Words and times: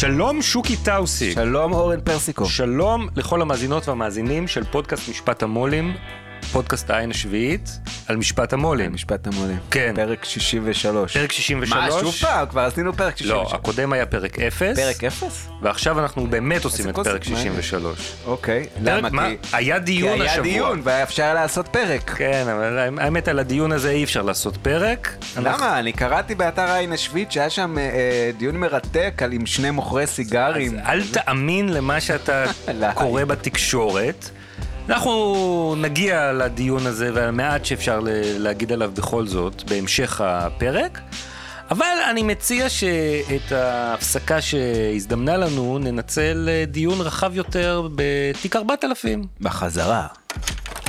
שלום 0.00 0.42
שוקי 0.42 0.76
טאוסיק. 0.76 1.34
שלום 1.34 1.72
אורן 1.72 2.00
פרסיקו. 2.00 2.46
שלום 2.46 3.08
לכל 3.16 3.42
המאזינות 3.42 3.88
והמאזינים 3.88 4.48
של 4.48 4.64
פודקאסט 4.64 5.08
משפט 5.08 5.42
המו"לים, 5.42 5.94
פודקאסט 6.52 6.90
העין 6.90 7.10
השביעית, 7.10 7.78
על 8.06 8.16
משפט 8.16 8.52
המו"לים. 8.52 8.92
משפט 8.92 9.26
המו"לים. 9.26 9.58
כן. 9.70 9.92
פרק 9.96 10.24
63. 10.24 11.16
פרק 11.16 11.32
63. 11.32 11.94
מה, 11.94 12.00
שוב 12.00 12.14
פעם? 12.14 12.46
כבר 12.46 12.60
עשינו 12.60 12.92
פרק 12.92 13.16
63. 13.16 13.52
לא, 13.52 13.58
הקודם 13.58 13.92
היה 13.92 14.06
פרק 14.06 14.38
0. 14.38 14.76
פרק 14.76 15.04
0? 15.04 15.48
ועכשיו 15.62 16.00
אנחנו 16.00 16.26
באמת 16.26 16.64
עושים 16.64 16.88
את 16.88 16.94
פרק 16.94 17.06
מה? 17.28 17.36
63. 17.36 18.12
אוקיי. 18.26 18.66
למה? 18.82 19.08
מה? 19.10 19.28
כי- 19.28 19.36
היה 19.56 19.74
כי 19.78 19.84
דיון 19.84 20.20
היה 20.20 20.30
השבוע. 20.32 20.42
דיון 20.44 20.80
והיה 20.84 21.02
אפשר 21.02 21.34
לעשות 21.34 21.68
פרק. 21.68 22.10
כן, 22.10 22.44
אבל 22.52 22.78
האמת 22.98 23.28
על 23.28 23.38
הדיון 23.38 23.72
הזה 23.72 23.90
אי 23.90 24.04
אפשר 24.04 24.22
לעשות 24.22 24.56
פרק. 24.56 25.16
למה? 25.36 25.78
אני 25.78 25.92
קראתי 25.92 26.34
באתר 26.34 26.62
העין 26.62 26.92
השביעית 26.92 27.32
שהיה 27.32 27.50
שם 27.50 27.78
אה, 27.78 27.82
אה, 27.82 28.30
דיון 28.38 28.56
מרתק 28.56 29.20
על 29.24 29.32
עם 29.32 29.46
שני 29.46 29.70
מוכרי 29.70 30.06
סיגרים. 30.06 30.78
אז 30.78 30.86
אל 30.86 31.02
תאמין 31.12 31.68
למה 31.68 32.00
שאתה. 32.00 32.44
קורא 32.94 33.24
בתקשורת. 33.24 34.30
אנחנו 34.90 35.74
נגיע 35.78 36.32
לדיון 36.32 36.86
הזה 36.86 37.10
והמעט 37.14 37.64
שאפשר 37.64 38.00
ל- 38.00 38.08
להגיד 38.38 38.72
עליו 38.72 38.90
בכל 38.94 39.26
זאת 39.26 39.62
בהמשך 39.70 40.20
הפרק. 40.24 41.00
אבל 41.70 41.86
אני 42.10 42.22
מציע 42.22 42.68
שאת 42.68 43.52
ההפסקה 43.52 44.40
שהזדמנה 44.40 45.36
לנו 45.36 45.78
ננצל 45.78 46.48
דיון 46.66 47.00
רחב 47.00 47.36
יותר 47.36 47.88
בתיק 47.94 48.56
4000. 48.56 49.24
בחזרה. 49.40 50.06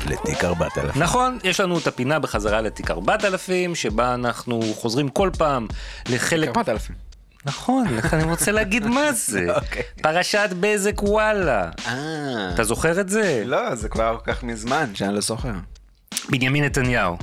לתיק 0.10 0.44
4000. 0.44 0.92
נכון, 1.02 1.38
יש 1.44 1.60
לנו 1.60 1.78
את 1.78 1.88
הפינה 1.88 2.20
בחזרה 2.20 2.62
לתיק 2.62 2.92
4000, 2.92 3.76
שבה 3.76 4.14
אנחנו 4.14 4.62
חוזרים 4.76 5.10
כל 5.10 5.30
פעם 5.38 5.68
לחלק... 6.10 6.48
4000. 6.48 7.11
נכון, 7.46 7.88
לך 7.88 8.14
אני 8.14 8.24
רוצה 8.24 8.52
להגיד 8.52 8.88
מה 8.88 9.12
זה. 9.12 9.46
אוקיי. 9.56 9.84
פרשת 10.02 10.50
בזק 10.60 11.04
וואלה. 11.04 11.70
אה. 11.88 12.52
אתה 12.54 12.64
זוכר 12.64 13.02
את 13.02 13.10
זה? 13.10 13.44
לא, 13.46 13.76
זה 13.76 13.90
כבר 13.90 14.18
כל 14.24 14.34
כך 14.34 14.44
מזמן 14.44 14.96
שאני 14.96 15.14
לא 15.16 15.22
זוכר. 15.22 15.54
בנימין 16.30 16.64
נתניהו, 16.64 17.18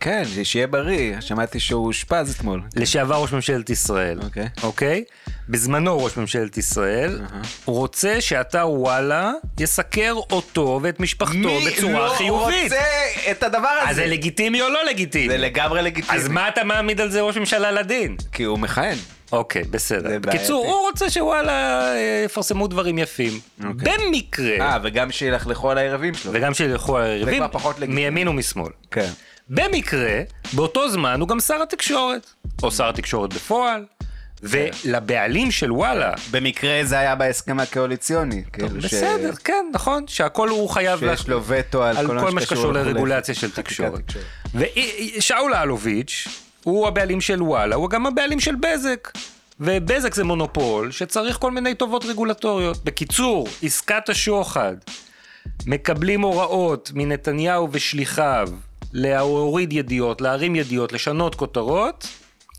כן, 0.00 0.22
שיהיה 0.42 0.66
בריא, 0.66 1.20
שמעתי 1.20 1.60
שהוא 1.60 1.86
אושפז 1.86 2.34
אתמול. 2.34 2.62
לשעבר 2.76 3.22
ראש 3.22 3.32
ממשלת 3.32 3.70
ישראל, 3.70 4.18
אוקיי. 4.22 4.48
אוקיי? 4.62 5.04
בזמנו 5.48 6.04
ראש 6.04 6.16
ממשלת 6.16 6.58
ישראל, 6.58 7.20
הוא 7.64 7.76
רוצה 7.76 8.20
שאתר 8.20 8.68
וואלה 8.70 9.32
יסקר 9.60 10.14
אותו 10.30 10.80
ואת 10.82 11.00
משפחתו 11.00 11.60
בצורה 11.66 12.16
חיובית. 12.16 12.54
מי 12.54 12.68
לא 12.70 12.76
רוצה 12.76 13.30
את 13.30 13.42
הדבר 13.42 13.68
הזה? 13.68 13.90
אז 13.90 13.96
זה 13.96 14.06
לגיטימי 14.06 14.62
או 14.62 14.68
לא 14.68 14.84
לגיטימי? 14.84 15.28
זה 15.28 15.38
לגמרי 15.38 15.82
לגיטימי. 15.82 16.18
אז 16.18 16.28
מה 16.28 16.48
אתה 16.48 16.64
מעמיד 16.64 17.00
על 17.00 17.10
זה 17.10 17.20
ראש 17.20 17.36
ממשלה 17.36 17.70
לדין? 17.70 18.16
כי 18.32 18.42
הוא 18.42 18.58
מכהן. 18.58 18.96
אוקיי, 19.32 19.64
בסדר. 19.64 20.18
בקיצור. 20.20 20.66
הוא 20.66 20.88
רוצה 20.90 21.10
שוואלה 21.10 21.88
יפרסמו 22.24 22.66
דברים 22.66 22.98
יפים. 22.98 23.32
אוקיי. 23.64 23.92
במקרה, 23.98 24.56
אה, 24.60 24.78
וגם 24.82 25.10
שילכלכו 25.12 25.70
על 25.70 25.78
היריבים 25.78 26.14
שלו. 26.14 26.32
וגם 26.34 26.54
שילכו 26.54 26.98
היריבים, 26.98 27.36
כבר 27.38 27.48
פחות 27.52 27.78
לגיטימי. 27.78 28.02
מימין 28.04 28.28
ומשמאל. 28.28 28.70
כן. 28.90 29.10
במקרה, 29.48 30.20
באותו 30.52 30.90
זמן 30.90 31.20
הוא 31.20 31.28
גם 31.28 31.40
שר 31.40 31.62
התקשורת, 31.62 32.30
או 32.62 32.70
שר 32.70 32.88
התקשורת 32.88 33.34
בפועל, 33.34 33.84
ולבעלים 34.42 35.50
של 35.50 35.72
וואלה, 35.72 36.12
במקרה 36.30 36.80
זה 36.84 36.98
היה 36.98 37.14
בהסכם 37.14 37.60
הקואליציוני. 37.60 38.42
כאילו 38.52 38.82
ש- 38.82 38.84
בסדר, 38.84 39.32
כן, 39.44 39.66
נכון, 39.72 40.04
שהכל 40.06 40.48
הוא 40.48 40.68
חייב 40.68 40.98
שיש 41.00 41.28
לו 41.28 41.44
וטו 41.44 41.82
על 41.84 41.96
על 41.96 42.06
כל 42.06 42.30
מה 42.30 42.40
שקשור 42.40 42.72
לרגולציה 42.72 43.34
של. 43.34 43.50
תקשורת. 43.50 44.00
ושאול 44.54 45.54
אלוביץ' 45.54 46.28
הוא 46.64 46.88
הבעלים 46.88 47.20
של 47.20 47.42
וואלה, 47.42 47.76
הוא 47.76 47.90
גם 47.90 48.06
הבעלים 48.06 48.40
של 48.40 48.54
בזק. 48.54 49.10
ובזק 49.60 50.14
זה 50.14 50.24
מונופול 50.24 50.90
שצריך 50.90 51.36
כל 51.36 51.50
מיני 51.50 51.74
טובות 51.74 52.04
רגולטוריות. 52.04 52.84
בקיצור, 52.84 53.48
עסקת 53.62 54.08
השוחד, 54.08 54.74
מקבלים 55.66 56.20
הוראות 56.20 56.90
מנתניהו 56.94 57.68
ושליחיו 57.72 58.48
להוריד 58.92 59.72
ידיעות, 59.72 60.20
להרים 60.20 60.56
ידיעות, 60.56 60.92
לשנות 60.92 61.34
כותרות, 61.34 62.08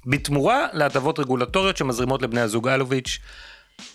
בתמורה 0.05 0.67
להטבות 0.73 1.19
רגולטוריות 1.19 1.77
שמזרימות 1.77 2.21
לבני 2.21 2.41
הזוג 2.41 2.67
אלוביץ' 2.67 3.19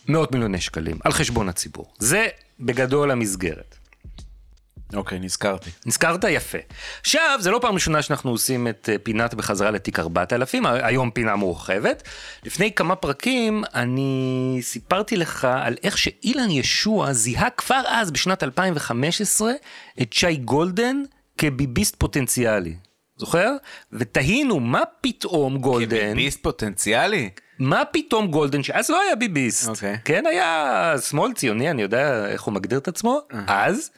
מאות 0.09 0.33
מיליוני 0.33 0.61
שקלים, 0.61 0.99
על 1.05 1.13
חשבון 1.13 1.49
הציבור. 1.49 1.93
זה 1.99 2.27
בגדול 2.61 3.11
המסגרת. 3.11 3.80
אוקיי, 4.95 5.19
נזכרתי. 5.19 5.71
נזכרת? 5.87 6.25
יפה. 6.29 6.59
עכשיו, 7.01 7.39
זה 7.41 7.51
לא 7.51 7.59
פעם 7.59 7.75
ראשונה 7.75 8.03
שאנחנו 8.03 8.31
עושים 8.31 8.69
את 8.69 8.89
אה, 8.93 8.99
פינת 8.99 9.35
בחזרה 9.35 9.71
לתיק 9.71 9.99
4000, 9.99 10.67
היום 10.67 11.11
פינה 11.11 11.37
מורחבת. 11.37 12.03
לפני 12.45 12.73
כמה 12.73 12.97
פרקים 12.97 13.65
אני 13.75 14.59
סיפרתי 14.63 15.17
לך 15.17 15.49
על 15.51 15.77
איך 15.83 15.99
שאילן 15.99 16.51
ישוע 16.51 17.13
זיהה 17.13 17.51
כבר 17.51 17.83
אז, 17.87 18.11
בשנת 18.11 18.43
2015, 18.43 19.53
את 20.03 20.13
שי 20.13 20.37
גולדן 20.37 21.03
כביביסט 21.39 21.97
פוטנציאלי. 21.99 22.75
זוכר? 23.17 23.53
ותהינו, 23.93 24.61
מה 24.61 24.83
פתאום 25.01 25.59
גולדן... 25.59 26.15
ביביסט 26.15 26.43
פוטנציאלי? 26.43 27.31
מה 27.59 27.85
פתאום 27.85 28.27
גולדן, 28.27 28.63
שאז 28.63 28.91
לא 28.91 29.01
היה 29.01 29.17
ביביסט, 29.17 29.69
אוקיי. 29.69 29.99
כן 30.05 30.27
היה 30.27 30.95
שמאל 31.09 31.33
ציוני, 31.33 31.71
אני 31.71 31.83
יודע 31.83 32.27
איך 32.27 32.43
הוא 32.43 32.55
מגדיר 32.55 32.79
את 32.79 32.89
עצמו, 32.89 33.21
אז. 33.47 33.91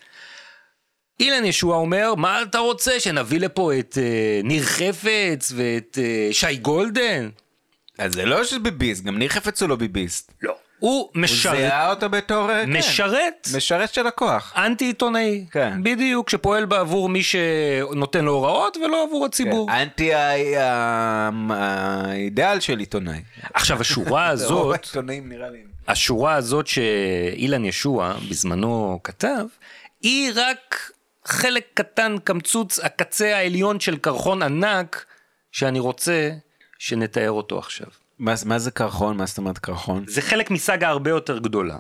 אילן 1.21 1.45
ישוע 1.45 1.77
אומר, 1.77 2.15
מה 2.15 2.43
אתה 2.43 2.59
רוצה, 2.59 3.01
שנביא 3.01 3.41
לפה 3.41 3.73
את 3.79 3.99
אה, 4.01 4.41
ניר 4.45 4.63
חפץ 4.63 5.53
ואת 5.57 5.99
אה, 6.03 6.29
שי 6.33 6.57
גולדן? 6.57 7.29
אז 7.99 8.13
זה 8.13 8.25
לא 8.25 8.45
שביביסט, 8.45 9.05
גם 9.05 9.19
ניר 9.19 9.29
חפץ 9.29 9.63
הוא 9.63 9.69
לא 9.69 9.77
ביביסט. 9.77 10.33
לא. 10.43 10.55
הוא 10.79 10.93
הוא 10.93 11.09
משרת, 11.15 11.57
זיהה 11.57 11.91
אותו 11.91 12.11
בתור... 12.11 12.51
אה, 12.51 12.65
כן, 12.67 12.77
משרת, 12.77 13.49
משרת 13.57 13.95
של 13.95 14.07
הכוח. 14.07 14.53
אנטי 14.57 14.85
עיתונאי, 14.85 15.47
כן. 15.51 15.83
בדיוק, 15.83 16.31
שפועל 16.31 16.65
בעבור 16.65 17.09
מי 17.09 17.23
שנותן 17.23 18.25
לו 18.25 18.33
הוראות 18.33 18.77
ולא 18.77 19.05
עבור 19.09 19.27
הציבור. 19.27 19.69
כן, 19.69 19.75
אנטי 19.75 20.11
האידאל 21.51 22.61
של 22.61 22.79
עיתונאי. 22.79 23.21
עכשיו 23.55 23.81
השורה 23.81 24.25
רוב 24.31 24.33
הזאת, 24.33 24.81
העיתונאים 24.85 25.29
נראה 25.29 25.51
לי. 25.51 25.59
השורה 25.89 26.35
הזאת 26.35 26.67
שאילן 26.67 27.65
ישוע 27.65 28.15
בזמנו 28.31 29.01
כתב, 29.05 29.45
היא 30.03 30.33
רק 30.35 30.92
חלק 31.25 31.67
קטן, 31.75 32.17
קמצוץ, 32.25 32.79
הקצה 32.79 33.37
העליון 33.37 33.81
של 33.81 33.97
קרחון 33.97 34.43
ענק, 34.43 35.05
שאני 35.53 35.79
רוצה 35.79 36.31
שנתאר 36.79 37.31
אותו 37.31 37.59
עכשיו. 37.59 37.87
מה 38.19 38.35
מה 38.45 38.59
זה 38.59 38.71
קרחון? 38.71 39.17
מה 39.17 39.27
זאת 39.27 39.39
אומרת 39.39 39.59
קרחון? 39.59 40.05
זה 40.09 40.23
חלק 40.23 40.51
מסאגה 40.51 40.89
הרבה 40.89 41.11
יותר 41.11 41.39
גדולה, 41.39 41.79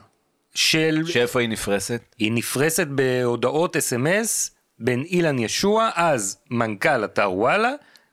של... 0.55 1.03
שאיפה 1.07 1.41
היא 1.41 1.49
נפרסת? 1.49 2.03
היא 2.19 2.33
נפרסת 2.33 2.87
בהודעות 2.87 3.77
אס.אם.אס 3.77 4.51
בין 4.79 5.03
אילן 5.03 5.39
ישוע, 5.39 5.91
אז 5.95 6.39
מנכ"ל 6.51 7.05
אתר 7.05 7.33
וואלה, 7.33 7.73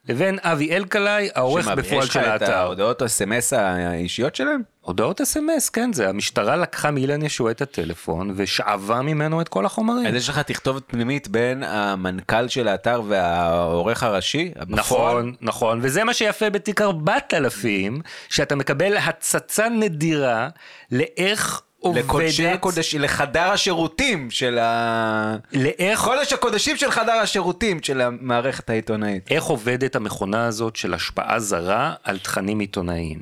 לבין 0.09 0.39
אבי 0.41 0.75
אלקלעי, 0.75 1.29
העורך 1.35 1.67
בפועל 1.67 2.03
יש 2.03 2.09
לך 2.09 2.13
של 2.13 2.19
את 2.19 2.41
האתר. 2.41 2.53
ההודעות 2.53 3.01
אס.אם.אס 3.01 3.53
האישיות 3.53 4.35
שלהם? 4.35 4.61
הודעות 4.81 5.21
אס.אם.אס, 5.21 5.69
כן, 5.69 5.93
זה 5.93 6.09
המשטרה 6.09 6.55
לקחה 6.55 6.91
מאילן 6.91 7.21
ישוע 7.21 7.51
את 7.51 7.61
הטלפון 7.61 8.33
ושאבה 8.35 9.01
ממנו 9.01 9.41
את 9.41 9.49
כל 9.49 9.65
החומרים. 9.65 10.07
אז 10.07 10.15
יש 10.15 10.29
לך 10.29 10.39
תכתובת 10.39 10.83
פנימית 10.87 11.27
בין 11.27 11.63
המנכ"ל 11.63 12.47
של 12.47 12.67
האתר 12.67 13.01
והעורך 13.07 14.03
הראשי? 14.03 14.51
בפועל? 14.55 14.75
נכון, 14.75 15.35
נכון, 15.41 15.79
וזה 15.81 16.03
מה 16.03 16.13
שיפה 16.13 16.49
בתיק 16.49 16.81
4000, 16.81 18.01
שאתה 18.29 18.55
מקבל 18.55 18.97
הצצה 18.97 19.69
נדירה 19.69 20.49
לאיך 20.91 21.61
לקודשי 21.83 22.43
עובדת, 22.43 22.57
הקודשים, 22.59 23.01
לחדר 23.01 23.51
השירותים 23.51 24.31
של 24.31 24.59
ה... 24.59 25.35
לאיך 25.53 26.01
קודש 26.01 26.33
הקודשים 26.33 26.77
של 26.77 26.91
חדר 26.91 27.11
השירותים 27.11 27.83
של 27.83 28.01
המערכת 28.01 28.69
העיתונאית. 28.69 29.31
איך 29.31 29.43
עובדת 29.43 29.95
המכונה 29.95 30.45
הזאת 30.45 30.75
של 30.75 30.93
השפעה 30.93 31.39
זרה 31.39 31.93
על 32.03 32.19
תכנים 32.19 32.59
עיתונאיים. 32.59 33.21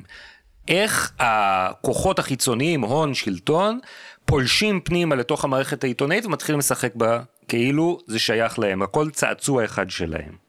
איך 0.68 1.12
הכוחות 1.18 2.18
החיצוניים, 2.18 2.80
הון, 2.80 3.14
שלטון, 3.14 3.78
פולשים 4.24 4.80
פנימה 4.80 5.14
לתוך 5.14 5.44
המערכת 5.44 5.84
העיתונאית 5.84 6.26
ומתחילים 6.26 6.58
לשחק 6.58 6.94
בה 6.94 7.20
כאילו 7.48 7.98
זה 8.06 8.18
שייך 8.18 8.58
להם, 8.58 8.82
הכל 8.82 9.10
צעצוע 9.10 9.64
אחד 9.64 9.90
שלהם. 9.90 10.48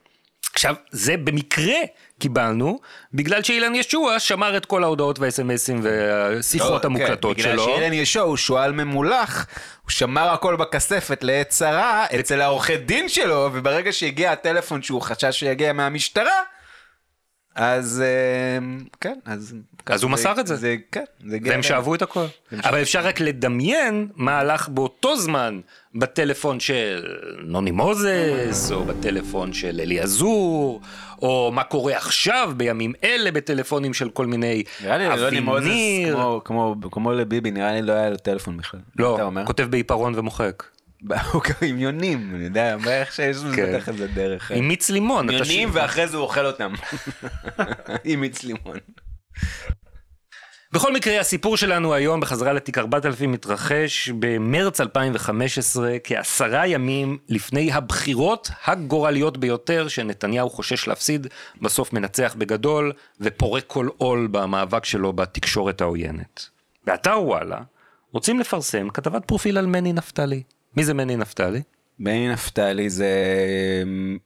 עכשיו, 0.54 0.76
זה 0.92 1.18
במקרה 1.18 1.76
קיבלנו, 2.20 2.80
בגלל 3.14 3.44
שאילן 3.44 3.76
ישוע 3.76 4.20
שמר 4.20 4.58
את 4.58 4.66
כל 4.66 4.84
ההודעות 4.84 5.20
והאס.אם.אסים 5.20 5.80
והשיחות 5.84 6.84
לא, 6.84 6.90
המוקלטות 6.90 7.38
כן, 7.38 7.44
שלו. 7.44 7.64
בגלל 7.64 7.76
שאילן 7.76 7.94
ישוע 7.94 8.24
הוא 8.24 8.38
שועל 8.38 8.72
ממולח, 8.72 9.46
הוא 9.82 9.92
שמר 9.92 10.30
הכל 10.30 10.56
בכספת 10.56 11.24
לעת 11.24 11.50
צרה 11.50 12.06
אצל 12.20 12.42
העורכי 12.42 12.78
דין 12.78 13.10
שלו, 13.10 13.50
וברגע 13.54 13.92
שהגיע 13.92 14.32
הטלפון 14.32 14.82
שהוא 14.82 15.02
חשש 15.02 15.40
שיגיע 15.40 15.74
מהמשטרה, 15.74 16.42
אז 17.56 18.04
אה, 18.06 18.68
כן, 19.02 19.20
אז... 19.26 19.56
אז 19.86 20.04
הוא 20.04 20.12
מסר 20.12 20.40
את 20.40 20.48
זה. 20.48 20.56
זה 20.56 20.76
כן, 20.92 21.04
זה 21.28 21.38
והם. 21.44 21.64
שאבו 21.64 21.96
את 21.96 22.02
הכל. 22.02 22.26
אבל 22.64 22.82
אפשר 22.82 23.00
רק 23.08 23.20
לדמיין 23.20 24.08
מה 24.16 24.40
הלך 24.40 24.70
באותו 24.70 25.18
זמן 25.18 25.60
בטלפון 25.96 26.60
של 26.60 27.06
נוני 27.44 27.72
מוזס, 27.72 28.72
או 28.72 28.84
בטלפון 28.86 29.54
של 29.54 29.80
אלי 29.84 30.00
עזור, 30.00 30.82
או 31.22 31.52
מה 31.54 31.64
קורה 31.64 31.98
עכשיו 31.98 32.52
בימים 32.58 32.94
אלה 33.04 33.32
בטלפונים 33.32 33.94
של 33.94 34.10
כל 34.10 34.26
מיני 34.26 34.64
נראה 34.84 34.98
לי 34.98 35.22
לוני 35.22 35.40
מוזס, 35.40 35.64
אביניר. 35.66 36.18
כמו- 36.46 37.12
לביבי, 37.12 37.52
נראה 37.52 37.72
לי 37.74 37.82
לא 37.82 37.94
היה 37.94 38.10
לו 38.10 38.18
טלפון 38.18 38.58
בכלל. 38.58 38.80
לא? 39.00 39.20
כותב 39.46 39.64
בעיפרון 39.64 40.14
ומוחק. 40.20 40.64
הוא 41.32 41.42
עם 41.62 41.80
יונים, 41.80 42.32
אני 42.36 42.44
יודע, 42.44 42.78
איך 42.88 43.14
שיש 43.14 43.38
לו 43.44 43.52
כן. 43.56 43.74
בטח 43.74 43.90
איזה 43.90 44.08
דרך. 44.08 44.52
עם 44.52 44.68
מיץ 44.68 44.90
לימון. 44.90 45.30
יונים 45.30 45.70
ואחרי 45.74 46.08
זה 46.08 46.18
הוא 46.18 46.24
אוכל 46.24 46.46
אותם. 46.46 46.74
עם 48.04 48.22
מיץ 48.22 48.44
לימון. 48.44 48.78
בכל 50.74 50.94
מקרה, 50.94 51.20
הסיפור 51.20 51.58
שלנו 51.58 51.94
היום 51.94 52.20
בחזרה 52.20 52.54
לתיק 52.54 52.78
4000 52.78 53.32
מתרחש 53.32 54.10
במרץ 54.10 54.82
2015, 54.82 55.98
כעשרה 56.04 56.68
ימים 56.68 57.18
לפני 57.30 57.72
הבחירות 57.72 58.50
הגורליות 58.66 59.38
ביותר 59.38 59.88
שנתניהו 59.88 60.50
חושש 60.50 60.88
להפסיד, 60.88 61.28
בסוף 61.62 61.94
מנצח 61.94 62.36
בגדול 62.38 62.92
ופורק 63.22 63.64
כל 63.68 63.88
עול 63.98 64.28
במאבק 64.32 64.86
שלו 64.86 65.14
בתקשורת 65.14 65.82
העוינת. 65.82 66.46
באתר 66.86 67.22
וואלה 67.22 67.60
רוצים 68.12 68.40
לפרסם 68.40 68.90
כתבת 68.90 69.26
פרופיל 69.26 69.58
על 69.58 69.66
מני 69.66 69.94
נפתלי. 69.94 70.44
מי 70.76 70.84
זה 70.84 70.94
מני 70.94 71.16
נפתלי? 71.16 71.62
בני 72.00 72.30
נפתלי 72.30 72.90
זה 72.90 73.14
אמ, 73.84 74.18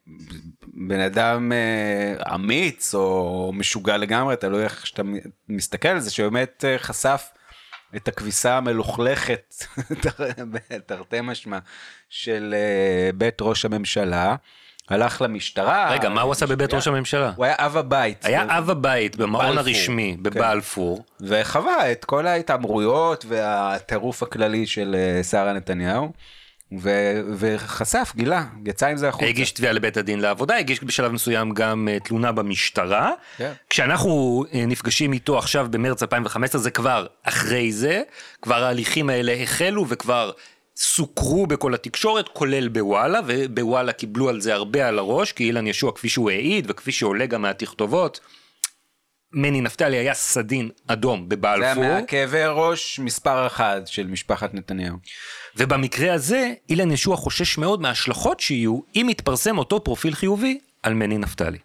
בן 0.88 1.00
אדם 1.00 1.52
אה, 1.52 2.36
אמיץ 2.36 2.96
או 2.96 3.52
משוגע 3.54 3.98
לגמרי, 3.98 4.36
תלוי 4.36 4.64
איך 4.64 4.88
שאתה 4.88 5.02
מסתכל 5.50 5.88
על 5.88 6.00
זה, 6.00 6.12
שבאמת 6.12 6.66
אה, 6.68 6.78
חשף 6.78 7.30
את 7.96 8.08
הכביסה 8.08 8.58
המלוכלכת, 8.58 9.54
תרתי 10.88 11.18
משמע, 11.24 11.58
של 12.10 12.56
אה, 12.58 13.12
בית 13.14 13.42
ראש 13.42 13.66
הממשלה, 13.66 14.36
הלך 14.90 15.22
למשטרה. 15.22 15.92
רגע, 15.92 16.10
מה 16.10 16.22
הוא 16.22 16.32
עשה 16.32 16.46
בבית 16.46 16.74
ראש 16.74 16.88
הממשלה? 16.88 17.32
הוא 17.36 17.46
היה 17.46 17.56
אב 17.58 17.78
הבית. 17.78 18.26
היה 18.26 18.58
אב 18.58 18.70
הבית 18.70 19.16
במעון. 19.16 19.58
הרשמי 19.58 20.18
בבלפור. 20.22 21.06
וחווה 21.22 21.92
את 21.92 22.06
כל 22.06 22.28
ההתעמרויות 22.28 23.26
והטירוף 23.28 24.24
הכללי 24.24 24.66
של 24.66 24.96
אה, 24.98 25.24
שרה 25.24 25.54
נתניהו. 25.54 26.12
ו- 26.82 27.22
וחשף, 27.38 28.14
גילה, 28.16 28.46
יצא 28.66 28.88
עם 28.88 28.98
זה 28.98 29.10
החוצה. 29.10 29.26
הגיש 29.26 29.52
תביעה 29.52 29.74
לבית 29.74 29.98
הדין 29.98 30.20
לעבודה, 30.20 30.58
הגיש 30.58 30.84
בשלב 30.84 31.12
מסוים 31.12 31.54
גם 31.54 31.88
אה, 31.92 32.00
תלונה 32.00 32.32
במשטרה. 32.32 33.12
כן. 33.38 33.52
כשאנחנו 33.70 34.44
אה, 34.54 34.66
נפגשים 34.66 35.14
איתו 35.14 35.38
עכשיו 35.38 35.68
במרץ 35.70 36.02
2015, 36.02 36.62
זה 36.62 36.72
כבר 36.72 37.06
אחרי 37.24 37.72
זה, 37.72 38.02
כבר 38.42 38.64
ההליכים 38.64 39.10
האלה 39.10 39.36
החלו 39.44 39.86
וכבר 39.90 40.32
סוקרו 40.76 41.48
בכל 41.48 41.74
התקשורת, 41.74 42.28
כולל 42.28 42.68
בוואלה, 42.68 43.20
ובוואלה 43.28 43.92
קיבלו 43.92 44.30
על 44.30 44.42
זה 44.42 44.54
הרבה 44.54 44.88
על 44.88 45.00
הראש, 45.00 45.32
כי 45.32 45.44
אילן 45.44 45.68
ישוע, 45.68 45.92
כפי 45.92 46.10
שהוא 46.10 46.30
העיד, 46.30 46.66
וכפי 46.70 46.92
שעולה 46.92 47.26
גם 47.26 47.42
מהתכתובות, 47.42 48.20
מני 49.34 49.62
נפתלי 49.62 49.98
היה 49.98 50.14
סדין 50.14 50.70
אדום 50.88 51.28
זה 51.30 51.36
היה 51.44 51.76
בבלפור, 51.76 51.84
מהכאבי 51.84 52.44
ראש 52.46 53.00
מספר 53.00 53.48
אחד 53.48 53.82
של 53.86 54.08
משפחת 54.08 54.54
נתניהו. 54.54 54.98
ובמקרה 55.58 56.14
הזה, 56.14 56.54
אילן 56.70 56.92
ישוע 56.92 57.16
חושש 57.16 57.58
מאוד 57.58 57.82
מההשלכות 57.82 58.40
שיהיו 58.40 58.80
אם 58.96 59.08
יתפרסם 59.10 59.58
אותו 59.58 59.84
פרופיל 59.84 60.14
חיובי 60.14 60.60
על 60.84 60.94
מני 60.94 61.18
נפתלי. 61.18 61.58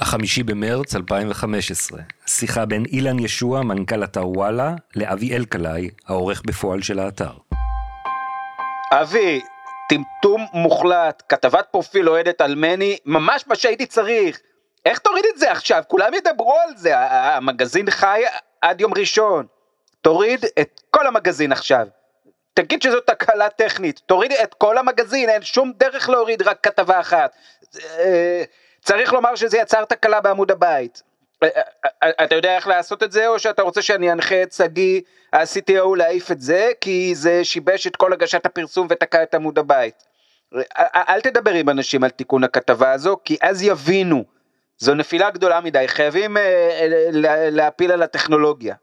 החמישי 0.00 0.42
במרץ 0.42 0.94
2015, 0.94 2.00
שיחה 2.26 2.66
בין 2.66 2.84
אילן 2.92 3.18
ישוע, 3.18 3.62
מנכ"ל 3.62 4.04
אתר 4.04 4.28
וואלה, 4.28 4.74
לאבי 4.96 5.36
אלקלעי, 5.36 5.90
העורך 6.06 6.42
בפועל 6.46 6.82
של 6.82 6.98
האתר. 6.98 7.32
אבי, 8.92 9.40
טמטום 9.88 10.46
מוחלט, 10.52 11.22
כתבת 11.28 11.66
פרופיל 11.70 12.08
אוהדת 12.08 12.40
על 12.40 12.54
מני, 12.54 12.96
ממש 13.06 13.44
מה 13.46 13.56
שהייתי 13.56 13.86
צריך. 13.86 14.40
איך 14.84 14.98
תוריד 14.98 15.24
את 15.34 15.38
זה 15.38 15.52
עכשיו? 15.52 15.82
כולם 15.88 16.14
ידברו 16.14 16.58
על 16.68 16.76
זה, 16.76 16.98
המגזין 16.98 17.90
חי 17.90 18.22
עד 18.60 18.80
יום 18.80 18.92
ראשון. 18.94 19.46
תוריד 20.00 20.44
את 20.60 20.80
כל 20.90 21.06
המגזין 21.06 21.52
עכשיו. 21.52 21.86
תגיד 22.54 22.82
שזו 22.82 23.00
תקלה 23.00 23.50
טכנית, 23.50 24.00
תוריד 24.06 24.32
את 24.32 24.54
כל 24.54 24.78
המגזין, 24.78 25.28
אין 25.28 25.42
שום 25.42 25.72
דרך 25.76 26.08
להוריד 26.08 26.42
רק 26.42 26.58
כתבה 26.62 27.00
אחת. 27.00 27.36
אה, 27.98 28.42
צריך 28.82 29.12
לומר 29.12 29.34
שזה 29.34 29.58
יצר 29.58 29.84
תקלה 29.84 30.20
בעמוד 30.20 30.50
הבית. 30.50 31.02
אה, 31.42 31.48
אה, 32.02 32.24
אתה 32.24 32.34
יודע 32.34 32.56
איך 32.56 32.66
לעשות 32.66 33.02
את 33.02 33.12
זה, 33.12 33.28
או 33.28 33.38
שאתה 33.38 33.62
רוצה 33.62 33.82
שאני 33.82 34.12
אנחה 34.12 34.42
את 34.42 34.52
שגיא, 34.52 35.00
ה-CTO, 35.32 35.96
להעיף 35.96 36.30
את 36.30 36.40
זה, 36.40 36.70
כי 36.80 37.14
זה 37.14 37.44
שיבש 37.44 37.86
את 37.86 37.96
כל 37.96 38.12
הגשת 38.12 38.46
הפרסום 38.46 38.86
ותקע 38.90 39.22
את 39.22 39.34
עמוד 39.34 39.58
הבית. 39.58 40.04
אל 41.08 41.20
תדבר 41.20 41.50
עם 41.50 41.68
אנשים 41.68 42.04
על 42.04 42.10
תיקון 42.10 42.44
הכתבה 42.44 42.92
הזו, 42.92 43.16
כי 43.24 43.36
אז 43.42 43.62
יבינו. 43.62 44.33
זו 44.78 44.94
נפילה 44.94 45.30
גדולה 45.30 45.60
מדי, 45.60 45.88
חייבים 45.88 46.36
אה, 46.36 46.86
לה- 47.12 47.50
להפיל 47.50 47.92
על 47.92 48.02
הטכנולוגיה. 48.02 48.74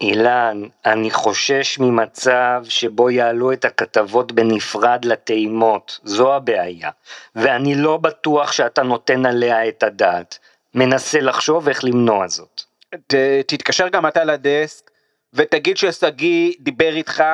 אילן, 0.00 0.62
אני 0.86 1.10
חושש 1.10 1.78
ממצב 1.78 2.62
שבו 2.68 3.10
יעלו 3.10 3.52
את 3.52 3.64
הכתבות 3.64 4.32
בנפרד 4.32 5.04
לטעימות, 5.04 6.00
זו 6.04 6.34
הבעיה, 6.34 6.90
ואני 7.34 7.74
לא 7.74 7.96
בטוח 7.96 8.52
שאתה 8.52 8.82
נותן 8.82 9.26
עליה 9.26 9.68
את 9.68 9.82
הדעת. 9.82 10.38
מנסה 10.74 11.20
לחשוב 11.20 11.68
איך 11.68 11.84
למנוע 11.84 12.28
זאת. 12.28 12.62
ת, 13.06 13.14
תתקשר 13.46 13.88
גם 13.88 14.06
אתה 14.06 14.24
לדסק 14.24 14.90
ותגיד 15.34 15.76
ששגיא 15.76 16.52
דיבר 16.60 16.94
איתך 16.96 17.24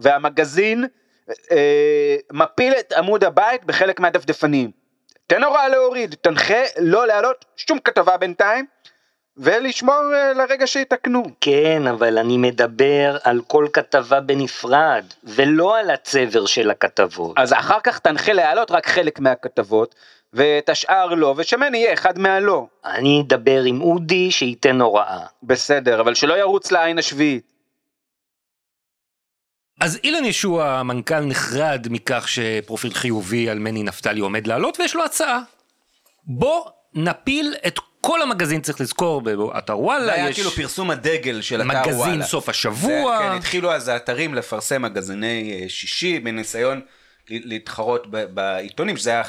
והמגזין 0.00 0.84
אה, 1.52 2.16
מפיל 2.32 2.72
את 2.80 2.92
עמוד 2.92 3.24
הבית 3.24 3.64
בחלק 3.64 4.00
מהדפדפנים. 4.00 4.81
תן 5.26 5.44
הוראה 5.44 5.68
להוריד, 5.68 6.14
תנחה 6.20 6.62
לא 6.78 7.06
להעלות 7.06 7.44
שום 7.56 7.78
כתבה 7.78 8.16
בינתיים 8.16 8.66
ולשמור 9.36 10.14
אה, 10.14 10.32
לרגע 10.32 10.66
שיתקנו. 10.66 11.22
כן, 11.40 11.86
אבל 11.86 12.18
אני 12.18 12.38
מדבר 12.38 13.16
על 13.22 13.40
כל 13.46 13.66
כתבה 13.72 14.20
בנפרד, 14.20 15.04
ולא 15.24 15.78
על 15.78 15.90
הצבר 15.90 16.46
של 16.46 16.70
הכתבות. 16.70 17.38
אז 17.38 17.52
אחר 17.52 17.80
כך 17.80 17.98
תנחה 17.98 18.32
להעלות 18.32 18.70
רק 18.70 18.86
חלק 18.86 19.20
מהכתבות 19.20 19.94
ואת 20.32 20.68
השאר 20.68 21.14
לא 21.14 21.34
ושמן 21.36 21.74
יהיה 21.74 21.92
אחד 21.92 22.18
מהלא. 22.18 22.66
אני 22.84 23.22
אדבר 23.26 23.62
עם 23.62 23.80
אודי 23.80 24.30
שייתן 24.30 24.80
הוראה. 24.80 25.20
בסדר, 25.42 26.00
אבל 26.00 26.14
שלא 26.14 26.34
ירוץ 26.34 26.72
לעין 26.72 26.98
השביעית. 26.98 27.51
אז 29.82 29.98
אילן 30.04 30.24
ישוע, 30.24 30.68
המנכ"ל, 30.72 31.20
נחרד 31.20 31.86
מכך 31.90 32.28
שפרופיל 32.28 32.94
חיובי 32.94 33.48
על 33.50 33.58
מני 33.58 33.82
נפתלי 33.82 34.20
עומד 34.20 34.46
לעלות, 34.46 34.80
ויש 34.80 34.94
לו 34.94 35.04
הצעה. 35.04 35.40
בוא 36.24 36.64
נפיל 36.94 37.54
את 37.66 37.78
כל 38.00 38.22
המגזין, 38.22 38.60
צריך 38.60 38.80
לזכור, 38.80 39.20
באתר 39.22 39.76
זה 39.76 39.82
וואלה, 39.82 40.12
היה 40.14 40.28
יש 40.28 40.36
כאילו 40.36 40.50
פרסום 40.50 40.90
הדגל 40.90 41.40
של 41.40 41.62
אתר 41.62 41.68
וואלה. 41.70 41.86
מגזין 41.86 42.22
סוף 42.22 42.44
זה- 42.46 42.50
השבוע. 42.50 43.18
כן, 43.22 43.32
התחילו 43.36 43.72
אז 43.72 43.88
האתרים 43.88 44.34
לפרסם 44.34 44.82
מגזיני 44.82 45.60
אה, 45.62 45.68
שישי 45.68 46.18
בניסיון 46.18 46.80
להתחרות 47.30 48.06
בעיתונים, 48.10 48.96
שזה 48.96 49.10
היה... 49.10 49.22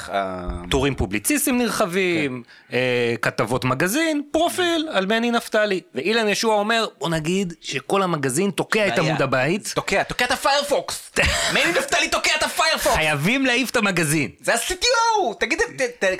טורים 0.70 0.94
פובליציסטיים 0.94 1.58
נרחבים, 1.58 2.42
כן. 2.68 2.76
אה, 2.76 3.14
כתבות 3.22 3.64
מגזין, 3.64 4.22
פרופיל 4.30 4.88
על 4.92 5.06
מני 5.06 5.30
נפתלי. 5.30 5.80
ואילן 5.94 6.28
ישוע 6.28 6.54
אומר, 6.54 6.86
בוא 6.98 7.08
נגיד 7.08 7.52
שכל 7.60 8.02
המגזין 8.02 8.50
תוקע 8.50 8.88
את. 8.88 8.98
עמוד 8.98 9.22
הבית, 9.22 9.72
תוקע, 9.74 10.02
תוקע 10.02 10.24
את 10.24 10.30
הפיירפוקס. 10.30 11.10
מני 11.54 11.72
נפתלי 11.78 12.08
תוקע 12.08 12.30
את 12.38 12.42
הפיירפוקס. 12.42 12.94
חייבים 12.96 13.46
להעיף 13.46 13.70
את 13.70 13.76
המגזין. 13.76 14.30
זה 14.40 14.54
ה-CTO! 14.54 15.34
תגיד, 15.40 15.58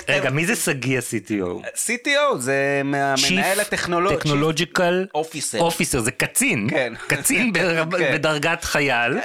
רגע, 0.09 0.29
מי 0.29 0.45
זה 0.45 0.55
שגיא 0.55 0.97
ה-CTO? 0.97 1.67
CTO 1.75 2.37
זה 2.37 2.81
מהמנהל 2.83 3.59
הטכנולוגי. 3.59 4.17
Technological 4.17 5.05
Officer. 5.17 5.59
Officer, 5.59 5.99
זה 5.99 6.11
קצין, 6.11 6.67
כן. 6.69 6.93
קצין 7.07 7.53
כן. 7.53 7.89
בדרגת 7.89 8.63
חייל. 8.63 9.19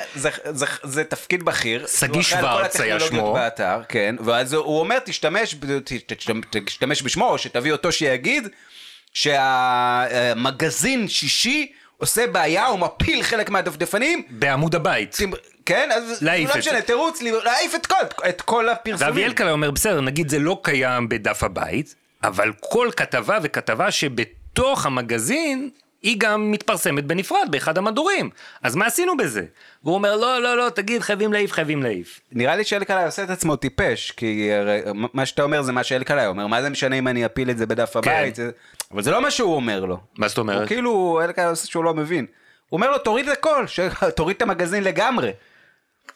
זה 0.83 1.05
תפקיד 1.05 1.43
בכיר. 1.43 1.87
שגיא 1.87 2.23
שוורץ 2.41 2.81
היה 2.81 3.01
שמו. 3.01 3.33
באתר, 3.33 3.81
כן, 3.89 4.17
ואז 4.25 4.53
הוא 4.53 4.81
אומר, 4.81 4.99
תשתמש, 4.99 5.57
תשתמש, 6.65 7.03
בשמו, 7.03 7.29
או 7.29 7.39
שתביא 7.39 7.73
אותו 7.73 7.93
שיגיד 7.93 8.49
שהמגזין 9.15 11.09
שישי 11.09 11.73
עושה 11.99 12.27
בעיה, 12.27 12.67
הוא 12.67 12.79
מפיל 12.79 13.23
חלק 13.23 13.51
מהדפדפנים. 13.51 14.23
בעמוד 14.31 14.75
הבית. 14.75 15.19
כן, 15.67 15.89
אז 15.95 16.23
לא 16.23 16.33
משנה. 16.59 16.83
תירוץ, 16.83 17.23
להעיף 17.23 17.75
את 17.75 17.87
כל, 17.87 17.95
את 18.29 18.41
כל 18.41 18.69
הפרסומים. 18.69 19.15
ואבי 19.15 19.25
אלקלעי 19.25 19.53
אומר, 19.53 19.71
בסדר, 19.71 20.01
נגיד 20.01 20.29
זה 20.29 20.39
לא 20.39 20.61
קיים 20.63 21.09
בדף 21.09 21.43
הבית, 21.43 21.95
אבל 22.25 22.53
כל 22.61 22.89
כתבה 22.97 23.39
וכתבה 23.43 23.91
שבתוך 23.91 24.87
המגזין, 24.87 25.71
היא 26.03 26.17
גם 26.19 26.51
מתפרסמת 26.53 27.05
בנפרד 27.05 27.47
באחד 27.51 27.79
המדורים. 27.79 28.31
אז 28.63 28.77
מה 28.77 28.87
עשינו 28.87 29.17
בזה? 29.17 29.43
והוא 29.85 29.95
אומר, 29.95 30.17
לא, 30.17 30.43
לא, 30.43 30.57
לא, 30.57 30.69
תגיד, 30.71 31.03
חייבים 31.03 31.33
להעיף, 31.33 31.53
חייבים 31.53 31.83
להעיף. 31.83 32.21
נראה 32.33 32.57
לי 32.57 32.65
שאלקלעי 32.65 33.05
עושה 33.05 33.23
את 33.25 33.31
עצמו 33.31 33.57
טיפש, 33.57 34.11
כי 34.11 34.53
הרי 34.53 34.81
מה 35.15 35.27
שאתה 35.27 35.43
אומר 35.43 35.63
זה 35.63 35.73
מה 35.73 35.85
שאלקלעי 35.85 36.27
אומר, 36.27 36.47
מה 36.47 36.63
זה 36.63 36.71
משנה 36.71 36.97
אם 36.99 37.09
אני 37.09 37.27
אפיל 37.27 37.51
את 37.51 37.59
זה 37.59 37.67
בדף 37.67 37.97
הבית, 37.97 38.35
זה- 38.35 38.51
אבל 38.93 39.03
זה 39.03 39.11
לא 39.11 39.23
מה 39.23 39.31
שהוא 39.31 39.55
אומר 39.55 39.85
לו. 39.85 39.99
מה 40.19 40.29
זאת 40.29 40.37
הוא 40.39 40.43
אומרת? 40.43 40.69
כאילו, 40.69 41.21
אלקלעי 41.25 41.47
עושה 41.47 41.67
שהוא 41.67 41.85
לא 41.85 41.95
מבין. 41.95 42.27
הוא 42.69 42.77
אומר 42.79 42.91
לו, 42.91 42.99
תוריד 42.99 43.29
את 43.29 43.39
הכל, 43.39 43.67
ש- 43.67 43.81
תוריד 44.17 44.37
את 44.37 44.43
המגזין 44.43 44.85
לגמרי. 44.85 45.31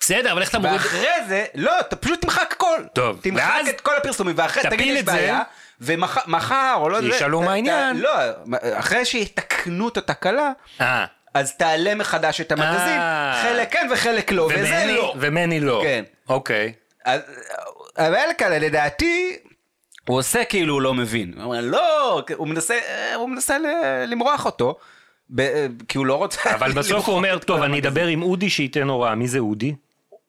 בסדר, 0.00 0.32
אבל 0.32 0.40
איך 0.40 0.50
אתה 0.50 0.58
מוריד... 0.58 0.74
ואחרי 0.74 1.08
זה, 1.28 1.44
לא, 1.54 1.80
אתה 1.80 1.96
פשוט 1.96 2.20
תמחק 2.20 2.52
הכל. 2.52 2.78
טוב, 2.92 3.18
תמחק 3.22 3.42
ואז 3.46 3.68
את 3.68 3.80
כל 3.80 3.96
הפרסומים, 3.96 4.34
ואחרי, 4.38 4.62
תגיד 4.70 4.96
יש 4.96 5.04
זה. 5.04 5.32
ומחר, 5.84 6.74
או 6.76 6.88
לא 6.88 6.96
יודע, 6.96 7.14
ישאלו 7.16 7.40
ת- 7.40 7.44
מה 7.44 7.52
העניין. 7.52 7.96
לא, 7.96 8.10
אחרי 8.78 9.04
שיתקנו 9.04 9.88
את 9.88 9.96
התקלה, 9.96 10.52
אה, 10.80 11.04
אז 11.34 11.56
תעלה 11.56 11.94
מחדש 11.94 12.40
את 12.40 12.52
המגזין, 12.52 12.98
אה. 12.98 13.42
חלק 13.42 13.72
כן 13.72 13.88
וחלק 13.92 14.32
לא, 14.32 14.48
וזה 14.54 14.84
לא. 14.86 15.14
ומני 15.18 15.60
לא. 15.60 15.80
כן. 15.84 16.04
אוקיי. 16.28 16.72
אבל 17.98 18.14
אלקלעי, 18.14 18.60
לדעתי, 18.60 19.36
הוא 20.08 20.18
עושה 20.18 20.44
כאילו 20.44 20.74
הוא 20.74 20.82
לא 20.82 20.94
מבין. 20.94 21.32
הוא 21.36 21.44
אומר, 21.44 21.60
לא, 21.60 22.22
הוא 22.36 22.48
מנסה, 22.48 22.78
הוא 23.14 23.28
מנסה 23.28 23.56
למרוח 24.06 24.46
אותו, 24.46 24.76
ב- 25.34 25.66
כי 25.88 25.98
הוא 25.98 26.06
לא 26.06 26.14
רוצה... 26.14 26.40
אבל 26.54 26.72
בסוף 26.78 27.06
הוא 27.08 27.16
אומר, 27.16 27.38
טוב, 27.38 27.56
אני 27.62 27.66
המגזין." 27.72 27.86
אדבר 27.86 28.06
עם 28.06 28.22
אודי 28.22 28.50
שייתן 28.50 28.88
הוראה. 28.88 29.14
מי 29.14 29.28
זה 29.28 29.38
אודי? 29.38 29.74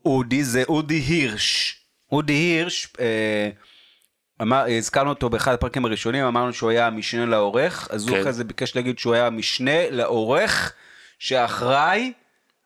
אודי 0.06 0.44
זה 0.44 0.64
אודי 0.70 0.96
הירש. 0.96 1.78
אודי 2.12 2.34
הירש, 2.34 2.88
אה, 3.00 3.50
אמר, 4.42 4.66
הזכרנו 4.78 5.10
אותו 5.10 5.30
באחד 5.30 5.54
הפרקים 5.54 5.86
הראשונים, 5.86 6.26
אמרנו 6.26 6.54
שהוא 6.54 6.70
היה 6.70 6.88
המשנה 6.88 7.26
לעורך, 7.26 7.88
אז 7.92 8.10
כן. 8.10 8.20
אחרי 8.20 8.34
זה 8.34 8.44
ביקש 8.44 8.76
להגיד 8.76 9.00
שהוא 9.00 9.14
היה 9.14 9.28
המשנה 9.28 9.90
לעורך 9.90 10.74
שאחראי 11.20 12.14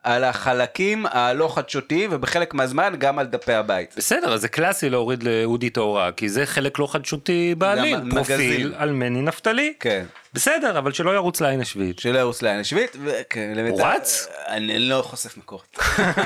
על 0.03 0.24
החלקים 0.24 1.06
הלא 1.12 1.48
חדשותיים, 1.56 2.10
ובחלק 2.13 2.53
מהזמן 2.53 2.94
גם 2.98 3.20
על 3.20 3.25
דפי 3.25 3.53
הבית. 3.53 3.94
בסדר, 3.98 4.34
אז 4.34 4.41
זה 4.41 4.48
קלאסי 4.48 4.89
להוריד 4.89 5.24
לאודי 5.24 5.68
את 5.68 5.77
ההוראה, 5.77 6.12
כי 6.12 6.29
זה 6.29 6.46
חלק 6.46 6.79
לא 6.79 6.88
חדשותי 6.88 7.56
בעליל. 7.58 8.00
פרופיל. 8.12 8.74
על 8.77 8.91
מני 8.91 9.22
נפתלי. 9.22 9.74
כן. 9.79 10.06
בסדר, 10.34 10.77
אבל 10.77 10.91
שלא 10.91 11.15
ירוץ 11.15 11.41
לעין 11.41 11.62
השביעית. 11.62 12.00
של 12.00 12.18
ארוס 12.18 12.41
ליין 12.41 12.60
השביעית, 12.60 12.98
וכן, 13.06 13.53
למיטב- 13.56 13.72
הוא 13.72 13.88
רץ? 13.88 14.27
אני 14.48 14.79
לא 14.79 15.01
חושף 15.01 15.38
מקורות, 15.38 15.77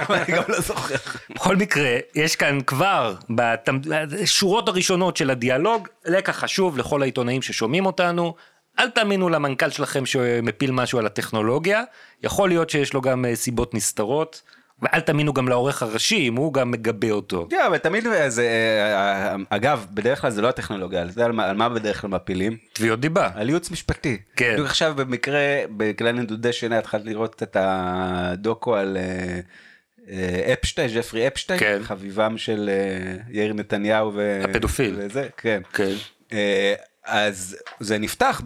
אני 0.10 0.36
גם 0.38 0.44
לא 0.48 0.60
זוכר. 0.62 0.96
בכל 1.36 1.56
מקרה, 1.56 1.90
יש 2.16 2.36
כאן 2.36 2.62
כבר 2.62 3.16
בשורות 3.30 4.68
הראשונות 4.68 5.18
של 5.18 5.30
הדיאלוג, 5.30 5.88
לקח 6.06 6.40
חשוב 6.40 6.78
לכל 6.78 7.02
העיתונאים 7.02 7.42
ששומעים 7.42 7.86
אותנו, 7.86 8.34
אל 8.80 8.90
תאמינו 8.90 9.30
למנכ"ל 9.30 9.70
שלכם 9.70 10.06
שמפיל 10.06 10.72
משהו 10.72 11.00
על 11.00 11.06
הטכנולוגיה, 11.06 11.84
יכול 12.24 12.50
להיות 12.50 12.70
שיש 12.70 12.94
לו 12.94 13.02
גם 13.02 13.26
אה, 13.26 13.36
סיבות 13.36 13.74
נסתרות, 13.74 14.42
ואל 14.82 15.00
תאמינו 15.00 15.34
גם 15.34 15.48
לעורך 15.48 15.84
הראשי 15.84 16.28
אם 16.28 16.36
הוא 16.36 16.54
גם 16.54 16.72
מגבה 16.72 17.12
אותו. 17.12 17.48
כן, 17.50 17.64
אבל 17.68 17.78
תמיד 17.78 18.04
זה, 18.28 18.48
אה, 18.48 19.36
אגב, 19.50 19.86
בדרך 19.92 20.22
כלל 20.22 20.30
זה 20.32 20.42
לא 20.42 20.50
הטכנולוגיה, 20.50 21.00
יודע 21.02 21.26
על 21.26 21.32
מה- 21.32 21.46
על 21.50 21.56
מה 21.56 21.70
בדרך 21.70 22.02
כלל 22.02 22.10
מפילים? 22.10 22.58
תביעות 22.74 23.00
דיבה. 23.00 23.30
על 23.36 23.50
ייעוץ 23.50 23.72
משפטי. 23.72 24.18
כן. 24.36 24.52
בדיוק 24.54 24.68
עכשיו 24.68 24.94
במקרה, 24.96 25.40
בגלל 25.78 26.12
נדודי 26.12 26.54
שינה 26.54 26.78
התחלתי 26.78 27.10
לראות 27.10 27.44
את 27.44 27.58
הדוקו 27.60 28.76
על 28.76 28.98
אה, 28.98 29.40
אה, 30.10 30.54
אפשטיין, 30.54 30.90
ג'פרי 30.96 31.28
אפשטיין, 31.28 31.60
כן. 31.60 31.80
חביבם 31.84 32.38
של 32.38 32.70
אה, 32.74 33.16
יאיר 33.30 33.54
נתניהו. 33.54 34.12
ו... 34.16 34.42
הפדופיל. 34.50 34.96
וזה, 34.98 35.28
כן. 35.38 35.62
כן. 35.74 35.94
אז 37.06 37.58
זה 37.80 37.98
נפתח 37.98 38.42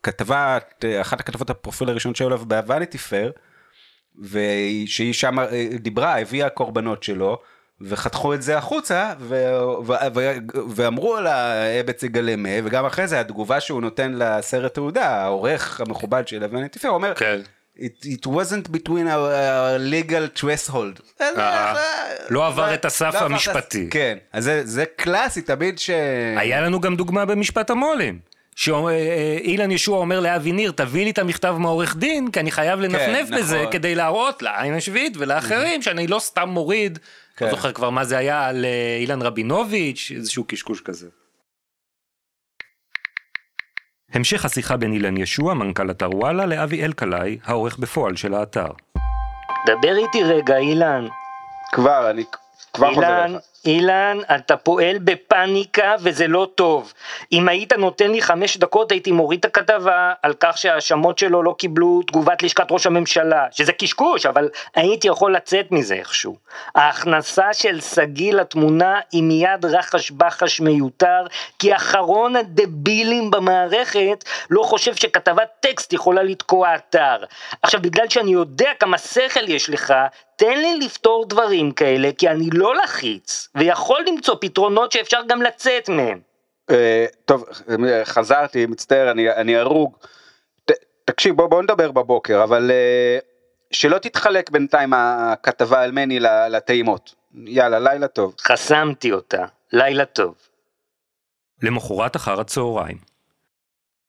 בכתבה, 0.00 0.58
אחת 1.00 1.20
הכתבות 1.20 1.50
הפרופיל 1.50 1.88
הראשון 1.88 2.14
שהיו 2.14 2.26
עליו 2.26 2.38
בוואניטי 2.46 2.98
פייר, 2.98 3.32
ושהיא 4.18 5.12
שם 5.12 5.36
דיברה, 5.78 6.20
הביאה 6.20 6.48
קורבנות 6.48 7.02
שלו, 7.02 7.38
וחתכו 7.80 8.34
את 8.34 8.42
זה 8.42 8.58
החוצה, 8.58 9.12
ו- 9.18 9.62
ו- 9.86 9.92
ו- 10.14 10.36
ואמרו 10.74 11.16
על 11.16 11.26
האבץ 11.26 12.02
יגלמה, 12.02 12.48
וגם 12.64 12.86
אחרי 12.86 13.08
זה 13.08 13.20
התגובה 13.20 13.60
שהוא 13.60 13.80
נותן 13.80 14.12
לסרט 14.14 14.74
תעודה, 14.74 15.22
העורך 15.22 15.80
המכובד 15.80 16.28
של 16.28 16.42
הוואניטי 16.42 16.78
פייר, 16.78 16.92
אומר, 16.92 17.14
כן. 17.14 17.40
It, 17.76 18.04
it 18.04 18.26
wasn't 18.26 18.70
between 18.70 19.06
our, 19.08 19.32
our 19.32 19.78
legal 19.78 20.40
threshold. 20.40 21.00
אה, 21.20 21.74
לא 22.30 22.46
עבר 22.46 22.74
את 22.74 22.84
הסף 22.84 23.02
לא 23.02 23.08
עבר 23.08 23.26
את 23.26 23.30
המשפטי. 23.30 23.90
כן, 23.90 24.18
אז 24.32 24.44
זה, 24.44 24.62
זה 24.64 24.84
קלאסי 24.96 25.42
תמיד 25.42 25.78
ש... 25.78 25.90
היה 26.36 26.60
לנו 26.60 26.80
גם 26.80 26.96
דוגמה 26.96 27.24
במשפט 27.24 27.70
המו"לים. 27.70 28.18
שאילן 28.56 29.70
ישוע 29.70 29.98
אומר 29.98 30.20
לאבי 30.20 30.52
ניר, 30.52 30.70
תביא 30.70 31.04
לי 31.04 31.10
את 31.10 31.18
המכתב 31.18 31.54
מעורך 31.58 31.96
דין, 31.96 32.30
כי 32.30 32.40
אני 32.40 32.50
חייב 32.50 32.80
לנפנף 32.80 33.26
נכון. 33.30 33.38
בזה 33.38 33.64
כדי 33.70 33.94
להראות 33.94 34.42
לעין 34.42 34.74
השביעית 34.74 35.16
ולאחרים 35.16 35.82
שאני 35.82 36.06
לא 36.06 36.18
סתם 36.18 36.48
מוריד. 36.48 36.98
כן. 37.36 37.44
לא 37.44 37.50
זוכר 37.50 37.72
כבר 37.72 37.90
מה 37.90 38.04
זה 38.04 38.18
היה 38.18 38.46
על 38.46 38.64
אה, 38.64 38.96
אילן 39.00 39.22
רבינוביץ', 39.22 40.12
איזשהו 40.16 40.44
קשקוש 40.44 40.80
כזה. 40.80 41.06
המשך 44.14 44.44
השיחה 44.44 44.76
בין 44.76 44.92
אילן 44.92 45.16
ישוע, 45.16 45.54
מנכ"ל 45.54 45.90
אתר 45.90 46.10
וואלה, 46.16 46.46
לאבי 46.46 46.84
אלקלעי, 46.84 47.38
העורך 47.44 47.78
בפועל 47.78 48.16
של 48.16 48.34
האתר. 48.34 48.66
דבר 49.66 49.96
איתי 49.96 50.22
רגע, 50.22 50.56
אילן. 50.56 51.06
כבר, 51.72 52.10
אני 52.10 52.24
כבר 52.72 52.94
חוזר 52.94 53.06
אילן, 53.06 53.18
אליך. 53.18 53.28
אילן, 53.28 53.38
אתה 54.36 54.56
פועל 54.56 54.98
בפאניקה 54.98 55.94
וזה 56.00 56.26
לא 56.26 56.48
טוב. 56.54 56.92
אם 57.32 57.48
היית 57.48 57.72
נותן 57.72 58.10
לי 58.10 58.22
חמש 58.22 58.56
דקות 58.56 58.90
הייתי 58.90 59.12
מוריד 59.12 59.38
את 59.38 59.44
הכתבה 59.44 60.12
על 60.22 60.34
כך 60.40 60.58
שההאשמות 60.58 61.18
שלו 61.18 61.42
לא 61.42 61.54
קיבלו 61.58 62.02
תגובת 62.06 62.42
לשכת 62.42 62.66
ראש 62.70 62.86
הממשלה, 62.86 63.46
שזה 63.50 63.72
קשקוש, 63.72 64.26
אבל 64.26 64.48
הייתי 64.74 65.08
יכול 65.08 65.36
לצאת 65.36 65.66
מזה 65.70 65.94
איכשהו. 65.94 66.36
ההכנסה 66.74 67.52
של 67.52 67.80
שגיא 67.80 68.32
לתמונה 68.32 69.00
היא 69.12 69.22
מיד 69.22 69.64
רחש 69.64 70.10
בחש 70.10 70.60
מיותר, 70.60 71.26
כי 71.58 71.76
אחרון 71.76 72.36
הדבילים 72.36 73.30
במערכת 73.30 74.24
לא 74.50 74.62
חושב 74.62 74.94
שכתבת 74.94 75.48
טקסט 75.60 75.92
יכולה 75.92 76.22
לתקוע 76.22 76.74
אתר. 76.74 77.16
עכשיו, 77.62 77.82
בגלל 77.82 78.08
שאני 78.08 78.32
יודע 78.32 78.70
כמה 78.80 78.98
שכל 78.98 79.48
יש 79.48 79.70
לך, 79.70 79.94
תן 80.42 80.58
לי 80.58 80.78
לפתור 80.78 81.26
דברים 81.28 81.72
כאלה, 81.72 82.08
כי 82.18 82.28
אני 82.28 82.48
לא 82.52 82.74
לחיץ, 82.76 83.48
ויכול 83.54 84.04
למצוא 84.08 84.34
פתרונות 84.40 84.92
שאפשר 84.92 85.20
גם 85.28 85.42
לצאת 85.42 85.88
מהם. 85.88 86.20
אה, 86.70 87.06
טוב, 87.24 87.44
חזרתי, 88.04 88.66
מצטער, 88.66 89.10
אני, 89.10 89.30
אני 89.30 89.56
הרוג. 89.56 89.96
תקשיב, 91.04 91.36
בוא, 91.36 91.46
בוא 91.46 91.62
נדבר 91.62 91.92
בבוקר, 91.92 92.44
אבל 92.44 92.70
אה, 92.70 93.18
שלא 93.70 93.98
תתחלק 93.98 94.50
בינתיים 94.50 94.92
הכתבה 94.96 95.82
על 95.82 95.92
מני 95.92 96.20
לטעימות. 96.20 97.14
יאללה, 97.34 97.78
לילה 97.78 98.08
טוב. 98.08 98.34
חסמתי 98.40 99.12
אותה. 99.12 99.44
לילה 99.72 100.04
טוב. 100.04 100.34
למחרת 101.62 102.16
אחר 102.16 102.40
הצהריים. 102.40 103.11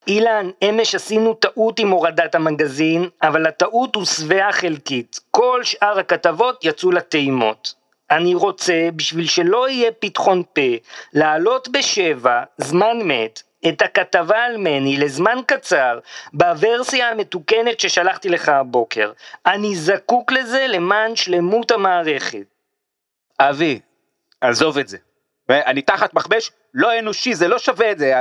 אילן, 0.07 0.49
אמש 0.69 0.95
עשינו 0.95 1.33
טעות 1.33 1.79
עם 1.79 1.89
הורדת 1.89 2.35
המגזין, 2.35 3.09
אבל 3.21 3.45
הטעות 3.45 3.95
הוסווה 3.95 4.51
חלקית. 4.51 5.19
כל 5.31 5.63
שאר 5.63 5.99
הכתבות 5.99 6.65
יצאו 6.65 6.91
לטעימות. 6.91 7.73
אני 8.11 8.35
רוצה, 8.35 8.89
בשביל 8.95 9.27
שלא 9.27 9.69
יהיה 9.69 9.91
פתחון 9.91 10.43
פה, 10.53 10.61
להעלות 11.13 11.67
בשבע, 11.67 12.43
זמן 12.57 12.97
מת, 13.03 13.43
את 13.67 13.81
הכתבה 13.81 14.43
על 14.43 14.57
מני 14.57 14.97
לזמן 14.97 15.37
קצר, 15.45 15.99
בוורסיה 16.33 17.09
המתוקנת 17.09 17.79
ששלחתי 17.79 18.29
לך 18.29 18.49
הבוקר. 18.49 19.11
אני 19.45 19.75
זקוק 19.75 20.31
לזה 20.31 20.65
למען 20.69 21.15
שלמות 21.15 21.71
המערכת. 21.71 22.45
אבי, 23.39 23.79
עזוב 24.41 24.77
את 24.77 24.87
זה. 24.87 24.97
אני 25.49 25.81
תחת 25.81 26.13
מכבש 26.13 26.51
לא 26.73 26.99
אנושי, 26.99 27.35
זה 27.35 27.47
לא 27.47 27.59
שווה 27.59 27.91
את 27.91 27.99
זה, 27.99 28.13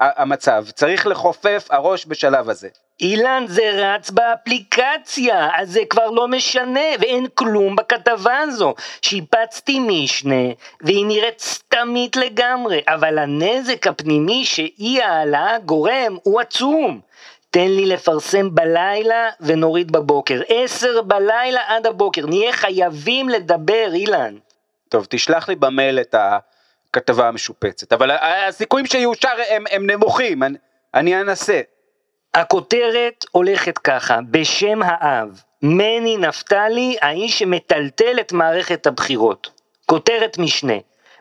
המצב. 0.00 0.64
צריך 0.74 1.06
לחופף 1.06 1.66
הראש 1.70 2.06
בשלב 2.06 2.50
הזה. 2.50 2.68
אילן, 3.00 3.44
זה 3.48 3.70
רץ 3.74 4.10
באפליקציה, 4.10 5.48
אז 5.54 5.72
זה 5.72 5.80
כבר 5.90 6.10
לא 6.10 6.28
משנה, 6.28 6.80
ואין 7.00 7.26
כלום 7.34 7.76
בכתבה 7.76 8.38
הזו. 8.38 8.74
שיפצתי 9.02 9.78
משנה, 9.80 10.44
והיא 10.80 11.06
נראית 11.06 11.40
סתמית 11.40 12.16
לגמרי, 12.16 12.80
אבל 12.88 13.18
הנזק 13.18 13.86
הפנימי 13.86 14.44
שאי 14.44 15.02
העלאה 15.02 15.58
גורם 15.58 16.16
הוא 16.22 16.40
עצום. 16.40 17.00
תן 17.50 17.68
לי 17.68 17.86
לפרסם 17.86 18.54
בלילה 18.54 19.28
ונוריד 19.40 19.92
בבוקר. 19.92 20.40
עשר 20.48 21.02
בלילה 21.02 21.60
עד 21.66 21.86
הבוקר. 21.86 22.26
נהיה 22.26 22.52
חייבים 22.52 23.28
לדבר, 23.28 23.90
אילן. 23.94 24.34
טוב, 24.88 25.06
תשלח 25.10 25.48
לי 25.48 25.54
במייל 25.54 26.00
את 26.00 26.14
הכתבה 26.96 27.28
המשופצת, 27.28 27.92
אבל 27.92 28.10
הסיכויים 28.10 28.86
שיאושר 28.86 29.28
הם, 29.48 29.64
הם 29.70 29.90
נמוכים, 29.90 30.42
אני, 30.42 30.58
אני 30.94 31.20
אנסה. 31.20 31.60
הכותרת 32.34 33.24
הולכת 33.30 33.78
ככה, 33.78 34.18
בשם 34.30 34.80
האב, 34.84 35.42
מני 35.62 36.16
נפתלי, 36.16 36.96
האיש 37.02 37.38
שמטלטל 37.38 38.20
את 38.20 38.32
מערכת 38.32 38.86
הבחירות. 38.86 39.50
כותרת 39.86 40.38
משנה, 40.38 40.74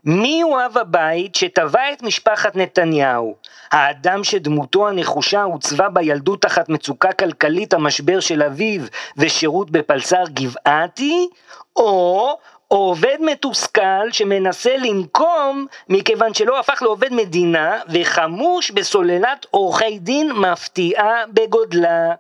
מי 0.06 0.42
הוא 0.42 0.58
אב 0.66 0.78
הבית 0.78 1.36
שטבע 1.36 1.94
את 1.94 2.04
משפחת 2.04 2.56
נתניהו? 2.56 3.36
האדם 3.72 4.24
שדמותו 4.24 4.88
הנחושה 4.88 5.44
עוצבה 5.44 5.90
בילדות 5.90 6.42
תחת 6.42 6.70
מצוקה 6.70 7.12
כלכלית 7.12 7.74
המשבר 7.74 8.20
של 8.20 8.44
אביו 8.44 8.82
ושירות 9.18 9.72
בפלס"ר 9.72 10.24
גבעתי? 10.34 11.30
או 11.76 12.38
עובד 12.68 13.18
מתוסכל 13.22 14.12
שמנסה 14.12 14.78
לנקום 14.78 15.68
מכיוון 15.90 16.34
שלא 16.34 16.60
הפך 16.60 16.82
לעובד 16.82 17.14
מדינה 17.14 17.80
וחמוש 17.94 18.72
בסוללת 18.72 19.46
עורכי 19.52 20.00
דין 20.00 20.32
מפתיעה 20.32 21.24
בגודלה. 21.34 22.14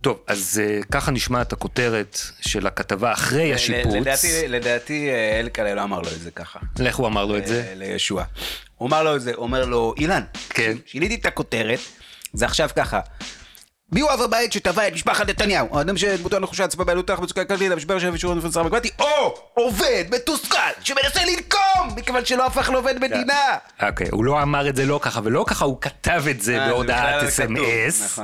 טוב, 0.00 0.18
אז 0.26 0.60
uh, 0.62 0.86
ככה 0.86 1.10
נשמעת 1.10 1.52
הכותרת 1.52 2.18
של 2.40 2.66
הכתבה 2.66 3.12
אחרי 3.12 3.54
השיפוץ. 3.54 3.94
לדעתי, 3.94 4.48
לדעתי 4.48 5.10
אה, 5.10 5.40
אלקלה 5.40 5.74
לא 5.74 5.82
אמר 5.82 6.00
לו 6.00 6.08
את 6.08 6.20
זה 6.20 6.30
ככה. 6.30 6.58
איך 6.86 6.96
הוא 6.96 7.06
אמר 7.06 7.24
לו 7.24 7.38
את 7.38 7.46
זה? 7.46 7.64
אה, 7.68 7.74
לישוע. 7.74 8.24
הוא 8.76 8.88
אמר 8.88 9.02
לו 9.02 9.16
את 9.16 9.20
זה, 9.20 9.32
הוא 9.34 9.42
אומר 9.42 9.64
לו, 9.64 9.94
אילן, 9.98 10.22
כן. 10.50 10.72
שיניתי 10.86 11.14
את 11.14 11.26
הכותרת, 11.26 11.78
זה 12.32 12.44
עכשיו 12.44 12.68
ככה. 12.76 13.00
מי 13.92 14.00
הוא 14.00 14.10
אב 14.10 14.22
הבית 14.22 14.52
שטבע 14.52 14.88
את 14.88 14.92
משפחת 14.92 15.28
נתניהו? 15.28 15.78
האדם 15.78 15.96
שדמותו 15.96 16.36
הנחושה 16.36 16.68
צפה 16.68 16.84
בעלות 16.84 17.06
תחת 17.06 17.18
מצוקה 17.18 17.44
כלכלית, 17.44 17.72
המשבר 17.72 17.98
של 17.98 18.10
ושירות 18.12 18.36
מפוצר 18.36 18.62
מגבתי, 18.62 18.90
או 18.98 19.34
עובד 19.54 20.04
מתוסכל 20.10 20.56
שמנסה 20.84 21.20
לנקום 21.24 21.96
מכיוון 21.96 22.24
שלא 22.24 22.46
הפך 22.46 22.70
לעובד 22.70 22.94
מדינה. 23.00 23.56
אוקיי, 23.82 24.06
הוא 24.12 24.24
לא 24.24 24.42
אמר 24.42 24.68
את 24.68 24.76
זה 24.76 24.86
לא 24.86 25.00
ככה 25.02 25.20
ולא 25.24 25.44
ככה, 25.48 25.64
הוא 25.64 25.80
כתב 25.80 26.22
את 26.30 26.40
זה 26.40 26.58
אה, 26.58 26.68
בהודעת 26.68 26.98
בכלל 26.98 27.18
כתוב, 27.18 27.28
אס.אם.אס. 27.28 28.18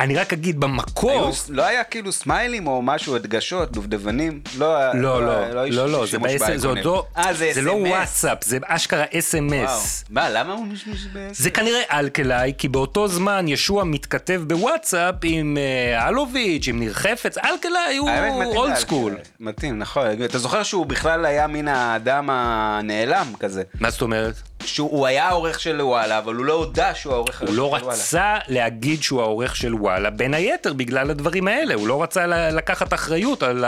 אני 0.00 0.16
רק 0.16 0.32
אגיד 0.32 0.60
במקור, 0.60 1.10
היו- 1.10 1.30
לא 1.48 1.62
היה 1.66 1.84
כאילו 1.84 2.12
סמיילים 2.12 2.66
או 2.66 2.82
משהו, 2.82 3.16
הדגשות, 3.16 3.72
דובדבנים? 3.72 4.40
לא, 4.58 4.76
היה- 4.76 4.94
לא, 4.94 5.26
לא, 5.26 5.30
היה- 5.30 5.66
לא, 5.70 5.88
לא, 5.88 6.00
זה 6.04 6.10
שימוש 6.10 6.32
ב-S- 6.32 6.56
זה 6.56 6.68
עוד. 6.68 6.78
לא, 6.84 7.06
אה, 7.16 7.34
זה 7.34 7.50
זה 7.54 7.62
לא. 7.62 7.72
וואטסאפ, 7.72 8.44
זה 8.44 8.58
אשכרה. 8.66 9.04
אס.אם.אס. 9.18 10.04
מה, 10.10 10.30
למה 10.30 10.52
הוא 10.52 10.66
משתמש 10.66 11.06
ב... 11.12 11.28
זה 11.32 11.50
כנראה 11.50 11.80
אלקלעי, 11.92 12.52
כי 12.58 12.68
באותו 12.68 13.08
זמן 13.08 13.48
ישוע 13.48 13.84
מתכתב 13.84 14.42
בוואטסאפ 14.46 15.14
עם 15.22 15.56
אה, 15.60 16.08
אלוביץ', 16.08 16.68
עם 16.68 16.78
ניר 16.80 16.92
חפץ, 16.92 17.38
אלקלעי 17.38 17.96
הוא 17.96 18.10
אולד. 18.56 18.74
סקול. 18.74 19.16
מתאים, 19.40 19.78
נכון. 19.78 20.06
אתה 20.24 20.38
זוכר 20.38 20.62
שהוא 20.62 20.86
בכלל 20.86 21.24
היה 21.24 21.46
מן 21.46 21.68
האדם 21.68 22.28
הנעלם 22.32 23.26
כזה? 23.40 23.62
מה 23.80 23.90
זאת 23.90 24.02
אומרת? 24.02 24.34
שהוא 24.64 25.06
היה 25.06 25.28
העורך 25.28 25.60
של 25.60 25.82
וואלה, 25.82 26.18
אבל 26.18 26.34
הוא 26.34 26.44
לא 26.44 26.52
הודה 26.52 26.94
שהוא 26.94 27.12
העורך 27.12 27.40
הוא 27.40 27.48
של 27.48 27.54
לא 27.54 27.62
וואלה. 27.62 27.86
רצה 27.86 28.34
להגיד 28.48 29.02
שהוא 29.02 29.20
העורך 29.20 29.56
של 29.56 29.74
וואלה, 29.74 30.10
בין 30.10 30.34
היתר 30.34 30.72
בגלל 30.72 31.10
הדברים 31.10 31.48
האלה, 31.48 31.74
הוא 31.74 31.88
לא 31.88 32.02
רצה 32.02 32.26
לקחת 32.26 32.94
אחריות 32.94 33.42
על 33.42 33.64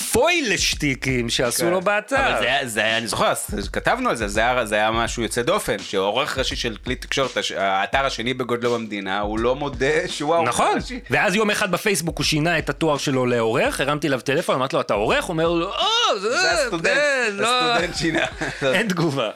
הפוילשטיקים 0.00 1.30
שעשו 1.30 1.70
לו 1.70 1.80
באתר. 1.80 2.16
כן. 2.16 2.22
אבל 2.22 2.38
זה 2.40 2.46
היה, 2.46 2.66
זה 2.66 2.80
היה, 2.80 2.98
אני 2.98 3.06
זוכר, 3.06 3.32
כתבנו 3.72 4.10
על 4.10 4.16
זה, 4.16 4.28
זה 4.28 4.40
היה, 4.40 4.66
זה 4.66 4.74
היה 4.74 4.90
משהו 4.90 5.22
יוצא 5.22 5.42
דופן, 5.42 5.78
שעורך 5.78 6.38
ראשי 6.38 6.56
של 6.56 6.76
כלי 6.84 6.94
תקשורת, 6.96 7.30
האתר 7.56 8.06
השני 8.06 8.34
בגודלו 8.34 8.74
במדינה, 8.74 9.20
הוא 9.20 9.38
לא 9.38 9.54
מודה 9.56 10.08
שהוא 10.08 10.34
העורך 10.34 10.48
נכון, 10.48 10.72
הראשי. 10.72 11.00
ואז 11.10 11.34
יום 11.34 11.50
אחד 11.50 11.70
בפייסבוק 11.70 12.18
הוא 12.18 12.24
שינה 12.24 12.58
את 12.58 12.70
התואר 12.70 12.98
שלו 12.98 13.26
לעורך, 13.26 13.80
הרמתי 13.80 14.06
אליו 14.06 14.20
טלפון, 14.20 14.54
אמרתי 14.54 14.76
לו, 14.76 14.82
אתה 14.82 14.94
עורך? 14.94 15.24
הוא 15.24 15.32
אומר 15.32 15.48
לו, 15.48 15.66
או, 15.68 16.18
זה, 16.20 16.30
זה 16.30 16.52
הסטודנט, 16.52 16.94
זה, 16.94 17.28
לא." 17.32 17.62
הסטודנט 17.62 17.96
שינה. 17.96 18.26
אין 18.74 18.88
תגובה. 18.88 19.30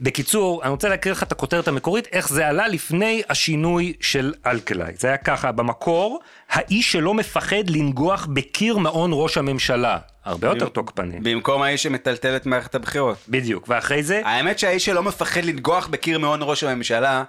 בקיצור, 0.00 0.62
אני 0.62 0.70
רוצה 0.70 0.88
להקריא 0.88 1.12
לך 1.12 1.22
את 1.22 1.32
הכותרת 1.32 1.68
המקורית, 1.68 2.08
איך 2.12 2.28
זה 2.28 2.48
עלה 2.48 2.68
לפני 2.68 3.22
השינוי 3.28 3.92
של 4.00 4.34
אלקלעי. 4.46 4.92
זה 4.98 5.08
היה 5.08 5.16
ככה, 5.16 5.52
במקור, 5.52 6.20
האיש 6.50 6.92
שלא 6.92 7.14
מפחד 7.14 7.70
לנגוח 7.70 8.26
בקיר 8.32 8.78
מעון 8.78 9.10
ראש 9.14 9.38
הממשלה. 9.38 9.98
הרבה 10.24 10.48
יותר 10.48 10.68
תוקפני. 10.68 11.20
במקום 11.22 11.62
האיש 11.62 11.82
שמטלטל 11.82 12.36
את 12.36 12.46
מערכת 12.46 12.74
הבחירות. 12.74 13.18
בדיוק, 13.28 13.64
ואחרי 13.68 14.02
זה, 14.02 14.20
האמת 14.24 14.58
שהאיש 14.58 14.84
שלא 14.84 15.02
מפחד 15.02 15.44
לנגוח 15.44 15.86
בקיר 15.86 16.18
מעון 16.18 16.40
ראש 16.42 16.64
הממשלה, 16.64 17.24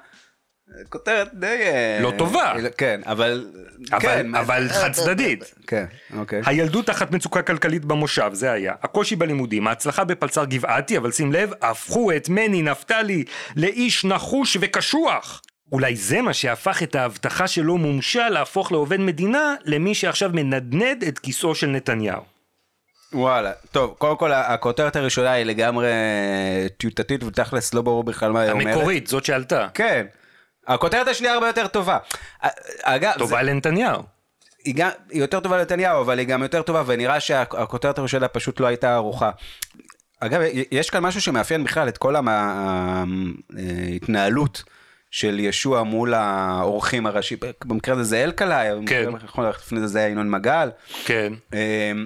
כותרת 0.90 1.34
די... 1.34 1.46
אה, 1.48 2.00
לא 2.02 2.12
טובה. 2.18 2.54
כן, 2.78 3.02
אבל... 3.06 3.48
אבל, 3.92 4.00
כן, 4.00 4.36
אבל 4.36 4.68
חד 4.70 4.92
צדדית. 4.92 5.54
כן, 5.68 5.86
אוקיי. 6.18 6.42
הילדות 6.46 6.86
תחת 6.86 7.12
מצוקה 7.12 7.42
כלכלית 7.42 7.86
במושב, 7.86 8.30
זה 8.34 8.52
היה. 8.52 8.74
הקושי 8.84 9.16
בלימודים, 9.16 9.68
ההצלחה 9.68 10.04
בפלס"ר 10.04 10.46
גבעתי, 10.46 10.98
אבל 10.98 11.12
שים 11.12 11.32
לב, 11.34 11.52
הפכו 11.62 12.12
את 12.12 12.30
מני 12.30 12.62
נפתלי 12.62 13.24
לאיש 13.56 14.06
נחוש 14.06 14.58
וקשוח. 14.62 15.42
אולי 15.72 15.96
זה 15.96 16.22
מה 16.22 16.34
שהפך 16.34 16.84
את 16.84 16.96
ההבטחה 16.96 17.48
שלו 17.48 17.78
מומשה 17.78 18.30
להפוך 18.30 18.72
לעובד 18.72 19.00
מדינה 19.00 19.56
למי 19.66 19.96
שעכשיו 19.96 20.30
מנדנד 20.34 21.04
את 21.04 21.20
כיסאו 21.20 21.56
של 21.56 21.68
נתניהו. 21.68 22.22
וואלה. 23.14 23.52
טוב, 23.72 23.96
קודם 23.98 24.18
כל 24.18 24.32
הכותרת 24.32 24.96
הראשונה 24.96 25.32
היא 25.32 25.46
לגמרי 25.46 25.90
טיוטתית 26.78 27.24
ותכלס 27.24 27.74
לא 27.74 27.82
ברור 27.82 28.04
בכלל 28.04 28.32
מה 28.32 28.42
היא 28.42 28.52
אומרת. 28.52 28.68
המקורית, 28.68 29.08
זאת 29.08 29.26
שעלתה. 29.26 29.68
כן. 29.74 30.06
הכותרת 30.70 31.08
השנייה 31.08 31.34
הרבה 31.34 31.48
יותר 31.48 31.68
טובה. 31.68 31.98
אגב, 32.84 33.12
זה- 33.14 33.20
טובה 33.20 33.42
לנתניהו. 33.42 34.02
היא, 34.66 34.76
גם, 34.76 34.90
היא 35.10 35.22
יותר 35.22 35.40
טובה 35.40 35.58
לנתניהו, 35.58 36.02
אבל 36.02 36.20
היא 36.20 36.28
גם 36.28 36.44
יותר 36.44 36.62
טובה, 36.62 36.84
ונראה 36.86 37.20
שהכותרת 37.20 37.98
הראשונה 38.00 38.28
פשוט 38.28 38.60
לא 38.60 38.68
הייתה 38.68 38.94
ערוכה. 38.96 39.30
אגב, 40.20 40.42
יש 40.72 40.90
כאן 40.90 41.04
משהו 41.04 41.22
שמאפיין 41.22 41.64
בכלל 41.64 41.88
את 41.88 41.98
כל 41.98 42.16
ההתנהלות 43.58 44.64
של 45.12 45.40
ישוע 45.40 45.84
מול 45.84 46.14
האורחים 46.14 47.06
הראשיים. 47.06 47.40
במקרה 47.66 47.94
הזה 47.96 48.04
זה 48.04 48.24
אלקלעי, 48.24 48.70
כן. 48.88 49.10
לפני 49.38 49.80
זה 49.80 49.88
זה 49.88 50.00
היה 50.00 50.08
ינון 50.08 50.30
מגל. 50.30 50.70
כן. 51.06 51.34
אמ, 51.54 51.58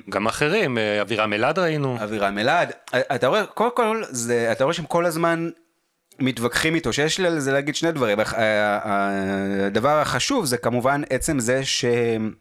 גם 0.10 0.28
אחרים, 0.28 0.78
אה, 0.78 1.02
אבירם 1.02 1.34
אלעד 1.34 1.60
ראינו. 1.60 1.98
אבירם 2.04 2.38
אלעד, 2.38 2.72
אתה 2.96 3.28
רואה, 3.28 3.46
קודם 3.46 3.76
כל, 3.76 4.04
זה, 4.10 4.52
אתה 4.52 4.64
רואה 4.64 4.74
שהם 4.74 4.86
כל 4.86 5.06
הזמן 5.06 5.50
מתווכחים 6.20 6.76
איתו, 6.76 6.94
שיש 6.94 7.20
לי 7.20 7.28
על 7.28 7.40
זה 7.40 7.52
להגיד 7.52 7.76
שני 7.76 7.92
דברים. 7.92 8.20
הח- 8.20 8.34
ה- 8.34 8.40
ה- 8.84 9.10
הדבר 9.66 10.00
החשוב 10.02 10.46
זה 10.46 10.58
כמובן 10.58 11.02
עצם 11.10 11.40
זה 11.40 11.66
שהם 11.66 12.34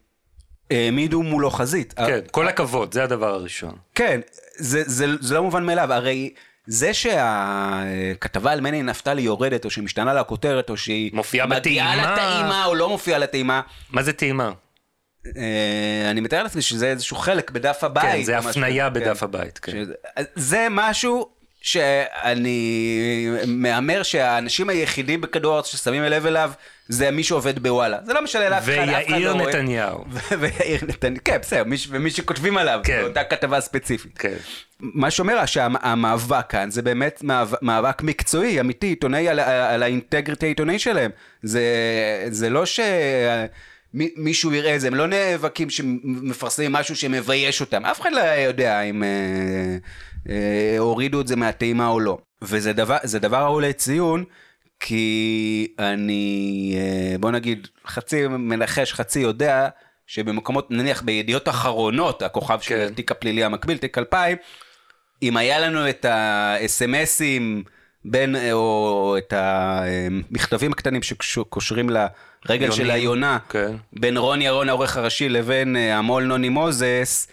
העמידו 0.70 1.22
מולו 1.22 1.50
חזית. 1.50 1.92
כן, 1.92 2.20
כל 2.30 2.48
הכבוד, 2.48 2.94
זה 2.94 3.04
הדבר 3.04 3.35
הראשון. 3.35 3.74
כן, 3.94 4.20
זה, 4.56 4.82
זה, 4.87 5.06
זה 5.20 5.35
לא 5.35 5.42
מובן 5.42 5.64
מאליו, 5.66 5.92
הרי 5.92 6.35
זה 6.66 6.94
שהכתבה 6.94 8.52
על 8.52 8.61
מני 8.61 8.82
נפתלי 8.82 9.22
יורדת, 9.22 9.64
או 9.64 9.70
שהיא 9.70 9.85
משתנה 9.85 10.14
לה 10.14 10.24
כותרת, 10.24 10.70
או 10.70 10.76
שהיא 10.76 11.11
מופיעה 11.14 11.46
מגיעה 11.46 11.61
בטעימה. 11.96 12.12
לטעימה, 12.12 12.64
או 12.64 12.74
לא 12.74 12.88
מופיעה 12.88 13.18
לטעימה, 13.18 13.61
מה 13.90 14.02
זה 14.02 14.12
טעימה? 14.12 14.52
אה, 15.37 16.11
אני 16.11 16.20
מתאר 16.20 16.42
לעצמי 16.42 16.62
שזה 16.62 16.87
איזשהו 16.90 17.16
חלק 17.16 17.50
בדף 17.50 17.85
הבית. 17.85 18.04
כן, 18.04 18.22
זה 18.22 18.38
הפנייה 18.38 18.90
בדף 18.90 19.18
כן. 19.18 19.24
הבית, 19.24 19.58
כן. 19.58 19.85
זה 20.35 20.66
משהו 20.70 21.28
שאני 21.62 22.59
מהמר 23.46 24.03
שהאנשים 24.03 24.68
היחידים 24.68 25.20
בכדור 25.20 25.55
הארץ 25.55 25.66
ששמים 25.66 26.03
לב 26.03 26.27
אליו 26.27 26.53
זה 26.88 27.11
מי 27.11 27.22
שעובד 27.25 27.59
בוואלה. 27.59 27.98
זה 28.05 28.12
לא 28.12 28.25
משנה 28.25 28.48
לאף 28.48 28.64
אחד, 28.64 28.72
אף 28.88 29.07
אחד 29.07 29.12
ויאיר 29.12 29.33
לא 29.33 29.38
רואה. 29.40 29.48
נתניהו. 29.48 30.05
ויאיר 30.40 30.81
נתניהו, 30.88 31.20
כן 31.25 31.38
בסדר, 31.42 31.64
מי 31.64 31.79
ש- 31.79 31.88
ומי 31.90 32.11
שכותבים 32.11 32.57
עליו, 32.59 32.81
כן. 32.85 33.01
באותה 33.03 33.25
כתבה 33.25 33.61
ספציפית. 33.61 34.18
כן. 34.18 34.35
מה 34.81 35.11
שאומר 35.11 35.46
שהמאבק 35.46 36.44
כאן 36.48 36.70
זה 36.70 36.83
באמת 36.83 37.22
מאבק, 37.62 38.03
מקצועי, 38.03 38.61
אמיתי, 38.61 38.87
עיתונאי 38.87 39.29
על, 39.29 39.40
על 39.40 39.83
האינטגריטי 39.83 40.46
העיתונאי 40.46 40.79
שלהם. 40.79 41.11
זה, 41.42 41.62
זה 42.31 42.51
לא 42.51 42.64
שמישהו 43.94 44.55
יראה 44.55 44.75
את 44.77 44.81
זה, 44.81 44.87
הם 44.87 44.94
לא 44.94 45.07
נאבקים 45.07 45.70
שמפרסמים 45.70 46.72
משהו 46.72 46.96
שמבייש 46.96 47.61
אותם. 47.61 47.85
אף 47.85 48.01
אחד 48.01 48.11
לא 48.12 48.20
יודע 48.20 48.81
אם 48.81 49.03
אה, 50.28 50.35
אה, 50.35 50.78
הורידו 50.78 51.20
את 51.20 51.26
זה 51.26 51.37
מהטעימה 51.37 51.88
או 51.88 52.00
לא. 52.00 52.18
וזה 52.42 52.72
דבר, 53.18 53.44
ראוי 53.44 53.68
לציון, 53.68 54.24
כי 54.80 55.74
אני, 55.78 56.74
אה, 56.78 57.18
בוא 57.18 57.30
נגיד, 57.30 57.68
חצי 57.87 58.26
מנחש, 58.26 58.92
חצי 58.92 59.20
יודע, 59.20 59.68
שבמקומות, 60.06 60.70
נניח 60.70 61.02
בידיעות 61.02 61.48
אחרונות, 61.48 62.22
הכוכב 62.22 62.61
של 62.61 62.74
כן. 62.74 62.92
התיק 62.92 63.11
הפלילי 63.11 63.44
המקביל, 63.44 63.78
תיק 63.78 63.98
2000, 63.98 64.37
אם 65.22 65.37
היה 65.37 65.61
לנו 65.61 65.88
את 65.88 66.04
ה-SMSים 66.04 67.68
בין, 68.04 68.37
או 68.52 69.14
את 69.18 69.32
המכתבים 69.37 70.72
הקטנים 70.72 71.02
שקושרים 71.02 71.90
לרגל 71.90 72.70
של 72.70 72.80
יונים, 72.80 72.94
היונה, 72.94 73.38
כן. 73.48 73.76
בין 73.92 74.16
רוני 74.16 74.46
ירון 74.46 74.68
העורך 74.68 74.96
הראשי 74.96 75.28
לבין 75.28 75.76
אה, 75.76 75.98
המו"ל 75.98 76.24
נוני 76.24 76.48
מוזס, 76.48 77.28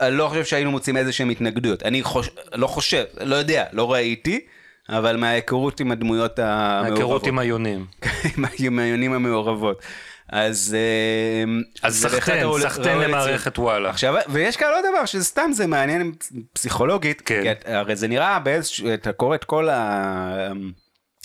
אני 0.00 0.16
לא 0.16 0.28
חושב 0.28 0.44
שהיינו 0.44 0.70
מוצאים 0.70 0.96
איזה 0.96 1.12
שהם 1.12 1.30
התנגדויות. 1.30 1.82
אני 1.82 2.02
חוש... 2.02 2.30
לא 2.54 2.66
חושב, 2.66 3.04
לא 3.20 3.36
יודע, 3.36 3.64
לא 3.72 3.92
ראיתי, 3.92 4.40
אבל 4.88 5.16
מההיכרות 5.16 5.80
עם 5.80 5.92
הדמויות 5.92 6.38
המעורבות. 6.38 6.92
ההיכרות 6.98 7.26
עם 7.26 7.38
היונים. 7.38 7.86
עם 8.64 8.78
היונים 8.78 9.12
המעורבות. 9.12 9.82
אז... 10.28 10.76
אה, 10.78 11.44
אז 11.88 11.96
סחטיין 12.02 12.44
ראוי 12.44 12.62
למערכת. 13.08 13.58
וואלה. 13.58 13.90
עכשיו, 13.90 14.14
ויש 14.28 14.56
כאן 14.56 14.68
עוד 14.74 14.84
דבר 14.92 15.04
שסתם 15.04 15.50
זה 15.52 15.66
מעניין 15.66 16.12
פסיכולוגית, 16.52 17.20
כן. 17.24 17.42
כי 17.42 17.50
את- 17.52 17.64
הרי 17.66 17.96
זה 17.96 18.08
נראה 18.08 18.38
באיזשהו, 18.38 18.94
אתה 18.94 19.12
קורא 19.12 19.34
את 19.34 19.44
כל 19.44 19.68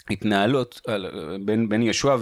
ההתנהלות 0.09 0.81
על- 0.87 1.37
בין, 1.45 1.69
בין 1.69 1.81
ישוע 1.83 2.17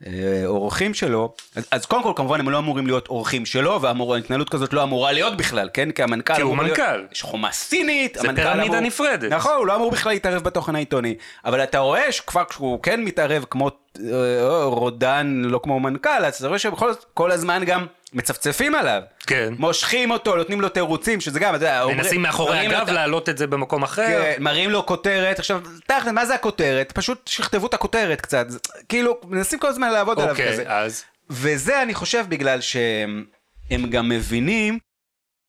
והאורחים 0.00 0.94
שלו, 0.94 1.32
אז, 1.56 1.66
אז 1.70 1.86
קודם 1.86 2.02
כל 2.02 2.12
כמובן 2.16 2.40
הם 2.40 2.48
לא 2.50 2.58
אמורים 2.58 2.86
להיות 2.86 3.08
אורחים 3.08 3.46
שלו, 3.46 3.80
וההתנהלות 3.82 4.48
כזאת 4.50 4.72
לא 4.72 4.82
אמורה 4.82 5.12
להיות 5.12 5.36
בכלל, 5.36 5.68
כן? 5.74 5.90
כי 5.90 6.02
המנכ"ל 6.02 6.34
כי 6.34 6.42
הוא 6.42 6.56
להיות- 6.62 6.78
מנכ"ל. 6.78 7.04
יש 7.12 7.22
חומה 7.22 7.52
סינית, 7.52 8.14
זה 8.20 8.28
המנכ"ל 8.28 8.42
פירמידה 8.42 8.64
אמור- 8.68 8.80
נפרדת. 8.80 9.32
נכון, 9.32 9.52
הוא 9.58 9.66
לא 9.66 9.74
אמור 9.76 9.90
בכלל 9.90 10.12
להתערב 10.12 10.42
בתוכן 10.42 10.76
העיתוני, 10.76 11.14
אבל 11.44 11.62
אתה 11.62 11.78
רואה 11.78 12.12
שכבר 12.12 12.44
כשהוא 12.44 12.82
כן 12.82 13.04
מתערב 13.04 13.44
כמו 13.50 13.70
אה, 14.12 14.64
רודן, 14.64 15.42
לא 15.44 15.60
כמו 15.62 15.80
מנכ"ל, 15.80 16.24
אז 16.24 16.34
אתה 16.34 16.48
רואה 16.48 16.58
שבכל 16.58 16.92
זאת 16.92 17.04
כל 17.14 17.30
הזמן 17.30 17.64
גם 17.64 17.86
מצפצפים 18.12 18.74
עליו. 18.74 19.02
כן. 19.26 19.54
מושכים 19.58 20.10
אותו, 20.10 20.36
נותנים 20.36 20.60
לו 20.60 20.68
תירוצים, 20.68 21.20
שזה 21.20 21.40
גם, 21.40 21.54
אתה 21.54 21.64
יודע, 21.64 21.86
מנסים 21.96 22.22
מאחורי 22.22 22.58
הגב 22.58 22.88
לו- 22.88 22.94
להעלות 22.94 23.28
את 23.28 23.38
זה 23.38 23.46
במקום 23.46 23.82
אחר. 23.82 24.06
כן, 24.06 24.36
מראים 24.42 24.70
לו 24.70 24.86
כותרת, 24.86 25.38
עכשיו, 25.38 25.60
תכל'ס, 25.86 26.12
מה 26.12 26.26
זה 26.26 26.34
הכותרת? 26.34 26.92
פשוט 26.92 27.28
שכתבו 27.28 27.66
את 27.66 27.74
הכותרת 27.74 28.20
קצת, 28.20 28.46
כאילו, 28.88 29.20
מנסים 29.24 29.58
כל 29.58 29.68
הזמן 29.68 29.90
לעבוד 29.90 30.18
עליו 30.20 30.30
אוקיי, 30.30 30.52
כזה. 30.52 30.64
אז. 30.66 31.04
וזה 31.30 31.82
אני 31.82 31.94
חושב 31.94 32.24
בגלל 32.28 32.60
שהם 32.60 33.24
הם 33.70 33.90
גם 33.90 34.08
מבינים 34.08 34.78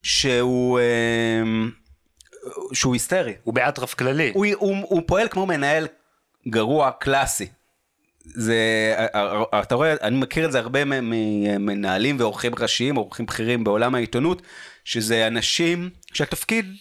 שהוא, 0.03 0.79
אמ, 1.43 1.71
שהוא 2.73 2.93
היסטרי. 2.93 3.33
הוא 3.43 3.53
באטרף 3.53 3.93
כללי. 3.93 4.31
הוא, 4.33 4.45
הוא, 4.55 4.75
הוא 4.81 5.01
פועל 5.07 5.27
כמו 5.27 5.45
מנהל 5.45 5.87
גרוע 6.49 6.91
קלאסי. 6.91 7.47
זה, 8.25 8.55
אתה 9.59 9.75
רואה, 9.75 9.95
אני 10.01 10.17
מכיר 10.17 10.45
את 10.45 10.51
זה 10.51 10.59
הרבה 10.59 10.85
ממנהלים 10.85 12.19
ועורכים 12.19 12.51
ראשיים, 12.59 12.95
עורכים 12.95 13.25
בכירים 13.25 13.63
בעולם 13.63 13.95
העיתונות, 13.95 14.41
שזה 14.85 15.27
אנשים 15.27 15.89
שהתפקיד 16.13 16.75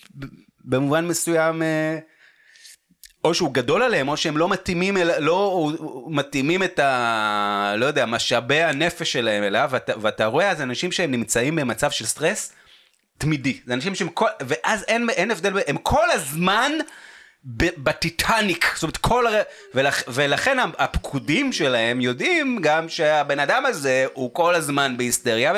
במובן 0.64 1.06
מסוים, 1.06 1.62
אה, 1.62 1.98
או 3.24 3.34
שהוא 3.34 3.54
גדול 3.54 3.82
עליהם, 3.82 4.08
או 4.08 4.16
שהם 4.16 4.36
לא 4.36 4.48
מתאימים, 4.48 4.96
אל, 4.96 5.18
לא 5.18 5.70
מתאימים 6.06 6.62
את 6.62 6.78
ה... 6.78 7.74
לא 7.76 7.86
יודע, 7.86 8.06
משאבי 8.06 8.62
הנפש 8.62 9.12
שלהם 9.12 9.42
אליו, 9.42 9.68
ואתה, 9.72 9.92
ואתה 10.00 10.26
רואה 10.26 10.50
אז 10.50 10.62
אנשים 10.62 10.92
שהם 10.92 11.10
נמצאים 11.10 11.56
במצב 11.56 11.90
של 11.90 12.06
סטרס 12.06 12.52
תמידי. 13.18 13.60
זה 13.66 13.74
אנשים 13.74 13.94
שהם 13.94 14.08
כל... 14.08 14.26
ואז 14.40 14.84
אין, 14.88 15.10
אין 15.10 15.30
הבדל, 15.30 15.58
הם 15.66 15.76
כל 15.76 16.10
הזמן... 16.10 16.72
בטיטניק, 17.44 18.72
זאת 18.74 18.82
אומרת 18.82 18.96
כל 18.96 19.26
הר... 19.26 19.42
ולכ... 19.74 20.02
ולכן 20.08 20.58
הפקודים 20.78 21.52
שלהם 21.52 22.00
יודעים 22.00 22.58
גם 22.62 22.88
שהבן 22.88 23.40
אדם 23.40 23.66
הזה 23.66 24.06
הוא 24.12 24.34
כל 24.34 24.54
הזמן 24.54 24.96
בהיסטריה 24.96 25.52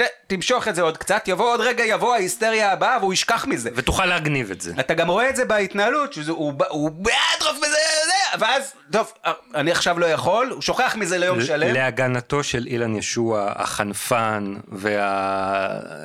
ותמשוך 0.00 0.68
את 0.68 0.74
זה 0.74 0.82
עוד 0.82 0.96
קצת, 0.96 1.28
יבוא 1.28 1.52
עוד 1.52 1.60
רגע, 1.60 1.84
יבוא 1.84 2.14
ההיסטריה 2.14 2.72
הבאה 2.72 2.98
והוא 3.00 3.12
ישכח 3.12 3.46
מזה. 3.46 3.70
ותוכל 3.74 4.06
להגניב 4.06 4.50
את 4.50 4.60
זה. 4.60 4.72
אתה 4.80 4.94
גם 4.94 5.08
רואה 5.08 5.28
את 5.30 5.36
זה 5.36 5.44
בהתנהלות, 5.44 6.12
שהוא 6.12 6.52
הוא 6.68 6.90
באטרוף 6.90 7.56
וזה, 7.58 7.66
זה, 7.66 8.38
ואז, 8.38 8.72
טוב, 8.92 9.12
אני 9.54 9.70
עכשיו 9.70 9.98
לא 9.98 10.06
יכול, 10.06 10.50
הוא 10.50 10.62
שוכח 10.62 10.96
מזה 10.96 11.18
ליום 11.18 11.40
שלם. 11.40 11.74
להגנתו 11.74 12.42
של 12.42 12.66
אילן 12.66 12.96
ישוע, 12.96 13.52
החנפן 13.56 14.54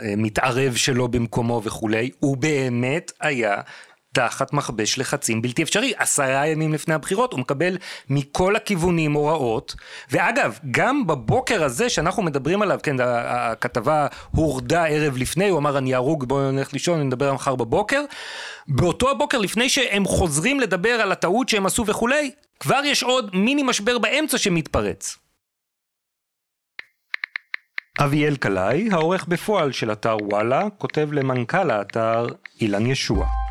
והמתערב 0.03 0.75
שלו 0.75 1.07
במקומו 1.07 1.61
וכולי, 1.63 2.11
הוא 2.19 2.37
באמת 2.37 3.11
היה 3.21 3.61
תחת 4.17 4.53
מכבש 4.53 4.99
לחצים 4.99 5.41
בלתי 5.41 5.63
אפשרי. 5.63 5.93
עשרה 5.97 6.47
ימים 6.47 6.73
לפני 6.73 6.93
הבחירות 6.93 7.31
הוא 7.31 7.39
מקבל 7.39 7.77
מכל 8.09 8.55
הכיוונים 8.55 9.13
הוראות, 9.13 9.75
ואגב, 10.11 10.59
גם 10.71 11.07
בבוקר 11.07 11.63
הזה 11.63 11.89
שאנחנו 11.89 12.23
מדברים 12.23 12.61
עליו, 12.61 12.79
כן, 12.83 12.95
הכתבה 12.99 14.07
הורדה 14.31 14.85
ערב 14.85 15.17
לפני, 15.17 15.49
הוא 15.49 15.59
אמר 15.59 15.77
אני 15.77 15.95
ארוג, 15.95 16.25
בואו 16.25 16.51
נלך 16.51 16.73
לישון, 16.73 17.01
נדבר 17.01 17.33
מחר 17.33 17.55
בבוקר. 17.55 18.01
באותו 18.67 19.11
הבוקר, 19.11 19.37
לפני 19.37 19.69
שהם 19.69 20.05
חוזרים 20.05 20.59
לדבר 20.59 20.89
על 20.89 21.11
הטעות 21.11 21.49
שהם 21.49 21.65
עשו 21.65 21.85
וכולי, 21.87 22.31
כבר 22.59 22.81
יש 22.85 23.03
עוד 23.03 23.35
מיני 23.35 23.63
משבר 23.63 23.97
באמצע 23.97 24.37
שמתפרץ. 24.37 25.17
אביאל 27.99 28.35
קלעי, 28.35 28.89
העורך 28.91 29.25
בפועל 29.25 29.71
של 29.71 29.91
אתר 29.91 30.17
וואלה, 30.21 30.63
כותב 30.77 31.09
למנכ"ל 31.13 31.71
האתר 31.71 32.27
אילן 32.61 32.85
ישוע. 32.85 33.46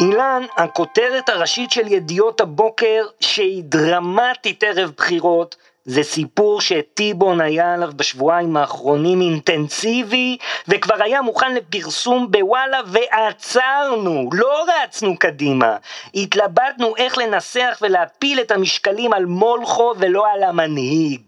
אילן, 0.00 0.42
הכותרת 0.56 1.28
הראשית 1.28 1.70
של 1.70 1.92
ידיעות 1.92 2.40
הבוקר, 2.40 3.04
שהיא 3.20 3.62
דרמטית 3.64 4.64
ערב 4.64 4.92
בחירות, 4.96 5.56
זה 5.84 6.02
סיפור 6.02 6.60
שטיבון 6.60 7.40
היה 7.40 7.74
עליו 7.74 7.90
בשבועיים 7.96 8.56
האחרונים 8.56 9.20
אינטנסיבי, 9.20 10.36
וכבר 10.68 10.94
היה 10.98 11.22
מוכן 11.22 11.54
לפרסום 11.54 12.30
בוואלה 12.30 12.80
ועצרנו, 12.86 14.30
לא 14.32 14.64
רצנו 14.68 15.18
קדימה. 15.18 15.76
התלבטנו 16.14 16.96
איך 16.96 17.18
לנסח 17.18 17.78
ולהפיל 17.82 18.40
את 18.40 18.50
המשקלים 18.50 19.12
על 19.12 19.24
מולכו 19.24 19.94
ולא 19.98 20.24
על 20.32 20.42
המנהיג. 20.42 21.20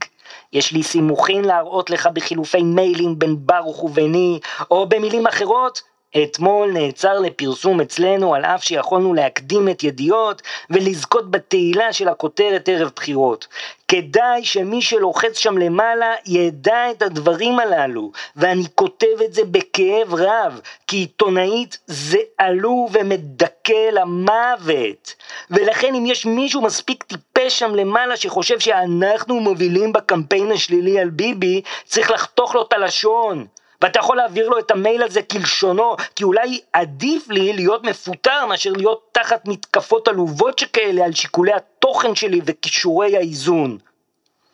יש 0.53 0.73
לי 0.73 0.83
סימוכין 0.83 1.45
להראות 1.45 1.91
לך 1.91 2.09
בחילופי 2.13 2.63
מיילים 2.63 3.19
בין 3.19 3.37
ברוך 3.39 3.85
וביני, 3.85 4.41
או 4.71 4.89
במילים 4.89 5.27
אחרות, 5.27 5.83
אתמול 6.23 6.73
נעצר 6.73 7.19
לפרסום 7.19 7.81
אצלנו 7.81 8.35
על 8.35 8.45
אף 8.45 8.65
שיכולנו 8.65 9.15
להקדים 9.15 9.69
את 9.69 9.85
ידיעות 9.85 10.43
ולזכות 10.71 11.31
בתהילה 11.31 11.93
של 11.93 12.09
הכותרת 12.09 12.69
ערב 12.69 12.91
בחירות. 12.97 13.47
כדאי 13.89 14.45
שמי 14.45 14.83
שלוחץ 14.83 15.39
שם 15.39 15.59
למעלה 15.59 16.15
ידע 16.27 16.91
את 16.91 17.03
הדברים 17.03 17.59
הללו, 17.59 18.13
ואני 18.37 18.65
כותב 18.75 19.23
את 19.25 19.35
זה 19.35 19.43
בכאב 19.45 20.15
רב, 20.15 20.61
כי 20.87 20.97
עיתונאית 20.97 21.79
זה 21.87 22.19
עלוב 22.39 22.91
ומדכא 22.93 23.91
למוות. 23.93 25.15
ולכן 25.51 25.95
אם 25.95 26.07
יש 26.07 26.27
מישהו 26.27 26.63
מספיק 26.63 27.03
טיפש 27.03 27.59
שם 27.59 27.75
למעלה 27.75 28.17
שחושב 28.17 28.59
שאנחנו 28.59 29.41
מובילים 29.41 29.93
בקמפיין 29.93 30.53
השלילי 30.53 31.01
על 31.01 31.11
ביבי, 31.11 31.63
צריך 31.85 32.11
לחתוך 32.11 32.55
לו 32.55 32.63
את 32.63 32.73
הלשון. 32.73 33.47
ואתה 33.85 33.99
יכול 33.99 34.17
להעביר 34.17 34.49
לו 34.49 34.59
את 34.59 34.71
המייל 34.71 35.03
הזה 35.03 35.23
כלשונו, 35.23 35.97
כי 36.17 36.25
אולי 36.25 36.61
עדיף 36.73 37.29
לי 37.29 37.53
להיות 37.53 37.85
מפוטר 37.85 38.47
מאשר 38.47 38.73
להיות 38.73 39.09
תחת 39.13 39.49
מתקפות 39.49 40.09
עלובות 40.09 40.59
שכאלה 40.59 41.05
על 41.05 41.13
שיקולי 41.13 41.53
התוכן 41.53 42.15
שלי 42.15 42.41
וכישורי 42.45 43.17
האיזון. 43.17 43.79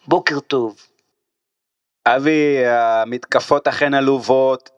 בוקר 0.06 0.40
טוב. 0.40 0.76
אבי, 2.06 2.66
המתקפות 2.66 3.68
אכן 3.68 3.94
עלובות, 3.94 4.70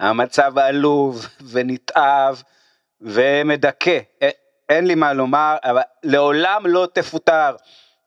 המצב 0.00 0.58
עלוב 0.58 1.26
ונתעב 1.50 2.42
ומדכא, 3.00 3.98
אין 4.68 4.86
לי 4.86 4.94
מה 4.94 5.12
לומר, 5.12 5.56
אבל 5.64 5.82
לעולם 6.02 6.62
לא 6.66 6.88
תפוטר. 6.92 7.56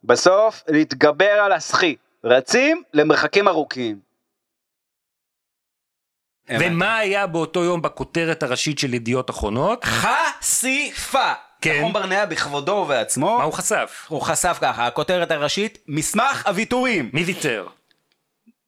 בסוף 0.03 0.63
להתגבר 0.67 1.31
על 1.31 1.51
הסחי, 1.51 1.95
רצים 2.23 2.83
למרחקים 2.93 3.47
ארוכים. 3.47 4.10
ומה 6.59 6.97
היה 6.97 7.27
באותו 7.27 7.63
יום 7.63 7.81
בכותרת 7.81 8.43
הראשית 8.43 8.79
של 8.79 8.93
ידיעות 8.93 9.29
אחרונות? 9.29 9.85
חשיפה. 9.85 11.31
כן. 11.61 11.77
נחום 11.77 11.93
ברנע 11.93 12.25
בכבודו 12.25 12.71
ובעצמו, 12.71 13.37
מה 13.37 13.43
הוא 13.43 13.53
חשף? 13.53 14.05
הוא 14.07 14.21
חשף 14.21 14.57
ככה, 14.61 14.87
הכותרת 14.87 15.31
הראשית, 15.31 15.77
מסמך 15.87 16.47
הוויתורים. 16.47 17.09
מי 17.13 17.23
ויתר? 17.23 17.67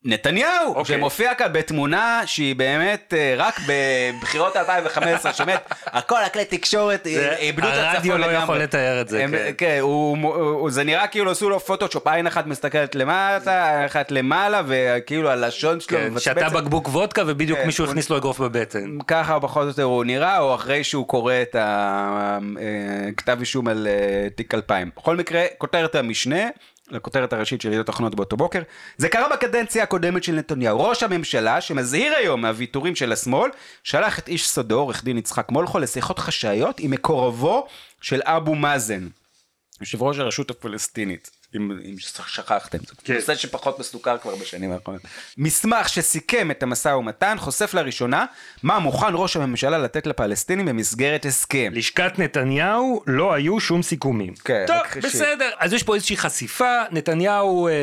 נתניהו, 0.06 0.50
אוקיי. 0.76 0.86
שמופיע 0.98 1.34
כאן 1.34 1.48
בתמונה 1.54 2.22
שהיא 2.26 2.56
באמת 2.56 3.13
אה, 3.18 3.34
רק 3.38 3.60
בבחירות 3.68 4.56
2015, 4.56 5.34
שבאמת 5.34 5.60
הכל 5.86 6.24
הכלי 6.24 6.46
תקשורת 6.46 7.08
אה, 7.08 7.36
איבדו 7.38 7.68
את 7.68 7.74
הצפון 7.74 7.88
לגמרי. 8.12 8.24
הרדיו 8.26 8.39
לא 8.39 8.44
יכול 8.44 8.58
לתאר 8.58 9.02
את 9.02 9.08
זה, 9.10 9.24
הם- 9.24 9.32
כן. 9.32 9.52
כן, 9.58 9.78
הוא- 9.82 10.18
הוא- 10.34 10.72
זה 10.72 10.84
נראה 10.84 11.08
כאילו 11.08 11.32
עשו 11.32 11.50
לו 11.50 11.60
פוטושופ, 11.60 12.08
עין 12.08 12.28
אחת 12.28 12.46
מסתכלת 12.48 12.96
למטה, 12.96 13.70
עין 13.76 13.86
אחת 13.86 14.12
למעלה, 14.12 14.62
וכאילו 14.68 15.30
הלשון 15.30 15.80
שלו 15.80 15.98
כן, 15.98 16.06
מבצבצת. 16.06 16.22
שתה 16.39 16.50
בקבוק 16.50 16.88
וודקה 16.88 17.24
ובדיוק 17.28 17.60
כן, 17.60 17.66
מישהו 17.66 17.86
הוא- 17.86 17.89
הכניס 17.92 18.10
לו 18.10 18.18
אגרוף 18.18 18.39
בבטן. 18.39 18.98
ככה 19.08 19.39
פחות 19.39 19.63
או 19.63 19.68
יותר 19.68 19.84
הוא 19.84 20.04
נראה, 20.06 20.39
או 20.39 20.56
אחרי 20.56 20.84
שהוא 20.84 21.08
קורא 21.08 21.34
את 21.42 21.56
הכתב 21.60 23.38
אישום 23.39 23.68
על 23.68 23.88
אה, 23.88 24.30
תיק 24.36 24.54
2000. 24.54 24.89
בכל 24.98 25.16
מקרה, 25.18 25.44
כותרת 25.58 25.96
המשנה, 25.96 26.42
לכותרת 26.91 27.34
הראשית 27.34 27.62
של 27.62 27.67
ידיעות 27.67 27.89
אחרונות 27.89 28.15
באותו 28.15 28.38
בוקר, 28.38 28.62
זה 28.98 29.10
קרה 29.10 29.30
בקדנציה 29.30 29.84
הקודמת 29.84 30.24
של 30.24 30.32
נתניהו. 30.36 30.80
ראש 30.84 31.04
הממשלה, 31.04 31.62
שמזהיר 31.62 32.13
היום 32.13 32.41
מהוויתורים 32.41 32.96
של 32.96 33.12
השמאל, 33.12 33.52
שלח 33.84 34.19
את 34.19 34.28
איש 34.28 34.50
סודו, 34.50 34.80
עורך 34.80 35.04
דין 35.04 35.17
יצחק 35.17 35.52
מולכו, 35.52 35.80
לשיחות 35.80 36.19
חשאיות 36.19 36.80
עם 36.80 36.91
מקורבו 36.91 37.67
של 38.02 38.22
אבו 38.24 38.56
מאזן, 38.56 39.08
יושב 39.82 40.04
ראש 40.04 40.19
הרשות 40.19 40.52
הפלסטינית. 40.52 41.42
אם, 41.56 41.72
אם 41.72 41.96
שכחתם, 42.28 42.78
זה 42.78 42.94
כן. 43.04 43.13
נושא 43.16 43.36
שפחות 43.36 43.80
מסוכר 43.80 44.18
כבר 44.18 44.36
בשנים 44.36 44.72
האחרונות. 44.72 45.02
מסמך 45.38 45.89
שסיכם 45.89 46.52
את 46.52 46.63
המשא 46.63 46.89
ומתן 46.89 47.36
חושף 47.39 47.74
לראשונה 47.74 48.26
מה 48.63 48.80
מוכן 48.80 49.08
ראש 49.13 49.36
הממשלה 49.36 49.78
לתת 49.78 50.08
לפלסטינים 50.08 50.66
במסגרת 50.66 51.26
הסכם. 51.26 51.72
לשכת 51.76 52.20
נתניהו 52.20 53.04
לא 53.08 53.34
היו 53.34 53.60
שום 53.60 53.84
סיכומים. 53.84 54.34
כן, 54.46 54.63
טוב, 54.68 54.78
ש- 54.94 55.06
בסדר. 55.06 55.50
אז 55.58 55.74
יש 55.74 55.84
פה 55.84 55.96
איזושהי 55.96 56.18
חשיפה, 56.18 56.82
נתניהו 56.92 57.68
אה, 57.68 57.74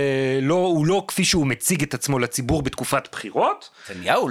לא, 0.42 0.54
הוא 0.54 0.86
לא 0.86 1.04
כפי 1.08 1.24
שהוא 1.24 1.46
מציג 1.46 1.82
את 1.82 1.94
עצמו 1.94 2.18
לציבור 2.18 2.62
בתקופת 2.62 3.08
בחירות. 3.12 3.70
נתניהו 3.90 4.30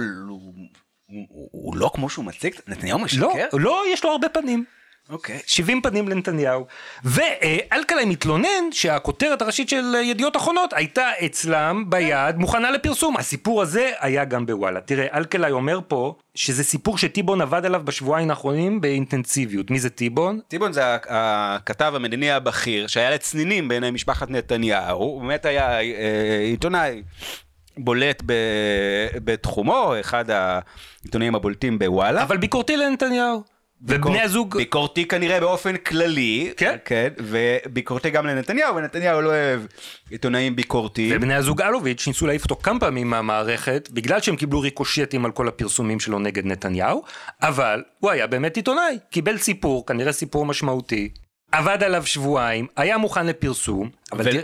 הוא, 1.06 1.48
הוא 1.52 1.76
לא 1.76 1.90
כמו 1.94 2.10
שהוא 2.10 2.24
מציג, 2.24 2.54
נתניהו 2.66 2.98
משקר? 2.98 3.26
לא, 3.52 3.60
לא, 3.60 3.82
יש 3.92 4.04
לו 4.04 4.10
הרבה 4.10 4.28
פנים. 4.28 4.64
אוקיי. 5.10 5.38
70 5.46 5.82
פנים 5.82 6.08
לנתניהו. 6.08 6.66
ואלקלעי 7.04 8.04
מתלונן 8.04 8.72
שהכותרת 8.72 9.42
הראשית 9.42 9.68
של 9.68 9.94
ידיעות 10.02 10.36
אחרונות 10.36 10.72
הייתה 10.72 11.10
אצלם 11.26 11.84
ביד, 11.88 12.36
מוכנה 12.36 12.70
לפרסום. 12.70 13.16
הסיפור 13.16 13.62
הזה 13.62 13.90
היה 14.00 14.24
גם 14.24 14.46
בוואלה. 14.46 14.80
תראה, 14.80 15.06
אלקלעי 15.14 15.52
אומר 15.52 15.80
פה 15.88 16.14
שזה 16.34 16.64
סיפור 16.64 16.98
שטיבון 16.98 17.40
עבד 17.40 17.64
עליו 17.64 17.82
בשבועיים 17.84 18.30
האחרונים 18.30 18.80
באינטנסיביות. 18.80 19.70
מי 19.70 19.80
זה 19.80 19.90
טיבון? 19.90 20.40
טיבון 20.48 20.72
זה 20.72 20.82
הכתב 21.08 21.92
המדיני 21.96 22.30
הבכיר 22.30 22.86
שהיה 22.86 23.10
לצנינים 23.10 23.68
בעיני 23.68 23.90
משפחת 23.90 24.30
נתניהו, 24.30 24.98
הוא 24.98 25.22
באמת 25.22 25.44
היה 25.44 25.80
אה, 25.80 26.38
עיתונאי 26.40 27.02
בולט 27.78 28.22
ב, 28.26 28.32
בתחומו, 29.24 29.92
אחד 30.00 30.24
העיתונאים 30.30 31.34
הבולטים 31.34 31.78
בוואלה. 31.78 32.22
אבל 32.22 32.36
ביקורתי 32.36 32.76
לנתניהו. 32.76 33.42
ובני 33.82 34.20
הזוג... 34.22 34.56
ביקורתי 34.56 35.04
כנראה 35.08 35.40
באופן 35.40 35.76
כללי, 35.76 36.52
כן. 36.56 36.76
כן, 36.84 37.08
וביקורתי 37.18 38.10
גם 38.10 38.26
לנתניהו, 38.26 38.76
ונתניהו 38.76 39.20
לא 39.20 39.28
אוהב 39.28 39.60
עיתונאים 40.10 40.56
ביקורתיים. 40.56 41.16
ובני 41.16 41.34
הזוג 41.34 41.62
אלוביץ' 41.62 42.06
ניסו 42.06 42.26
להעיף 42.26 42.44
אותו 42.44 42.56
כמה 42.56 42.80
פעמים 42.80 43.10
מהמערכת, 43.10 43.88
בגלל 43.92 44.20
שהם 44.20 44.36
קיבלו 44.36 44.60
ריקושטים 44.60 45.24
על 45.24 45.30
כל 45.32 45.48
הפרסומים 45.48 46.00
שלו 46.00 46.18
נגד 46.18 46.46
נתניהו, 46.46 47.02
אבל 47.42 47.82
הוא 48.00 48.10
היה 48.10 48.26
באמת 48.26 48.56
עיתונאי, 48.56 48.98
קיבל 49.10 49.38
סיפור, 49.38 49.86
כנראה 49.86 50.12
סיפור 50.12 50.46
משמעותי, 50.46 51.08
עבד 51.52 51.82
עליו 51.82 52.06
שבועיים, 52.06 52.66
היה 52.76 52.98
מוכן 52.98 53.26
לפרסום, 53.26 53.90
אבל 54.12 54.20
ו- 54.28 54.30
תראה- 54.30 54.42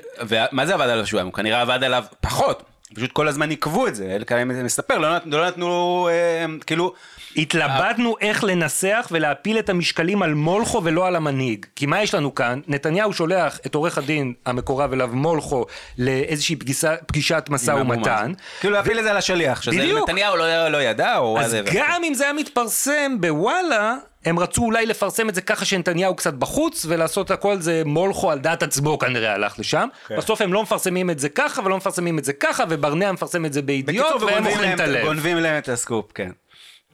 ומה 0.53 0.67
זה 0.67 0.75
עבד 0.75 0.89
עליו 0.89 1.07
שבועיים? 1.07 1.27
הוא 1.27 1.35
כנראה 1.35 1.61
עבד 1.61 1.85
עליו 1.85 2.05
פחות. 2.21 2.63
פשוט 2.95 3.13
כל 3.13 3.29
הזמן 3.29 3.51
עיכבו 3.51 3.87
את 3.87 3.95
זה, 3.95 4.13
אלקלעי 4.17 4.45
מספר, 4.45 4.99
לא 4.99 5.17
נתנו, 5.17 5.37
לא 5.39 5.47
נתנו 5.47 6.09
אה, 6.11 6.45
כאילו, 6.67 6.93
התלבטנו 7.37 8.17
איך 8.21 8.45
לנסח 8.45 9.09
ולהפיל 9.11 9.59
את 9.59 9.69
המשקלים 9.69 10.23
על 10.23 10.35
מולכו 10.35 10.81
ולא 10.85 11.07
על 11.07 11.17
המנהיג. 11.17 11.67
כי 11.77 11.87
מה 11.87 12.03
יש 12.03 12.15
לנו 12.15 12.35
כאן? 12.35 12.61
נתניהו 12.69 13.13
שולח 13.13 13.59
את 13.67 13.75
עורך 13.75 13.99
הדין 13.99 14.33
המקורב 14.47 14.93
אליו 14.93 15.11
מולכו 15.13 15.67
לאיזושהי 15.99 16.57
פגישה, 16.57 16.97
פגישת 17.07 17.47
משא 17.51 17.71
ומתן. 17.71 18.33
כאילו 18.61 18.75
להפיל 18.75 18.99
את 18.99 19.05
זה 19.05 19.11
על 19.11 19.17
השליח, 19.17 19.63
שזה 19.63 19.77
בדיוק. 19.77 20.09
נתניהו 20.09 20.37
לא, 20.37 20.69
לא 20.69 20.83
ידע, 20.83 21.19
או 21.19 21.41
אז. 21.41 21.57
גם 21.75 22.05
אם 22.05 22.15
זה 22.15 22.25
היה 22.25 22.33
מתפרסם 22.33 23.21
בוואלה, 23.21 23.97
הם 24.25 24.39
רצו 24.39 24.63
אולי 24.63 24.87
לפרסם 24.87 25.29
את 25.29 25.35
זה 25.35 25.41
ככה 25.41 25.65
שנתניהו 25.65 26.17
קצת 26.17 26.35
בחוץ, 26.35 26.87
ולעשות 26.89 27.31
הכל 27.31 27.61
זה 27.61 27.83
מולכו 27.85 28.31
על 28.31 28.39
דעת 28.39 28.63
עצמו 28.63 28.99
כנראה 28.99 29.35
הלך 29.35 29.59
לשם. 29.59 29.89
כן. 30.09 30.17
בסוף 30.17 30.41
הם 30.41 30.53
לא 30.53 30.63
מפרסמים 30.63 31.11
את 31.11 31.19
זה 31.19 31.29
ככה 31.29 31.63
ולא 31.65 31.77
מפרסמים 31.77 32.19
את 32.19 32.25
זה 32.25 32.33
ככה, 32.33 32.65
וברנע 32.69 33.13
מפרסם 33.13 33.45
את 33.45 33.53
זה 33.53 33.63
בידיעות, 33.63 34.07
בקיצור, 34.13 34.31
והם 34.31 34.45
מוכרים 34.45 34.75
את 34.75 34.81
הלב. 34.81 35.05
גונבים 35.05 35.37
להם 35.37 35.59
את 35.59 35.69
הסקופ, 35.69 36.13
כן. 36.15 36.31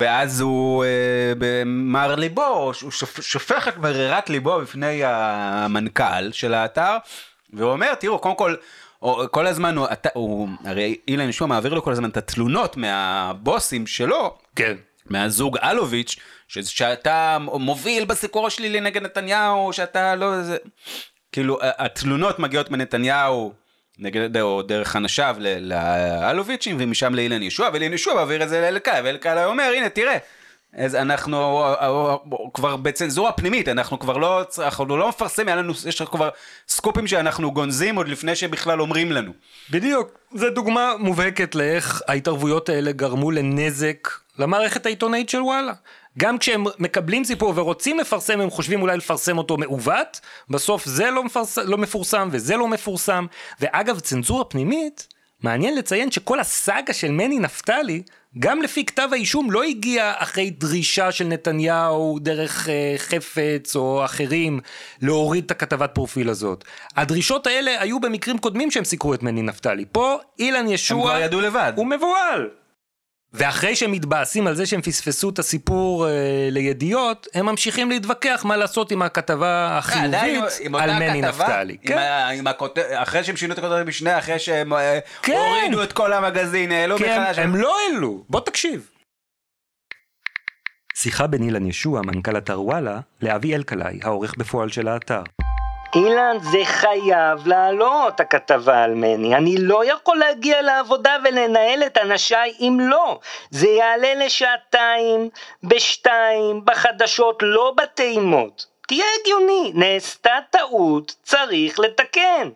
ואז 0.03 0.41
הוא, 0.41 0.85
אה, 0.85 0.89
במר 1.39 2.15
ליבו, 2.15 2.45
הוא 2.81 2.91
שופ- 2.91 3.21
שופך 3.23 3.69
את 3.69 3.77
מרירת 3.77 4.31
ליבו 4.31 4.61
בפני 4.61 5.01
המנכ"ל 5.05 6.33
של 6.33 6.55
האתר, 6.55 6.97
והוא 7.53 7.71
אומר, 7.73 7.95
תראו, 7.95 8.19
קודם 8.19 8.35
כל, 8.37 8.55
כל 9.31 9.47
הזמן, 9.47 9.77
הוא, 9.77 9.87
אתה- 9.93 10.09
הוא, 10.15 10.49
הרי 10.65 10.97
אילן 11.09 11.29
ישוע 11.29 11.47
מעביר 11.47 11.75
לו 11.75 11.83
כל 11.83 11.93
הזמן 11.93 12.11
את 12.11 12.17
התלונות 12.17 12.77
מהבוסים 12.77 13.87
שלו, 13.87 14.37
כן. 14.57 14.75
מהזוג 15.07 15.57
אלוביץ', 15.59 16.17
ש- 16.49 16.59
שאתה 16.59 17.39
מוביל 17.41 18.05
בסיקור 18.05 18.47
השלילי 18.47 18.81
נגד 18.81 19.03
נתניהו, 19.03 19.73
שאתה 19.73 20.15
לא... 20.15 20.43
זה... 20.43 20.57
כאילו, 21.33 21.59
התלונות 21.63 22.39
מגיעות 22.39 22.71
מנתניהו, 22.71 23.53
נגד, 24.03 24.37
או 24.37 24.63
דרך 24.63 24.97
אנשיו 24.97 25.37
לאלוביצ'ים, 25.61 26.77
ומשם 26.81 27.15
לאילן 27.15 27.43
ישוע, 27.43 27.69
ואילן 27.73 27.93
ישוע 27.93 28.15
מעביר 28.15 28.43
את 28.43 28.49
זה 28.49 28.61
לאלקאי, 28.61 29.01
ואלקאי 29.05 29.45
אומר, 29.45 29.73
הנה, 29.77 29.89
תראה. 29.89 30.19
אז 30.77 30.95
אנחנו 30.95 31.65
כבר 32.55 32.77
בצנזורה 32.77 33.33
פנימית, 33.33 33.69
אנחנו 33.69 33.99
כבר 33.99 34.17
לא, 34.17 34.43
אנחנו 34.59 34.97
לא 34.97 35.09
מפרסמים, 35.09 35.49
היה 35.49 35.57
לנו, 35.57 35.73
יש 35.87 36.03
כבר 36.03 36.29
סקופים 36.69 37.07
שאנחנו 37.07 37.53
גונזים 37.53 37.97
עוד 37.97 38.09
לפני 38.09 38.37
שבכלל 38.37 38.81
אומרים 38.81 39.13
לנו. 39.13 39.33
בדיוק, 39.71 40.19
זו 40.35 40.51
דוגמה 40.51 40.93
מובהקת 40.99 41.55
לאיך 41.55 42.03
ההתערבויות 42.09 42.69
האלה 42.69 42.93
גרמו 42.93 43.31
לנזק 43.31 44.09
למערכת 44.39 44.87
העיתונאית 44.87 45.29
של 45.29 45.43
וואלה. 45.43 45.73
גם 46.19 46.39
כשהם 46.39 46.65
מקבלים 46.79 47.25
סיפור 47.25 47.53
ורוצים 47.57 47.99
לפרסם, 47.99 48.41
הם 48.41 48.51
חושבים 48.51 48.83
אולי 48.83 48.97
לפרסם 48.97 49.39
אותו 49.39 49.57
מעוות, 49.57 50.21
בסוף 50.51 50.87
זה 50.87 51.11
לא, 51.11 51.25
מפרס... 51.25 51.59
לא 51.59 51.79
מפורסם 51.79 52.29
וזה 52.33 52.57
לא 52.57 52.69
מפורסם. 52.69 53.27
ואגב, 53.61 54.01
צנזורה 54.01 54.45
פנימית, 54.45 55.09
מעניין 55.43 55.77
לציין 55.77 56.11
שכל 56.11 56.41
הסאגה 56.41 56.93
של 56.93 57.11
מני 57.11 57.39
נפתלי, 57.39 58.03
גם 58.39 58.63
לפי 58.63 58.85
כתב 58.85 59.09
האישום 59.13 59.51
לא 59.51 59.63
הגיע 59.63 60.13
אחרי 60.17 60.51
דרישה 60.51 61.13
של 61.13 61.25
נתניהו 61.25 62.19
דרך 62.21 62.69
אה, 62.69 62.95
חפץ 62.99 63.77
או 63.77 64.05
אחרים 64.05 64.61
להוריד 65.03 65.45
את 65.45 65.51
הכתבת 65.51 65.91
פרופיל 65.95 66.29
הזאת. 66.29 66.65
הדרישות 66.97 67.47
האלה 67.47 67.81
היו 67.81 68.01
במקרים 68.01 68.39
קודמים 68.39 68.71
שהם 68.71 68.85
סיקרו 68.85 69.15
את 69.15 69.23
מני 69.23 69.43
נפתלי. 69.43 69.85
פה 69.93 70.19
אילן 70.39 70.69
ישוע... 70.69 71.11
כבר 71.11 71.19
ידעו 71.19 71.41
לבד. 71.41 71.73
הוא 71.77 71.87
מבוהל. 71.87 72.49
ואחרי 73.35 73.77
שהם 73.77 73.93
מתבאסים 73.93 74.47
על 74.47 74.55
זה 74.55 74.67
שהם 74.67 74.83
פספסו 74.83 75.31
את 75.31 75.39
הסיפור 75.39 76.09
אה, 76.09 76.13
לידיעות, 76.51 77.27
הם 77.35 77.47
ממשיכים 77.47 77.91
להתווכח 77.91 78.43
מה 78.45 78.57
לעשות 78.57 78.91
עם 78.91 79.03
הכתבה 79.03 79.79
החיובית 79.79 80.09
עדיין 80.15 80.43
עם 80.61 80.75
אותה 80.75 80.85
על 80.85 80.95
מני 80.95 81.21
נפתלי. 81.23 81.73
עם 81.83 81.89
כן, 81.89 81.99
ה- 81.99 82.29
עם 82.29 82.47
הכותר- 82.47 83.03
אחרי 83.03 83.25
שהם 83.25 83.37
שינו 83.37 83.53
את 83.55 83.59
הכותרת 83.59 83.87
משנה, 83.87 84.19
אחרי 84.19 84.39
שהם 84.39 84.73
אה, 84.73 84.99
כן. 85.23 85.33
הורידו 85.33 85.83
את 85.83 85.93
כל 85.93 86.13
המגזין, 86.13 86.73
העלו 86.73 86.97
הם, 86.97 87.03
מחדש. 87.03 87.39
הם 87.39 87.57
לא 87.57 87.77
העלו. 87.79 88.25
בוא 88.29 88.41
תקשיב. 88.41 88.89
שיחה 90.95 91.27
בין 91.27 91.43
אילן 91.43 91.67
ישוע, 91.67 92.03
מנכ"ל 92.03 92.39
אתר 92.39 92.61
וואלה, 92.63 93.01
לאבי 93.23 93.55
אלקלעי, 93.55 93.99
העורך 94.03 94.35
בפועל 94.39 94.69
של 94.69 94.89
האתר. 94.89 95.23
אילן, 95.95 96.37
זה 96.41 96.59
חייב 96.65 97.47
לעלות, 97.47 98.21
הכתבה 98.21 98.83
על 98.83 98.95
מני. 98.95 99.37
אני 99.37 99.57
לא 99.59 99.85
יכול 99.85 100.17
להגיע 100.17 100.63
לעבודה 100.63 101.17
ולנהל 101.25 101.83
את 101.87 101.99
אנשיי 101.99 102.53
אם 102.61 102.79
לא. 102.81 103.21
זה 103.51 103.69
יעלה 103.69 104.15
לשעתיים, 104.15 105.29
בשתיים, 105.63 106.65
בחדשות, 106.65 107.43
לא 107.43 107.75
בטעימות. 107.77 108.67
תהיה 108.89 109.05
הגיוני, 109.21 109.73
נעשתה 109.75 110.39
טעות, 110.51 111.15
צריך 111.23 111.79
לתקן. 111.79 112.49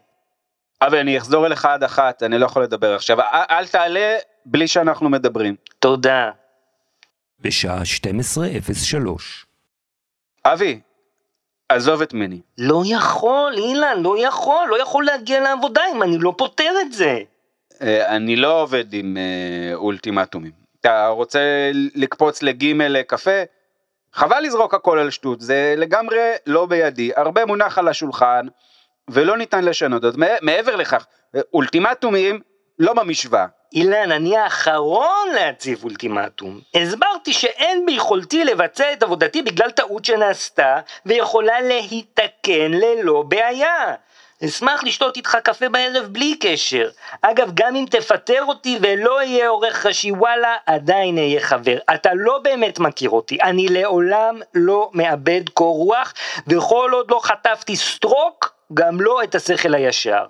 אבל 0.82 0.98
אני 0.98 1.18
אחזור 1.18 1.46
אליך 1.46 1.64
עד 1.64 1.84
אחת, 1.84 2.22
אני 2.22 2.38
לא 2.38 2.46
יכול 2.46 2.62
לדבר 2.62 2.94
עכשיו. 2.94 3.20
אל, 3.20 3.42
אל 3.50 3.66
תעלה 3.66 4.16
בלי 4.46 4.68
שאנחנו 4.68 5.08
מדברים. 5.08 5.56
תודה. 5.78 6.30
בשעה 7.40 7.82
12:03. 7.84 9.44
אבי, 10.44 10.80
עזוב 11.68 12.02
את 12.02 12.14
מני. 12.14 12.40
לא 12.58 12.82
יכול, 12.86 13.54
אילן, 13.56 14.02
לא 14.02 14.18
יכול, 14.18 14.68
לא 14.70 14.82
יכול 14.82 15.04
להגיע 15.04 15.40
לעבודה 15.40 15.82
אם 15.94 16.02
אני 16.02 16.18
לא 16.18 16.34
פותר 16.38 16.72
את 16.80 16.92
זה. 16.92 17.18
אה, 17.82 18.16
אני 18.16 18.36
לא 18.36 18.60
עובד 18.62 18.84
עם 18.92 19.16
אה, 19.16 19.74
אולטימטומים. 19.74 20.52
אתה 20.80 21.06
רוצה 21.08 21.40
לקפוץ 21.94 22.42
לגימל 22.42 23.02
קפה? 23.02 23.42
חבל 24.12 24.40
לזרוק 24.40 24.74
הכל 24.74 24.98
על 24.98 25.10
שטות, 25.10 25.40
זה 25.40 25.74
לגמרי 25.76 26.18
לא 26.46 26.66
בידי, 26.66 27.10
הרבה 27.16 27.46
מונח 27.46 27.78
על 27.78 27.88
השולחן 27.88 28.46
ולא 29.10 29.36
ניתן 29.36 29.64
לשנות 29.64 30.02
זאת. 30.02 30.16
מע- 30.16 30.36
מעבר 30.42 30.76
לכך, 30.76 31.06
אה, 31.36 31.40
אולטימטומים 31.54 32.40
לא 32.78 32.92
במשוואה. 32.92 33.46
אילן, 33.72 34.12
אני 34.12 34.36
האחרון 34.36 35.28
להציב 35.34 35.84
אולטימטום. 35.84 36.60
הסברתי 36.74 37.32
שאין 37.32 37.86
ביכולתי 37.86 38.44
לבצע 38.44 38.92
את 38.92 39.02
עבודתי 39.02 39.42
בגלל 39.42 39.70
טעות 39.70 40.04
שנעשתה, 40.04 40.80
ויכולה 41.06 41.60
להיתקן 41.60 42.70
ללא 42.70 43.22
בעיה. 43.28 43.94
אשמח 44.44 44.84
לשתות 44.84 45.16
איתך 45.16 45.38
קפה 45.44 45.68
בערב 45.68 46.06
בלי 46.06 46.36
קשר. 46.40 46.90
אגב, 47.22 47.50
גם 47.54 47.76
אם 47.76 47.84
תפטר 47.90 48.44
אותי 48.44 48.78
ולא 48.82 49.16
אהיה 49.16 49.48
עורך 49.48 49.86
ראשי 49.86 50.12
וואלה, 50.12 50.56
עדיין 50.66 51.18
אהיה 51.18 51.40
חבר. 51.40 51.78
אתה 51.94 52.10
לא 52.14 52.38
באמת 52.38 52.78
מכיר 52.78 53.10
אותי, 53.10 53.38
אני 53.42 53.68
לעולם 53.68 54.40
לא 54.54 54.90
מאבד 54.94 55.48
קור 55.54 55.76
רוח, 55.76 56.12
וכל 56.46 56.90
עוד 56.92 57.10
לא 57.10 57.20
חטפתי 57.22 57.76
סטרוק, 57.76 58.54
גם 58.74 59.00
לא 59.00 59.22
את 59.22 59.34
השכל 59.34 59.74
הישר. 59.74 60.24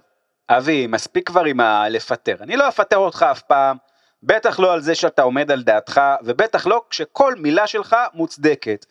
אבי, 0.49 0.87
מספיק 0.87 1.27
כבר 1.27 1.45
עם 1.45 1.61
הלפטר. 1.61 2.37
אני 2.41 2.57
לא 2.57 2.69
אפטר 2.69 2.97
אותך 2.97 3.27
אף 3.31 3.43
פעם, 3.43 3.77
בטח 4.23 4.59
לא 4.59 4.73
על 4.73 4.81
זה 4.81 4.95
שאתה 4.95 5.23
עומד 5.23 5.51
על 5.51 5.63
דעתך, 5.63 6.01
ובטח 6.23 6.67
לא 6.67 6.83
כשכל 6.91 7.35
מילה 7.35 7.67
שלך 7.67 7.97
מוצדקת. 8.15 8.87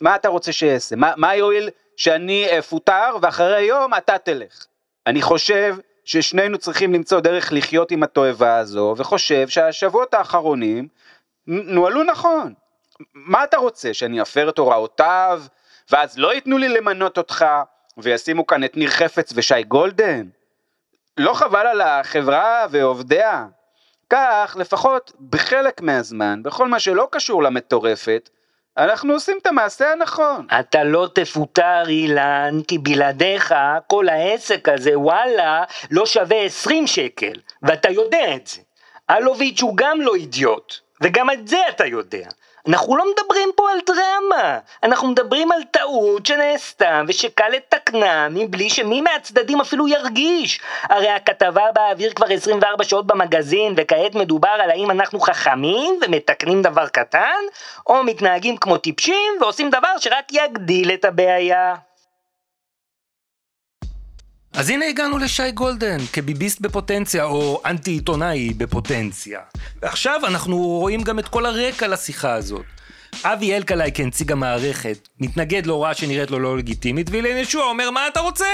מה 0.00 0.16
אתה 0.16 0.28
רוצה 0.28 0.52
שאעשה? 0.52 0.96
מה, 0.96 1.12
מה 1.16 1.34
יועיל 1.36 1.70
שאני 1.96 2.58
אפוטר 2.58 3.16
ואחרי 3.22 3.62
יום 3.62 3.94
אתה 3.94 4.18
תלך? 4.18 4.66
אני 5.06 5.22
חושב 5.22 5.76
ששנינו 6.04 6.58
צריכים 6.58 6.94
למצוא 6.94 7.20
דרך 7.20 7.52
לחיות 7.52 7.90
עם 7.90 8.02
התועבה 8.02 8.56
הזו, 8.56 8.94
וחושב 8.98 9.48
שהשבועות 9.48 10.14
האחרונים 10.14 10.88
נוהלו 11.46 12.02
נכון. 12.02 12.54
מה 13.14 13.44
אתה 13.44 13.56
רוצה, 13.56 13.94
שאני 13.94 14.22
אפר 14.22 14.48
את 14.48 14.58
הוראותיו, 14.58 15.42
ואז 15.90 16.18
לא 16.18 16.34
ייתנו 16.34 16.58
לי 16.58 16.68
למנות 16.68 17.18
אותך, 17.18 17.44
וישימו 17.96 18.46
כאן 18.46 18.64
את 18.64 18.76
ניר 18.76 18.90
חפץ 18.90 19.32
ושי 19.36 19.62
גולדן? 19.62 20.26
לא 21.16 21.34
חבל 21.34 21.66
על 21.66 21.80
החברה 21.80 22.66
ועובדיה? 22.70 23.46
כך, 24.10 24.56
לפחות 24.58 25.12
בחלק 25.30 25.80
מהזמן, 25.80 26.42
בכל 26.42 26.68
מה 26.68 26.80
שלא 26.80 27.08
קשור 27.10 27.42
למטורפת, 27.42 28.30
אנחנו 28.76 29.12
עושים 29.12 29.38
את 29.42 29.46
המעשה 29.46 29.92
הנכון. 29.92 30.46
אתה 30.60 30.84
לא 30.84 31.08
תפוטר 31.14 31.82
אילן, 31.88 32.60
כי 32.68 32.78
בלעדיך 32.78 33.54
כל 33.86 34.08
העסק 34.08 34.68
הזה 34.68 34.98
וואלה 34.98 35.64
לא 35.90 36.06
שווה 36.06 36.42
20 36.42 36.86
שקל, 36.86 37.32
ואתה 37.62 37.90
יודע 37.90 38.34
את 38.34 38.46
זה. 38.46 38.60
אלוביץ' 39.10 39.62
הוא 39.62 39.76
גם 39.76 40.00
לא 40.00 40.14
אידיוט, 40.14 40.74
וגם 41.00 41.30
את 41.30 41.48
זה 41.48 41.58
אתה 41.68 41.86
יודע. 41.86 42.28
אנחנו 42.68 42.96
לא 42.96 43.04
מדברים 43.12 43.48
פה 43.56 43.70
על 43.70 43.78
דרמה, 43.86 44.58
אנחנו 44.82 45.08
מדברים 45.08 45.52
על 45.52 45.62
טעות 45.70 46.26
שנעשתה 46.26 47.02
ושקל 47.08 47.48
לתקנה 47.48 48.28
מבלי 48.30 48.70
שמי 48.70 49.00
מהצדדים 49.00 49.60
אפילו 49.60 49.88
ירגיש. 49.88 50.60
הרי 50.82 51.08
הכתבה 51.08 51.72
באוויר 51.74 52.12
כבר 52.12 52.26
24 52.32 52.84
שעות 52.84 53.06
במגזין 53.06 53.74
וכעת 53.76 54.14
מדובר 54.14 54.48
על 54.48 54.70
האם 54.70 54.90
אנחנו 54.90 55.20
חכמים 55.20 55.98
ומתקנים 56.02 56.62
דבר 56.62 56.88
קטן, 56.88 57.40
או 57.86 58.04
מתנהגים 58.04 58.56
כמו 58.56 58.76
טיפשים 58.76 59.32
ועושים 59.40 59.70
דבר 59.70 59.98
שרק 59.98 60.32
יגדיל 60.32 60.92
את 60.94 61.04
הבעיה. 61.04 61.74
אז 64.52 64.70
הנה 64.70 64.86
הגענו 64.86 65.18
לשי 65.18 65.52
גולדן, 65.52 65.98
כביביסט 66.12 66.60
בפוטנציה, 66.60 67.24
או 67.24 67.62
אנטי 67.66 67.90
עיתונאי 67.90 68.54
בפוטנציה. 68.56 69.40
ועכשיו 69.82 70.20
אנחנו 70.26 70.58
רואים 70.58 71.02
גם 71.02 71.18
את 71.18 71.28
כל 71.28 71.46
הרקע 71.46 71.88
לשיחה 71.88 72.32
הזאת. 72.32 72.64
אבי 73.24 73.56
אלקלעי 73.56 73.92
כנציג 73.92 74.32
המערכת, 74.32 75.08
מתנגד 75.20 75.66
להוראה 75.66 75.94
שנראית 75.94 76.30
לו 76.30 76.38
לא 76.38 76.58
לגיטימית, 76.58 77.10
ואילן 77.10 77.36
ישוע 77.36 77.64
אומר 77.64 77.90
מה 77.90 78.08
אתה 78.08 78.20
רוצה? 78.20 78.46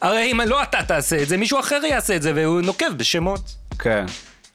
הרי 0.00 0.32
אם 0.32 0.40
לא 0.40 0.62
אתה 0.62 0.78
תעשה 0.82 1.22
את 1.22 1.28
זה, 1.28 1.36
מישהו 1.36 1.60
אחר 1.60 1.80
יעשה 1.84 2.16
את 2.16 2.22
זה, 2.22 2.32
והוא 2.34 2.60
נוקב 2.60 2.92
בשמות. 2.96 3.40
כן. 3.78 4.06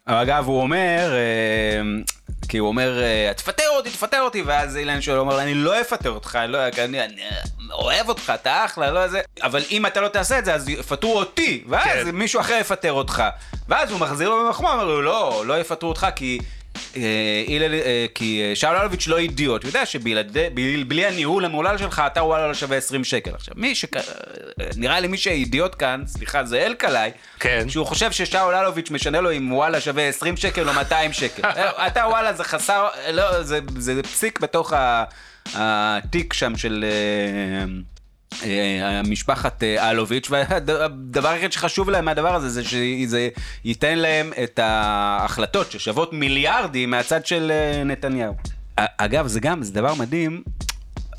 אגב, 0.06 0.46
הוא 0.46 0.62
אומר, 0.62 1.14
אה, 1.14 1.82
כי 2.50 2.58
הוא 2.58 2.68
אומר, 2.68 3.02
אה, 3.02 3.32
תפטר 3.34 3.70
אותי, 3.70 3.90
תפטר 3.90 4.22
אותי, 4.22 4.42
ואז 4.42 4.78
אילן 4.78 5.02
שואל, 5.02 5.18
אומר, 5.18 5.42
אני 5.42 5.54
לא 5.54 5.82
אפטר 5.82 6.10
אותך, 6.10 6.40
לא, 6.48 6.58
אני, 6.68 7.04
אני 7.04 7.22
אוהב 7.72 8.10
אותך, 8.10 8.34
אתה 8.36 8.66
אחלה, 8.66 8.92
לא 8.92 9.08
זה, 9.08 9.22
אבל 9.44 9.62
אם 9.72 9.86
אתה 9.86 10.02
לא 10.02 10.08
תעשה 10.08 10.40
את 10.40 10.46
זה, 10.46 10.54
אז 10.54 10.70
יפטרו 10.70 11.18
אותי, 11.20 11.64
ואז 11.70 12.06
כן. 12.06 12.12
מישהו 12.12 12.42
אחר 12.42 12.58
יפטר 12.62 12.92
אותך. 12.92 13.24
ואז 13.70 13.92
הוא 13.92 14.00
מחזיר 14.00 14.30
לו 14.30 14.46
במחמוא, 14.46 14.72
אומר 14.72 14.86
לו, 14.86 15.02
לא, 15.02 15.44
לא 15.46 15.60
יפטרו 15.60 15.90
אותך, 15.90 16.08
כי... 16.16 16.40
אה, 16.98 17.02
אה, 17.86 18.06
כי 18.16 18.42
אה, 18.44 18.56
שאול 18.56 18.76
אלוביץ' 18.76 19.08
לא 19.08 19.18
אידיוט, 19.18 19.64
הוא 19.64 19.70
יודע 19.70 19.86
שבלי 19.86 21.06
הניהול 21.06 21.46
המהולל 21.46 21.78
שלך 21.78 22.04
אתה 22.08 22.24
וואלה 22.24 22.48
לא 22.48 22.54
שווה 22.54 22.78
20 22.78 23.04
שקל. 23.04 23.32
עכשיו, 23.34 23.54
מי 23.58 23.76
ש... 23.76 23.86
נראה 24.78 25.00
לי 25.00 25.08
מי 25.08 25.18
שאידיוט 25.18 25.76
כאן, 25.80 26.04
סליחה, 26.08 26.44
זה 26.44 26.66
אלקלעי, 26.66 27.12
כן. 27.40 27.70
שהוא 27.70 27.86
חושב 27.86 28.12
ששאול 28.12 28.56
אלוביץ' 28.56 28.92
משנה 28.92 29.22
לו 29.22 29.32
אם 29.32 29.54
וואלה 29.54 29.82
שווה 29.82 30.04
20 30.04 30.38
שקל 30.38 30.70
או 30.70 30.74
200 30.74 31.14
שקל. 31.14 31.48
אתה 31.88 32.00
וואלה 32.08 32.34
זה 32.34 32.44
חסר, 32.44 32.88
לא, 33.12 33.44
זה, 33.44 33.60
זה 33.78 34.04
פסיק 34.04 34.40
בתוך 34.40 34.74
ה- 34.74 35.04
התיק 35.54 36.34
שם 36.34 36.58
של... 36.58 36.86
אה, 38.44 39.02
משפחת 39.08 39.64
אה, 39.64 39.92
אלוביץ', 39.92 40.28
והדבר 40.30 41.30
היחיד 41.30 41.52
שחשוב 41.52 41.90
להם 41.90 42.06
מהדבר 42.06 42.36
הזה 42.36 42.50
זה 42.50 42.64
שזה 42.64 43.30
ייתן 43.66 44.00
להם 44.00 44.32
את 44.44 44.60
ההחלטות 44.60 45.72
ששוות 45.72 46.14
מיליארדים 46.14 46.90
מהצד 46.90 47.26
של 47.26 47.52
אה, 47.52 47.84
נתניהו. 47.84 48.34
אגב, 48.76 49.28
זה 49.28 49.40
גם, 49.40 49.64
זה 49.64 49.74
דבר 49.74 49.94
מדהים. 49.94 50.44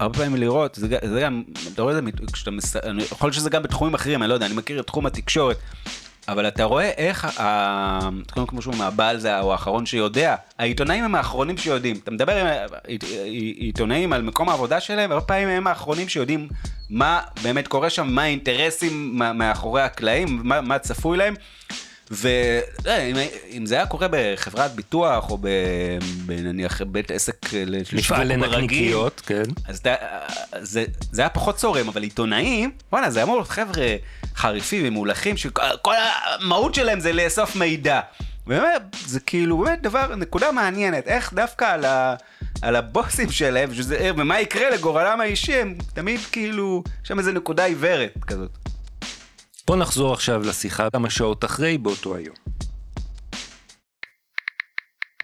הרבה 0.01 0.19
פעמים 0.19 0.37
לראות, 0.37 0.75
זה, 0.75 0.99
זה 1.05 1.21
גם, 1.21 1.43
אתה 1.75 1.83
רואה 1.83 1.99
את 1.99 2.05
זה, 2.05 2.11
כשאתה 2.33 2.51
מס... 2.51 2.77
יכול 3.13 3.27
להיות 3.27 3.35
שזה 3.35 3.51
גם 3.51 3.63
בתחומים 3.63 3.95
אחרים, 3.95 4.23
אני 4.23 4.29
לא 4.29 4.35
יודע, 4.35 4.47
אני 4.47 4.55
מכיר 4.55 4.81
את 4.81 4.87
תחום 4.87 5.07
התקשורת, 5.07 5.57
אבל 6.29 6.49
אתה 6.49 6.65
רואה 6.65 6.91
איך, 6.97 7.41
ה- 7.41 7.99
קודם 8.33 8.47
כמו 8.47 8.63
שהוא 8.63 8.75
מהבעל 8.77 9.19
זה 9.19 9.39
הוא 9.39 9.53
האחרון 9.53 9.87
שיודע, 9.87 10.35
העיתונאים 10.59 11.05
הם 11.05 11.15
האחרונים 11.15 11.57
שיודעים. 11.57 11.97
אתה 12.03 12.11
מדבר 12.11 12.37
עם 12.37 12.47
עית- 12.87 13.05
עיתונאים 13.59 14.13
על 14.13 14.23
מקום 14.23 14.49
העבודה 14.49 14.81
שלהם, 14.81 15.13
הרבה 15.13 15.25
פעמים 15.25 15.49
הם 15.49 15.67
האחרונים 15.67 16.09
שיודעים 16.09 16.49
מה 16.91 17.21
באמת 17.43 17.69
קורה 17.69 17.91
שם, 17.91 18.07
מה 18.09 18.23
האינטרסים 18.23 19.19
מאחורי 19.35 19.83
הקלעים, 19.83 20.41
מה, 20.45 20.61
מה 20.61 20.79
צפוי 20.79 21.17
להם. 21.19 21.35
ואם 22.11 23.67
זה 23.67 23.75
היה 23.75 23.87
קורה 23.87 24.09
בחברת 24.11 24.71
ביטוח 24.71 25.31
או 25.31 25.39
בנניח 26.27 26.83
בית 26.83 27.11
עסק 27.11 27.53
לשיווק 27.53 28.19
לנקניקיות, 28.19 29.23
כן. 29.27 29.43
אז 29.69 29.79
אתה, 29.79 29.95
זה, 30.61 30.85
זה 31.13 31.23
היה 31.23 31.29
פחות 31.29 31.57
צורם, 31.57 31.89
אבל 31.89 32.03
עיתונאים, 32.03 32.71
וואלה, 32.93 33.11
זה 33.11 33.23
אמור 33.23 33.37
להיות 33.37 33.49
חבר'ה 33.49 33.97
חריפים 34.37 34.89
ומולכים, 34.89 35.37
שכל 35.37 35.95
המהות 35.95 36.75
שלהם 36.75 37.01
זה 37.01 37.13
לאסוף 37.13 37.57
מידע. 37.57 38.01
באמת, 38.47 38.97
זה 39.07 39.21
כאילו 39.21 39.59
באמת 39.59 39.83
דבר, 39.83 40.15
נקודה 40.17 40.53
מעניינת, 40.53 41.09
איך 41.09 41.33
דווקא 41.33 41.65
על, 41.65 41.85
ה, 41.85 42.15
על 42.63 42.77
הבוסים 42.77 43.31
שלהם, 43.31 43.75
שזה, 43.75 44.11
ומה 44.17 44.41
יקרה 44.41 44.71
לגורלם 44.71 45.21
האישי, 45.21 45.55
הם 45.55 45.75
תמיד 45.95 46.21
כאילו, 46.33 46.83
יש 47.03 47.09
שם 47.09 47.19
איזה 47.19 47.33
נקודה 47.33 47.65
עיוורת 47.65 48.13
כזאת. 48.27 48.51
בוא 49.67 49.77
נחזור 49.77 50.13
עכשיו 50.13 50.41
לשיחה 50.43 50.91
כמה 50.91 51.11
שעות 51.11 51.45
אחרי 51.45 51.79
באותו 51.79 52.17
היום. 52.17 52.37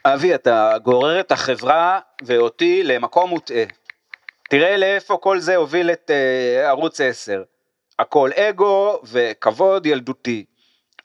אבי, 0.05 0.35
אתה 0.35 0.75
גורר 0.83 1.21
את 1.21 1.33
החברה 1.33 2.01
ואותי 2.23 2.83
למקום 2.83 3.31
מוטעה. 3.31 3.65
תראה 4.51 4.77
לאיפה 4.77 5.17
כל 5.17 5.39
זה 5.39 5.57
הוביל 5.57 5.91
את 5.91 6.11
uh, 6.11 6.69
ערוץ 6.69 7.01
10. 7.01 7.43
הכל 7.99 8.31
אגו 8.37 9.01
וכבוד 9.05 9.87
ילדותי. 9.87 10.45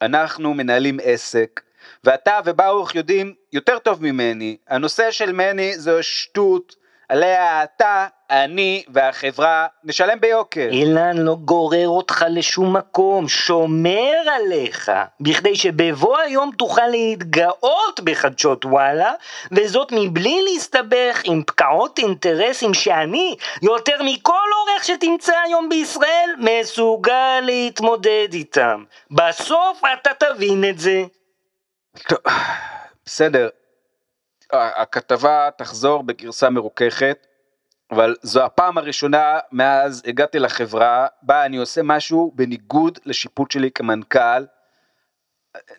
אנחנו 0.01 0.53
מנהלים 0.53 0.97
עסק, 1.03 1.61
ואתה 2.03 2.39
וברוך 2.45 2.95
יודעים 2.95 3.33
יותר 3.53 3.79
טוב 3.79 4.03
ממני, 4.03 4.57
הנושא 4.67 5.11
של 5.11 5.31
מני 5.31 5.79
זו 5.79 6.03
שטות, 6.03 6.75
עליה 7.09 7.63
אתה, 7.63 8.07
אני 8.29 8.83
והחברה 8.87 9.67
נשלם 9.83 10.19
ביוקר. 10.19 10.67
אילן 10.71 11.17
לא 11.17 11.35
גורר 11.35 11.87
אותך 11.87 12.25
לשום 12.29 12.77
מקום, 12.77 13.27
שומר 13.27 14.13
עליך, 14.35 14.91
בכדי 15.21 15.55
שבבוא 15.55 16.17
היום 16.17 16.51
תוכל 16.57 16.87
להתגאות 16.87 17.99
בחדשות 18.03 18.65
וואלה, 18.65 19.13
וזאת 19.51 19.91
מבלי 19.91 20.41
להסתבך 20.43 21.21
עם 21.23 21.43
פקעות 21.43 21.99
אינטרסים 21.99 22.73
שאני, 22.73 23.35
יותר 23.61 24.03
מכל 24.03 24.47
עורך 24.55 24.83
שתמצא 24.85 25.33
היום 25.45 25.69
בישראל, 25.69 26.29
מסוגל 26.37 27.39
להתמודד 27.41 28.27
איתם. 28.33 28.83
בסוף 29.11 29.81
אתה 29.93 30.11
תבין 30.19 30.63
את 30.69 30.79
זה. 30.79 31.03
טוב, 32.07 32.19
בסדר, 33.05 33.49
הכתבה 34.53 35.49
תחזור 35.58 36.03
בגרסה 36.03 36.49
מרוככת, 36.49 37.27
אבל 37.91 38.15
זו 38.21 38.43
הפעם 38.43 38.77
הראשונה 38.77 39.39
מאז 39.51 40.03
הגעתי 40.08 40.39
לחברה, 40.39 41.08
בה 41.21 41.45
אני 41.45 41.58
עושה 41.58 41.81
משהו 41.84 42.31
בניגוד 42.36 42.99
לשיפוט 43.05 43.51
שלי 43.51 43.71
כמנכ"ל. 43.71 44.45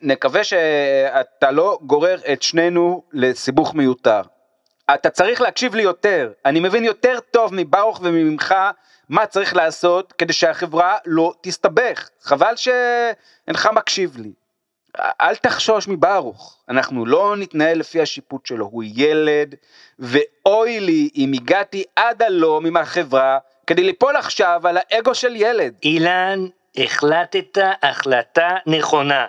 נקווה 0.02 0.44
שאתה 0.44 1.50
לא 1.50 1.78
גורר 1.82 2.18
את 2.32 2.42
שנינו 2.42 3.02
לסיבוך 3.12 3.74
מיותר. 3.74 4.20
אתה 4.94 5.10
צריך 5.10 5.40
להקשיב 5.40 5.74
לי 5.74 5.82
יותר, 5.82 6.32
אני 6.44 6.60
מבין 6.60 6.84
יותר 6.84 7.18
טוב 7.30 7.50
מברוך 7.54 8.00
וממך 8.02 8.54
מה 9.08 9.26
צריך 9.26 9.56
לעשות 9.56 10.12
כדי 10.12 10.32
שהחברה 10.32 10.98
לא 11.06 11.34
תסתבך, 11.40 12.08
חבל 12.22 12.56
שאינך 12.56 13.68
מקשיב 13.72 14.16
לי. 14.16 14.32
אל 15.20 15.36
תחשוש 15.36 15.88
מברוך, 15.88 16.56
אנחנו 16.68 17.06
לא 17.06 17.36
נתנהל 17.36 17.78
לפי 17.78 18.00
השיפוט 18.00 18.46
שלו, 18.46 18.68
הוא 18.72 18.84
ילד, 18.86 19.54
ואוי 19.98 20.80
לי 20.80 21.10
אם 21.16 21.32
הגעתי 21.34 21.84
עד 21.96 22.22
הלום 22.22 22.66
עם 22.66 22.76
החברה 22.76 23.38
כדי 23.66 23.82
ליפול 23.82 24.16
עכשיו 24.16 24.60
על 24.64 24.78
האגו 24.80 25.14
של 25.14 25.36
ילד. 25.36 25.74
אילן, 25.82 26.46
החלטת 26.76 27.58
החלטה 27.82 28.48
נכונה. 28.66 29.26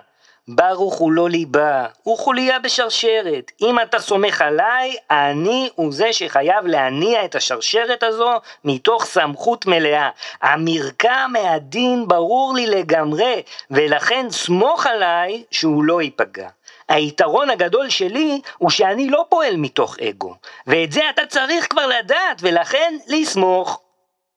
ברוך 0.48 0.94
הוא 0.94 1.12
לא 1.12 1.28
ליבה, 1.28 1.86
הוא 2.02 2.18
חוליה 2.18 2.58
בשרשרת. 2.58 3.52
אם 3.60 3.80
אתה 3.80 3.98
סומך 3.98 4.42
עליי, 4.42 4.96
אני 5.10 5.70
הוא 5.74 5.92
זה 5.92 6.12
שחייב 6.12 6.66
להניע 6.66 7.24
את 7.24 7.34
השרשרת 7.34 8.02
הזו 8.02 8.30
מתוך 8.64 9.04
סמכות 9.04 9.66
מלאה. 9.66 10.10
המרקם 10.42 11.30
מהדין 11.32 12.08
ברור 12.08 12.54
לי 12.56 12.66
לגמרי, 12.66 13.42
ולכן 13.70 14.26
סמוך 14.30 14.86
עליי 14.86 15.44
שהוא 15.50 15.84
לא 15.84 16.02
ייפגע. 16.02 16.48
היתרון 16.88 17.50
הגדול 17.50 17.90
שלי 17.90 18.40
הוא 18.58 18.70
שאני 18.70 19.10
לא 19.10 19.24
פועל 19.28 19.56
מתוך 19.56 19.96
אגו, 19.98 20.34
ואת 20.66 20.92
זה 20.92 21.10
אתה 21.10 21.26
צריך 21.26 21.66
כבר 21.70 21.86
לדעת, 21.86 22.38
ולכן 22.40 22.96
לסמוך. 23.08 23.80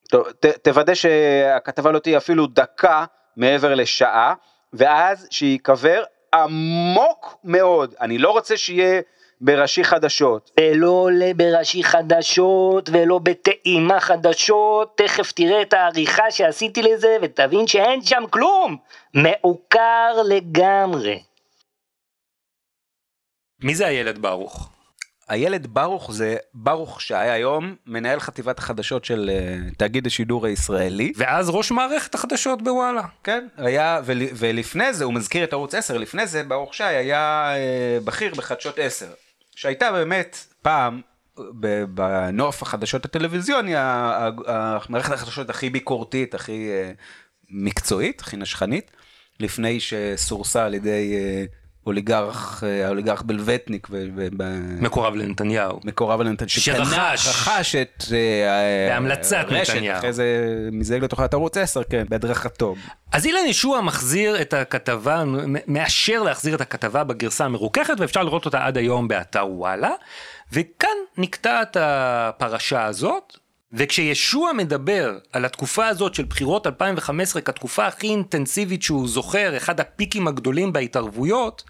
טוב, 0.09 0.31
ת, 0.31 0.45
תוודא 0.45 0.93
שהכתבה 0.93 1.91
לא 1.91 1.99
תהיה 1.99 2.17
אפילו 2.17 2.47
דקה 2.47 3.05
מעבר 3.37 3.75
לשעה, 3.75 4.33
ואז 4.73 5.27
שייקבר 5.31 6.03
עמוק 6.33 7.37
מאוד. 7.43 7.95
אני 8.01 8.17
לא 8.17 8.31
רוצה 8.31 8.57
שיהיה 8.57 9.01
בראשי 9.41 9.83
חדשות. 9.83 10.51
ולא 10.59 10.89
עולה 10.89 11.31
בראשי 11.35 11.83
חדשות, 11.83 12.89
ולא 12.93 13.19
בטעימה 13.19 13.99
חדשות, 13.99 14.97
תכף 14.97 15.31
תראה 15.31 15.61
את 15.61 15.73
העריכה 15.73 16.31
שעשיתי 16.31 16.81
לזה, 16.81 17.17
ותבין 17.21 17.67
שאין 17.67 18.01
שם 18.01 18.23
כלום! 18.29 18.77
מעוקר 19.13 20.21
לגמרי. 20.29 21.23
מי 23.63 23.75
זה 23.75 23.87
הילד 23.87 24.17
ברוך? 24.17 24.69
הילד 25.31 25.67
ברוך 25.67 26.11
זה 26.11 26.35
ברוך 26.53 27.01
שי, 27.01 27.15
היום 27.15 27.75
מנהל 27.85 28.19
חטיבת 28.19 28.59
החדשות 28.59 29.05
של 29.05 29.29
אה, 29.33 29.57
תאגיד 29.77 30.07
השידור 30.07 30.45
הישראלי. 30.45 31.13
ואז 31.15 31.49
ראש 31.49 31.71
מערכת 31.71 32.15
החדשות 32.15 32.61
בוואלה. 32.61 33.01
כן, 33.23 33.47
היה, 33.57 34.01
ול, 34.05 34.21
ולפני 34.33 34.93
זה, 34.93 35.03
הוא 35.03 35.13
מזכיר 35.13 35.43
את 35.43 35.53
ערוץ 35.53 35.75
10, 35.75 35.97
לפני 35.97 36.27
זה 36.27 36.43
ברוך 36.43 36.73
שי 36.73 36.83
היה 36.83 37.53
אה, 37.55 37.97
בכיר 38.03 38.33
בחדשות 38.35 38.79
10, 38.79 39.05
שהייתה 39.55 39.91
באמת 39.91 40.45
פעם 40.61 41.01
בנוף 41.89 42.61
החדשות 42.61 43.05
הטלוויזיוני, 43.05 43.75
ה- 43.75 43.81
ה- 43.81 44.51
ה- 44.51 44.77
מערכת 44.89 45.13
החדשות 45.13 45.49
הכי 45.49 45.69
ביקורתית, 45.69 46.35
הכי 46.35 46.69
אה, 46.69 46.91
מקצועית, 47.49 48.21
הכי 48.21 48.37
נשכנית, 48.37 48.91
לפני 49.39 49.79
שסורסה 49.79 50.65
על 50.65 50.73
ידי 50.73 51.15
אה, 51.81 51.87
אוליגרך, 51.87 52.63
אה, 52.67 52.85
האוליגרך 52.85 53.21
בלווטניק, 53.25 53.87
ו- 53.91 54.05
ו- 54.15 54.27
ב- 54.37 54.81
מקורב 54.81 55.15
לנתניהו. 55.15 55.79
מקורב 55.83 56.21
לנתניהו, 56.21 56.49
שרכש. 56.49 57.27
רכש 57.27 57.75
את 57.75 58.03
אה, 58.11 58.89
בהמלצת 58.93 59.45
הרשת, 59.49 59.73
נתניהו. 59.73 59.97
אחרי 59.97 60.13
זה 60.13 60.25
מזייג 60.71 61.03
לתוכנית 61.03 61.33
ערוץ 61.33 61.57
10, 61.57 61.83
כן, 61.83 62.03
בהדרכתו. 62.09 62.75
אז 63.11 63.25
אילן 63.25 63.45
ישוע 63.47 63.81
מחזיר 63.81 64.41
את 64.41 64.53
הכתבה, 64.53 65.23
מאשר 65.67 66.23
להחזיר 66.23 66.55
את 66.55 66.61
הכתבה 66.61 67.03
בגרסה 67.03 67.45
המרוככת, 67.45 67.93
ואפשר 67.97 68.23
לראות 68.23 68.45
אותה 68.45 68.65
עד 68.65 68.77
היום 68.77 69.07
באתר 69.07 69.47
וואלה. 69.49 69.91
וכאן 70.53 70.89
נקטעת 71.17 71.77
הפרשה 71.79 72.85
הזאת, 72.85 73.37
וכשישוע 73.73 74.53
מדבר 74.53 75.17
על 75.33 75.45
התקופה 75.45 75.87
הזאת 75.87 76.15
של 76.15 76.25
בחירות 76.25 76.67
2015 76.67 77.41
כתקופה 77.41 77.85
הכי 77.85 78.07
אינטנסיבית 78.07 78.83
שהוא 78.83 79.07
זוכר, 79.07 79.57
אחד 79.57 79.79
הפיקים 79.79 80.27
הגדולים 80.27 80.73
בהתערבויות, 80.73 81.63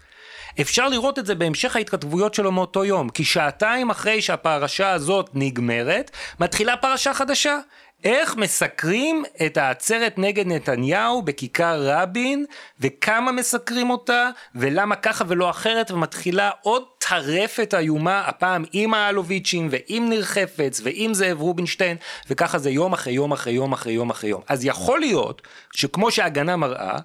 אפשר 0.60 0.88
לראות 0.88 1.18
את 1.18 1.26
זה 1.26 1.34
בהמשך 1.34 1.76
ההתכתבויות 1.76 2.34
שלו 2.34 2.52
מאותו 2.52 2.84
יום, 2.84 3.08
כי 3.08 3.24
שעתיים 3.24 3.90
אחרי 3.90 4.22
שהפרשה 4.22 4.90
הזאת 4.90 5.30
נגמרת, 5.34 6.10
מתחילה 6.40 6.76
פרשה 6.76 7.14
חדשה. 7.14 7.58
איך 8.04 8.36
מסקרים 8.36 9.24
את 9.46 9.56
העצרת 9.56 10.18
נגד 10.18 10.46
נתניהו 10.46 11.22
בכיכר 11.22 11.80
רבין, 11.82 12.44
וכמה 12.80 13.32
מסקרים 13.32 13.90
אותה, 13.90 14.30
ולמה 14.54 14.96
ככה 14.96 15.24
ולא 15.28 15.50
אחרת, 15.50 15.90
ומתחילה 15.90 16.50
עוד 16.62 16.84
טרפת 16.98 17.74
איומה, 17.74 18.20
הפעם 18.26 18.64
עם 18.72 18.94
האלוביצ'ים, 18.94 19.68
ועם 19.70 20.08
ניר 20.08 20.24
חפץ, 20.24 20.80
ועם 20.84 21.14
זאב 21.14 21.40
רובינשטיין, 21.40 21.96
וככה 22.30 22.58
זה 22.58 22.70
יום 22.70 22.92
אחרי 22.92 23.12
יום 23.12 23.32
אחרי 23.32 23.52
יום 23.52 23.72
אחרי 23.72 23.92
יום 23.92 24.10
אחרי 24.10 24.30
יום. 24.30 24.42
אז 24.48 24.64
יכול 24.64 25.00
להיות 25.00 25.42
שכמו 25.72 26.10
שההגנה 26.10 26.56
מראה, 26.56 26.98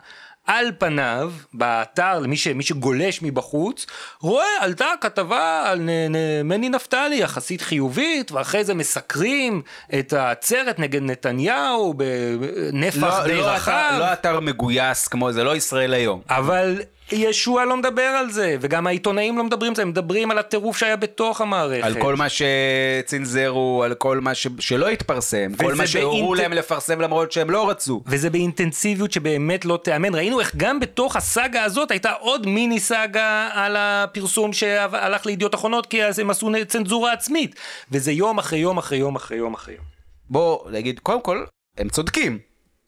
על 0.47 0.71
פניו, 0.77 1.31
באתר, 1.53 2.19
למי 2.19 2.37
ש, 2.37 2.47
מי 2.47 2.63
שגולש 2.63 3.21
מבחוץ, 3.21 3.85
רואה, 4.21 4.45
עלתה 4.59 4.85
כתבה 5.01 5.63
על 5.65 5.79
נ- 5.79 6.15
נ- 6.15 6.47
מני 6.47 6.69
נפתלי 6.69 7.15
יחסית 7.15 7.61
חיובית, 7.61 8.31
ואחרי 8.31 8.63
זה 8.63 8.73
מסקרים 8.73 9.61
את 9.99 10.13
העצרת 10.13 10.79
נגד 10.79 11.01
נתניהו 11.01 11.93
בנפח 11.93 13.19
די 13.25 13.35
לא, 13.37 13.47
רחב. 13.47 13.71
אתר, 13.71 13.99
לא 13.99 14.13
אתר 14.13 14.39
מגויס 14.39 15.07
כמו 15.07 15.31
זה, 15.31 15.43
לא 15.43 15.55
ישראל 15.55 15.93
היום. 15.93 16.21
אבל 16.29 16.81
ישוע 17.11 17.65
לא 17.65 17.77
מדבר 17.77 18.01
על 18.01 18.31
זה, 18.31 18.55
וגם 18.61 18.87
העיתונאים 18.87 19.37
לא 19.37 19.43
מדברים 19.43 19.71
על 19.71 19.75
זה, 19.75 19.81
הם 19.81 19.89
מדברים 19.89 20.31
על 20.31 20.37
הטירוף 20.37 20.77
שהיה 20.77 20.95
בתוך 20.95 21.41
המערכת. 21.41 21.83
על 21.85 22.01
כל 22.01 22.15
מה 22.15 22.25
שצנזרו, 22.29 23.83
על 23.83 23.93
כל 23.93 24.19
מה 24.19 24.35
ש... 24.35 24.47
שלא 24.59 24.89
התפרסם, 24.89 25.51
כל 25.57 25.73
מה 25.73 25.87
שהורו 25.87 26.33
באינט- 26.35 26.37
להם 26.41 26.53
לפרסם 26.53 27.01
למרות 27.01 27.31
שהם 27.31 27.49
לא 27.49 27.69
רצו. 27.69 28.03
וזה 28.05 28.29
באינטנסיביות 28.29 29.11
שבאמת 29.11 29.65
לא 29.65 29.79
תיאמן. 29.83 30.15
ראינו 30.15 30.39
איך 30.39 30.55
גם 30.57 30.79
בתוך 30.79 31.15
הסאגה 31.15 31.63
הזאת 31.63 31.91
הייתה 31.91 32.11
עוד 32.11 32.47
מיני 32.47 32.79
סאגה 32.79 33.49
על 33.53 33.75
הפרסום 33.79 34.53
שהלך 34.53 35.25
לידיעות 35.25 35.55
אחרונות, 35.55 35.85
כי 35.85 36.03
אז 36.05 36.19
הם 36.19 36.29
עשו 36.29 36.51
צנזורה 36.67 37.13
עצמית. 37.13 37.55
וזה 37.91 38.11
יום 38.11 38.37
אחרי 38.37 38.59
יום 38.59 38.77
אחרי 38.77 38.97
יום 38.97 39.15
אחרי 39.15 39.37
יום 39.37 39.53
אחרי 39.53 39.73
יום. 39.75 39.83
בוא 40.29 40.71
נגיד, 40.71 40.99
קודם 40.99 41.21
כל, 41.21 41.43
הם 41.77 41.89
צודקים. 41.89 42.39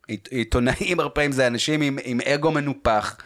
עית- 0.07 0.27
עיתונאים 0.31 0.99
הרבה 0.99 1.09
פעמים 1.13 1.31
זה 1.31 1.47
אנשים 1.47 1.81
עם, 1.81 1.97
עם 2.03 2.19
אגו 2.21 2.51
מנופח. 2.51 3.17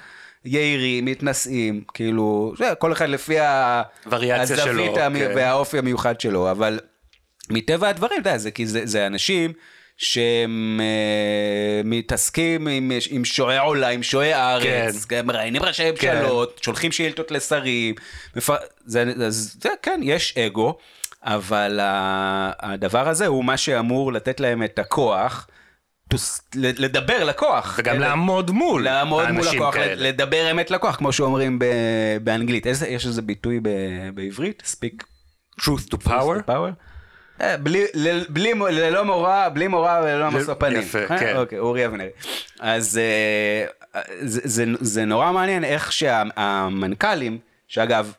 יהירים, 0.46 1.06
מתנשאים, 1.06 1.84
כאילו, 1.94 2.54
זה, 2.58 2.74
כל 2.80 2.92
אחד 2.92 3.10
לפי 3.10 3.36
שלו, 4.46 4.84
הזווית 4.84 4.98
המ... 4.98 5.20
כן. 5.20 5.32
והאופי 5.36 5.78
המיוחד 5.78 6.20
שלו, 6.20 6.52
אבל 6.52 6.80
מטבע 7.50 7.90
הדברים, 7.90 8.22
אתה 8.22 8.30
יודע, 8.30 8.38
זה, 8.38 8.52
כי 8.52 8.68
זה, 8.68 8.82
זה 8.84 9.08
אנשים 9.08 9.54
שהם 9.98 10.80
אה, 10.84 11.82
מתעסקים 11.84 12.68
עם, 12.68 12.92
עם 13.10 13.26
שועי 13.26 13.58
עולה, 13.58 13.90
עם 13.90 14.04
שועי 14.04 14.34
הארץ, 14.34 15.06
כן. 15.06 15.26
מראיינים 15.26 15.64
ראשי 15.64 15.92
ממשלות, 15.92 16.60
שולחים 16.64 16.92
שאילתות 16.92 17.32
לשרים, 17.32 17.96
מפ... 18.36 18.50
זה, 18.86 19.04
אז, 19.26 19.58
זה, 19.62 19.70
כן, 19.82 20.00
יש 20.04 20.38
אגו, 20.38 20.78
אבל 21.24 21.80
הדבר 22.60 23.10
הזה 23.10 23.28
הוא 23.28 23.46
מה 23.46 23.58
שאמור 23.58 24.14
לתת 24.14 24.40
להם 24.40 24.64
את 24.64 24.80
הכוח. 24.80 25.48
To 26.14 26.42
לדבר 26.56 27.24
לקוח. 27.24 27.76
וגם 27.80 27.96
כן? 27.96 28.02
לעמוד 28.02 28.52
מול 28.52 28.84
לעמוד 28.84 29.32
מול 29.32 29.46
לקוח, 29.56 29.74
כאלה. 29.74 30.10
לדבר 30.10 30.52
אמת 30.52 30.72
לקוח, 30.72 30.96
כמו 30.96 31.12
שאומרים 31.12 31.60
באנגלית. 32.24 32.68
איזה, 32.68 32.88
יש 32.88 33.06
איזה 33.06 33.22
ביטוי 33.22 33.60
ב- 33.64 33.70
בעברית? 34.14 34.64
speak 34.76 35.04
truth 35.62 35.96
to 35.96 35.98
power. 36.08 36.48
power? 36.48 36.72
אה, 37.42 37.58
בלי, 37.58 37.86
בלי, 38.30 38.54
ללא 38.72 39.06
מורא, 39.06 39.50
בלי 39.54 39.68
מורא 39.68 40.00
וללא 40.04 40.32
משוא 40.32 40.54
פנים. 40.54 40.80
יפה, 40.80 41.00
אה? 41.00 41.20
כן. 41.20 41.36
אוקיי, 41.36 41.60
אורי 41.60 41.86
אבנרי. 41.86 42.08
אז 42.60 42.98
אה, 42.98 44.02
זה, 44.22 44.42
זה, 44.44 44.66
זה 44.80 45.06
נורא 45.06 45.32
מעניין 45.32 45.64
איך 45.64 45.92
שהמנכ"לים, 45.92 47.38
שאגב, 47.68 48.12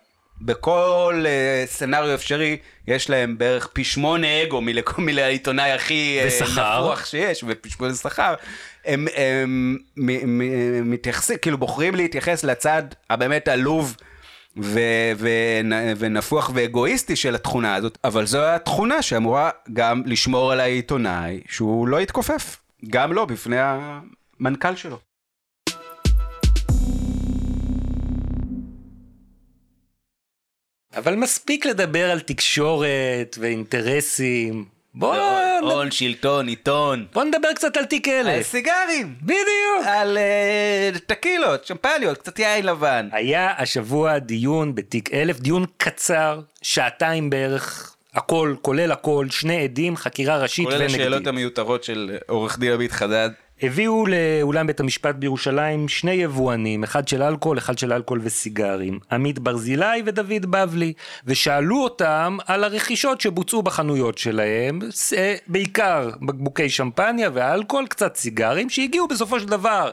בכל 0.45 1.25
אה, 1.27 1.65
סצנריו 1.67 2.15
אפשרי, 2.15 2.57
יש 2.89 3.11
להם 3.11 3.39
בערך 3.39 3.67
פי 3.73 3.85
שמונה 3.85 4.43
אגו 4.43 4.61
מלכל- 4.61 5.01
מלעיתונאי 5.03 5.73
הכי 5.73 6.19
אה, 6.23 6.27
ושכר. 6.29 6.81
נפוח 6.81 7.05
שיש, 7.07 7.45
ופי 7.49 7.71
שמונה 7.71 7.95
שכר. 7.95 8.35
הם, 8.85 9.07
הם 9.17 9.77
מ- 9.97 10.39
מ- 10.39 10.91
מתייחסים, 10.91 11.37
כאילו 11.43 11.59
בוחרים 11.59 11.95
להתייחס 11.95 12.45
לצד 12.45 12.83
הבאמת 13.11 13.49
עלוב. 13.49 13.97
ו- 14.63 14.81
ו- 15.17 15.61
ונפוח 15.99 16.51
ואגואיסטי 16.55 17.17
של 17.17 17.35
התכונה 17.35 17.75
הזאת, 17.75 17.99
אבל 18.05 18.27
זו 18.27 18.43
התכונה 18.45 19.03
שאמורה 19.03 19.51
גם 19.73 20.03
לשמור 20.07 20.53
על 20.53 20.61
העיתונאי 20.61 21.41
שהוא 21.49 21.89
לא 21.89 22.01
יתכופף, 22.01 22.57
גם 22.91 23.13
לא 23.13 23.25
בפני 23.25 23.57
המנכ"ל 23.61 24.77
שלו. 24.77 24.99
אבל 30.97 31.15
מספיק 31.15 31.67
לדבר 31.67 32.11
על 32.11 32.21
תקשורת 32.21 33.37
ואינטרסים. 33.41 34.65
בוא, 34.95 35.17
הון, 35.61 35.91
שלטון, 35.91 36.49
עיתון. 36.49 37.07
בוא 37.13 37.25
נדבר 37.25 37.53
קצת 37.55 37.77
על 37.77 37.85
תיק 37.85 38.09
על 38.09 38.29
אלף. 38.29 38.51
סיגרים, 38.51 39.15
בדיוק. 39.23 39.87
על 39.87 40.19
אה, 40.19 40.91
טקילות, 41.07 41.65
שמפניות, 41.65 42.19
קצת 42.19 42.39
יין 42.39 42.67
לבן. 42.67 43.09
היה 43.13 43.55
השבוע 43.59 44.19
דיון 44.19 44.75
בתיק 44.75 45.15
אלף, 45.15 45.41
דיון 45.41 45.65
קצר, 45.77 46.41
שעתיים 46.63 47.31
בערך, 47.31 47.95
הכל, 48.15 48.55
כולל 48.63 48.93
הכל, 48.93 49.27
שני 49.31 49.65
עדים, 49.65 49.97
חקירה 49.97 50.39
ראשית 50.39 50.65
כולל 50.65 50.77
ונגדית. 50.81 51.01
השאלות 51.01 51.27
המיותרות 51.27 51.85
של 51.85 52.17
עורך 52.29 52.59
דין 52.59 52.73
עמית 52.73 52.93
חדד. 52.93 53.31
הביאו 53.63 54.05
לאולם 54.07 54.67
בית 54.67 54.81
המשפט 54.81 55.15
בירושלים 55.15 55.89
שני 55.89 56.13
יבואנים, 56.13 56.85
אחד 56.85 57.09
של 57.09 57.23
אלכוהול, 57.23 57.59
אחד 57.59 57.79
של 57.79 57.93
אלכוהול 57.93 58.21
וסיגרים, 58.25 58.99
עמית 59.13 59.39
ברזילי 59.39 60.03
ודוד 60.05 60.47
בבלי, 60.51 60.93
ושאלו 61.27 61.83
אותם 61.83 62.39
על 62.47 62.65
הרכישות 62.65 63.21
שבוצעו 63.21 63.63
בחנויות 63.63 64.19
שלהם, 64.19 64.79
אה, 65.17 65.35
בעיקר 65.47 66.11
בקבוקי 66.23 66.69
שמפניה 66.69 67.31
ואלכוהול, 67.35 67.87
קצת 67.87 68.17
סיגרים, 68.17 68.71
שהגיעו 68.71 69.09
בסופו 69.09 69.41
של 69.41 69.47
דבר 69.47 69.91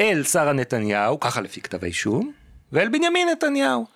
אל 0.00 0.22
שרה 0.24 0.52
נתניהו, 0.52 1.20
ככה 1.20 1.40
לפי 1.40 1.60
כתב 1.60 1.84
האישום, 1.84 2.32
ואל 2.72 2.88
בנימין 2.88 3.28
נתניהו. 3.28 3.93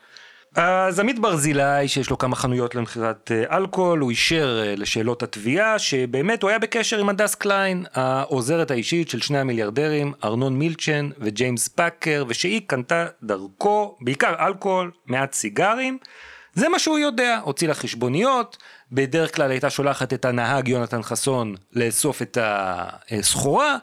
אז 0.57 1.01
עמית 1.01 1.19
ברזילי, 1.19 1.89
שיש 1.89 2.11
לו 2.11 2.19
כמה 2.19 2.37
חנויות 2.37 2.75
למכירת 2.75 3.31
אה, 3.35 3.57
אלכוהול, 3.57 3.99
הוא 3.99 4.11
אישר 4.11 4.63
אה, 4.67 4.75
לשאלות 4.77 5.23
התביעה, 5.23 5.79
שבאמת 5.79 6.43
הוא 6.43 6.51
היה 6.51 6.59
בקשר 6.59 6.99
עם 6.99 7.09
הדס 7.09 7.35
קליין, 7.35 7.85
העוזרת 7.95 8.71
האישית 8.71 9.09
של 9.09 9.21
שני 9.21 9.39
המיליארדרים, 9.39 10.13
ארנון 10.25 10.59
מילצ'ן 10.59 11.09
וג'יימס 11.19 11.69
פאקר, 11.69 12.25
ושהיא 12.29 12.61
קנתה 12.67 13.07
דרכו, 13.23 13.97
בעיקר 14.01 14.47
אלכוהול, 14.47 14.91
מעט 15.07 15.33
סיגרים. 15.33 15.99
זה 16.55 16.69
מה 16.69 16.79
שהוא 16.79 16.99
יודע, 16.99 17.41
הוציא 17.45 17.69
לה 17.69 17.75
חשבוניות, 17.75 18.57
בדרך 18.93 19.37
כלל 19.37 19.51
הייתה 19.51 19.71
שולחת 19.71 20.13
את 20.13 20.25
הנהג 20.25 20.69
יונתן 20.69 21.03
חסון 21.03 21.55
לאסוף 21.73 22.23
את 22.23 22.39
הסחורה, 22.41 23.77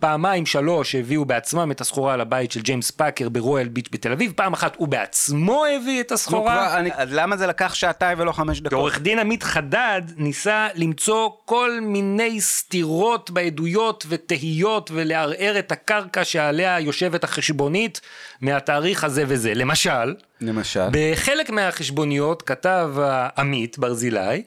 פעמיים 0.00 0.46
שלוש 0.46 0.94
הביאו 0.94 1.24
בעצמם 1.24 1.70
את 1.70 1.80
הסחורה 1.80 2.16
לבית 2.16 2.52
של 2.52 2.60
ג'יימס 2.60 2.90
פאקר 2.90 3.28
ברויאל 3.28 3.68
ביץ' 3.68 3.88
בתל 3.92 4.12
אביב, 4.12 4.32
פעם 4.36 4.52
אחת 4.52 4.76
הוא 4.76 4.88
בעצמו 4.88 5.64
הביא 5.66 6.00
את 6.00 6.12
הסחורה. 6.12 6.66
כבר, 6.68 6.76
אני- 6.78 6.90
אז 6.94 7.08
למה 7.12 7.36
זה 7.36 7.46
לקח 7.46 7.74
שעתיים 7.74 8.18
ולא 8.20 8.32
חמש 8.32 8.60
דקות? 8.60 8.72
ועורך 8.72 9.00
דין 9.00 9.18
עמית 9.18 9.42
חדד 9.42 10.02
ניסה 10.16 10.68
למצוא 10.74 11.30
כל 11.44 11.78
מיני 11.82 12.40
סתירות 12.40 13.30
בעדויות 13.30 14.06
ותהיות 14.08 14.90
ולערער 14.94 15.58
את 15.58 15.72
הקרקע 15.72 16.24
שעליה 16.24 16.80
יושבת 16.80 17.24
החשבונית 17.24 18.00
מהתאריך 18.40 19.04
הזה 19.04 19.24
וזה. 19.26 19.54
למשל, 19.54 20.14
למשל. 20.40 20.86
בחלק 20.90 21.50
מהחשבוניות 21.50 22.42
כתב 22.42 22.90
עמית 23.38 23.78
ברזילי, 23.78 24.42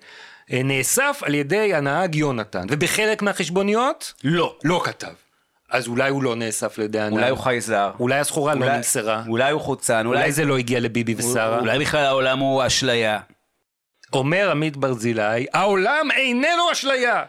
נאסף 0.50 1.22
על 1.26 1.36
ידי 1.36 1.74
הנהג 1.74 2.16
יונתן, 2.16 2.66
ובחלק 2.70 3.22
מהחשבוניות 3.22 4.14
לא. 4.24 4.56
לא 4.64 4.82
כתב. 4.86 5.08
אז 5.74 5.88
אולי 5.88 6.10
הוא 6.10 6.24
לא 6.24 6.36
נאסף 6.36 6.80
על 6.80 6.86
ידי 6.86 7.00
הנהג. 7.00 7.14
אולי 7.14 7.30
הוא 7.30 7.38
חייזר. 7.40 7.92
אולי 8.00 8.20
הסחורה 8.20 8.54
לא 8.56 8.66
אולי- 8.66 8.78
נמסרה. 8.78 9.24
אולי 9.28 9.52
הוא 9.52 9.62
חוצן. 9.62 10.06
אולי 10.06 10.32
זה 10.32 10.46
לא 10.46 10.58
הגיע 10.58 10.80
לביבי 10.80 11.16
ושרה. 11.18 11.60
אולי 11.60 11.80
בכלל 11.80 12.06
העולם 12.06 12.40
הוא 12.40 12.68
אשליה. 12.68 13.20
אומר 14.14 14.52
עמית 14.52 14.78
ברזילי, 14.78 15.46
העולם 15.54 16.08
איננו 16.16 16.72
אשליה. 16.72 17.24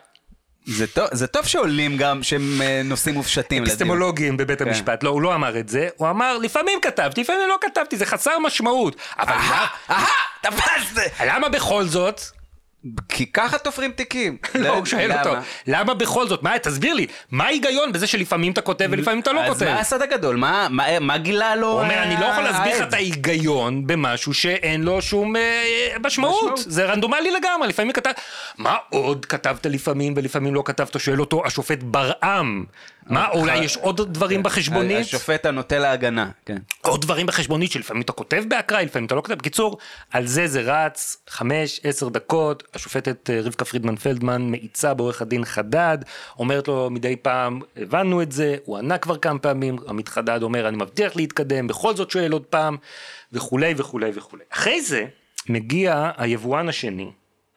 זה 0.66 0.86
טוב, 0.86 1.09
זה 1.12 1.26
טוב 1.26 1.47
שעולים 1.47 1.97
גם 1.97 2.22
שהם 2.22 2.62
אה, 2.62 2.80
נושאים 2.84 3.14
מופשטים. 3.14 3.62
אפיסטמולוגים 3.62 4.36
בבית 4.36 4.59
כן. 4.59 4.68
המשפט. 4.68 5.03
לא, 5.03 5.11
הוא 5.11 5.22
לא 5.22 5.34
אמר 5.34 5.59
את 5.59 5.68
זה, 5.68 5.88
הוא 5.97 6.11
אמר, 6.11 6.38
לפעמים 6.38 6.78
כתבתי, 6.82 7.20
לפעמים 7.20 7.49
לא 7.49 7.57
כתבתי, 7.61 7.97
זה 7.97 8.07
חסר 8.07 8.38
משמעות. 8.38 8.97
אבל 9.18 9.32
אהה, 9.32 9.66
אהה, 9.90 10.07
תפסת! 10.40 11.11
למה 11.26 11.49
בכל 11.49 11.84
זאת? 11.84 12.20
כי 13.09 13.26
ככה 13.26 13.59
תופרים 13.59 13.91
תיקים. 13.93 14.37
לא, 14.55 14.68
הוא 14.68 14.85
שואל 14.85 15.11
למה? 15.12 15.20
אותו, 15.22 15.35
למה 15.66 15.95
בכל 15.95 16.28
זאת? 16.28 16.43
מה, 16.43 16.59
תסביר 16.59 16.95
לי, 16.95 17.07
מה 17.30 17.45
ההיגיון 17.45 17.93
בזה 17.93 18.07
שלפעמים 18.07 18.53
אתה 18.53 18.61
כותב 18.61 18.89
ולפעמים 18.91 19.20
אתה 19.20 19.32
לא 19.32 19.41
אז 19.41 19.53
כותב? 19.53 19.64
מה 19.64 19.80
הסוד 19.80 20.03
הגדול? 20.03 20.37
מה- 20.37 21.18
גילה 21.18 21.57
לו? 21.57 21.66
הוא 21.66 21.80
אומר, 21.80 21.95
אה, 21.95 22.03
אני 22.03 22.20
לא 22.20 22.26
יכול 22.26 22.45
להסביר 22.45 22.74
לך 22.74 22.80
העד?" 22.80 22.89
את 22.89 22.95
ההיגיון 22.95 23.87
במשהו 23.87 24.35
שאין 24.35 24.82
לו 24.82 25.03
שום 25.03 25.37
אה, 25.37 25.43
משמעות. 26.01 26.37
משמעות. 26.43 26.59
זה 26.59 26.85
רנדומלי 26.85 27.30
לגמרי, 27.30 27.68
לפעמים 27.68 27.93
כתב... 27.93 28.11
מה 28.59 28.76
עוד 28.91 29.26
כתבת 29.26 29.66
לפעמים 29.66 30.14
ולפעמים 30.16 30.55
לא 30.55 30.62
כתבת? 30.64 31.01
שואל 31.01 31.20
אותו 31.20 31.43
השופט 31.47 31.78
ברעם. 31.82 32.64
מה, 33.07 33.28
אולי 33.28 33.59
יש 33.59 33.76
עוד 33.76 34.14
דברים 34.14 34.43
בחשבונית? 34.43 35.01
השופט 35.07 35.47
הנוטה 35.47 35.78
להגנה, 35.78 36.30
כן. 36.47 36.57
עוד 36.82 37.01
דברים 37.03 37.26
בחשבונית 37.26 37.72
שלפעמים 37.72 38.03
אתה 38.03 38.12
כותב 38.12 38.45
באקראי, 38.49 38.85
לפעמים 38.85 39.07
אתה 39.07 39.14
לא 39.14 39.20
כותב. 39.20 39.35
בקיצור, 39.35 39.78
על 40.11 40.26
זה 40.26 40.47
זה 40.47 40.61
רץ, 40.61 41.16
חמש, 41.30 41.80
עשר 41.85 42.09
דקות, 42.09 42.62
השופטת 42.75 43.31
אה, 43.31 43.41
רבקה 43.41 43.64
פרידמן 43.64 43.97
פלדמן 43.97 44.51
מאיצה 44.51 44.95
בעורך 44.95 45.22
הדין 45.22 45.45
חדד, 45.45 45.99
אומרת 46.39 46.68
לו 46.68 46.91
מדי 46.91 47.16
פעם, 47.16 47.61
הבנו 47.77 48.22
את 48.22 48.33
זה, 48.33 48.57
הוא 48.64 48.79
ענה 48.79 48.99
כבר 48.99 49.16
כמה 49.16 49.39
פעמים, 49.39 49.77
עמית 49.89 50.09
חדד 50.09 50.43
אומר, 50.43 50.68
אני 50.68 50.77
מבטיח 50.77 51.16
להתקדם, 51.16 51.66
בכל 51.66 51.97
זאת 51.97 52.11
שואל 52.11 52.33
עוד 52.33 52.45
פעם, 52.45 52.77
וכולי 53.33 53.75
וכולי 53.77 54.11
וכולי. 54.14 54.45
אחרי 54.53 54.83
זה 54.83 55.07
מגיע 55.49 56.11
היבואן 56.16 56.68
השני, 56.68 57.11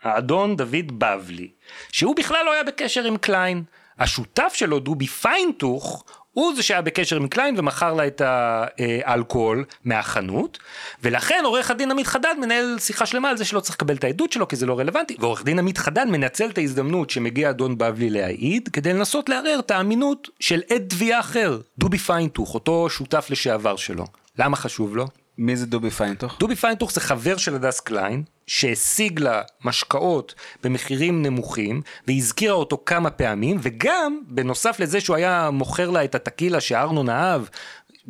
האדון 0.03 0.55
דוד 0.55 0.99
בבלי, 0.99 1.49
שהוא 1.91 2.15
בכלל 2.15 2.45
לא 2.45 2.53
היה 2.53 2.63
בקשר 2.63 3.03
עם 3.03 3.17
קליין. 3.17 3.63
השותף 3.99 4.51
שלו, 4.53 4.79
דובי 4.79 5.07
פיינטוך, 5.07 6.03
הוא 6.37 6.55
זה 6.55 6.63
שהיה 6.63 6.81
בקשר 6.81 7.15
עם 7.15 7.27
קליין 7.27 7.55
ומכר 7.57 7.93
לה 7.93 8.07
את 8.07 8.21
האלכוהול 8.25 9.65
מהחנות, 9.85 10.59
ולכן 11.03 11.41
עורך 11.43 11.71
הדין 11.71 11.91
עמית 11.91 12.07
חדד 12.07 12.35
מנהל 12.41 12.79
שיחה 12.79 13.05
שלמה 13.05 13.29
על 13.29 13.37
זה 13.37 13.45
שלא 13.45 13.59
צריך 13.59 13.75
לקבל 13.75 13.95
את 13.95 14.03
העדות 14.03 14.31
שלו 14.31 14.47
כי 14.47 14.55
זה 14.55 14.65
לא 14.65 14.79
רלוונטי, 14.79 15.15
ועורך 15.19 15.43
דין 15.43 15.59
עמית 15.59 15.77
חדד 15.77 16.05
מנצל 16.09 16.49
את 16.49 16.57
ההזדמנות 16.57 17.09
שמגיע 17.09 17.49
אדון 17.49 17.77
בבלי 17.77 18.09
להעיד, 18.09 18.69
כדי 18.73 18.93
לנסות 18.93 19.29
לערער 19.29 19.59
את 19.59 19.71
האמינות 19.71 20.29
של 20.39 20.61
עד 20.69 20.83
תביעה 20.87 21.19
אחר, 21.19 21.59
דובי 21.77 21.97
פיינטוך, 21.97 22.53
אותו 22.53 22.89
שותף 22.89 23.27
לשעבר 23.29 23.75
שלו. 23.75 24.05
למה 24.39 24.55
חשוב 24.55 24.95
לו? 24.95 25.07
מי 25.37 25.55
זה 25.55 25.65
דובי 25.65 25.89
פיינטוך? 25.89 26.37
דובי 26.39 26.55
פיינטוך 26.55 26.91
זה 26.91 27.01
חבר 27.01 27.37
של 27.37 27.55
הדס 27.55 27.79
קליין, 27.79 28.23
שהשיג 28.47 29.19
לה 29.19 29.41
משקאות 29.65 30.35
במחירים 30.63 31.21
נמוכים, 31.21 31.81
והזכירה 32.07 32.53
אותו 32.53 32.83
כמה 32.85 33.09
פעמים, 33.09 33.57
וגם, 33.61 34.21
בנוסף 34.27 34.79
לזה 34.79 35.01
שהוא 35.01 35.15
היה 35.15 35.49
מוכר 35.51 35.89
לה 35.89 36.03
את 36.03 36.15
הטקילה 36.15 36.61
שארנון 36.61 37.09
אהב, 37.09 37.41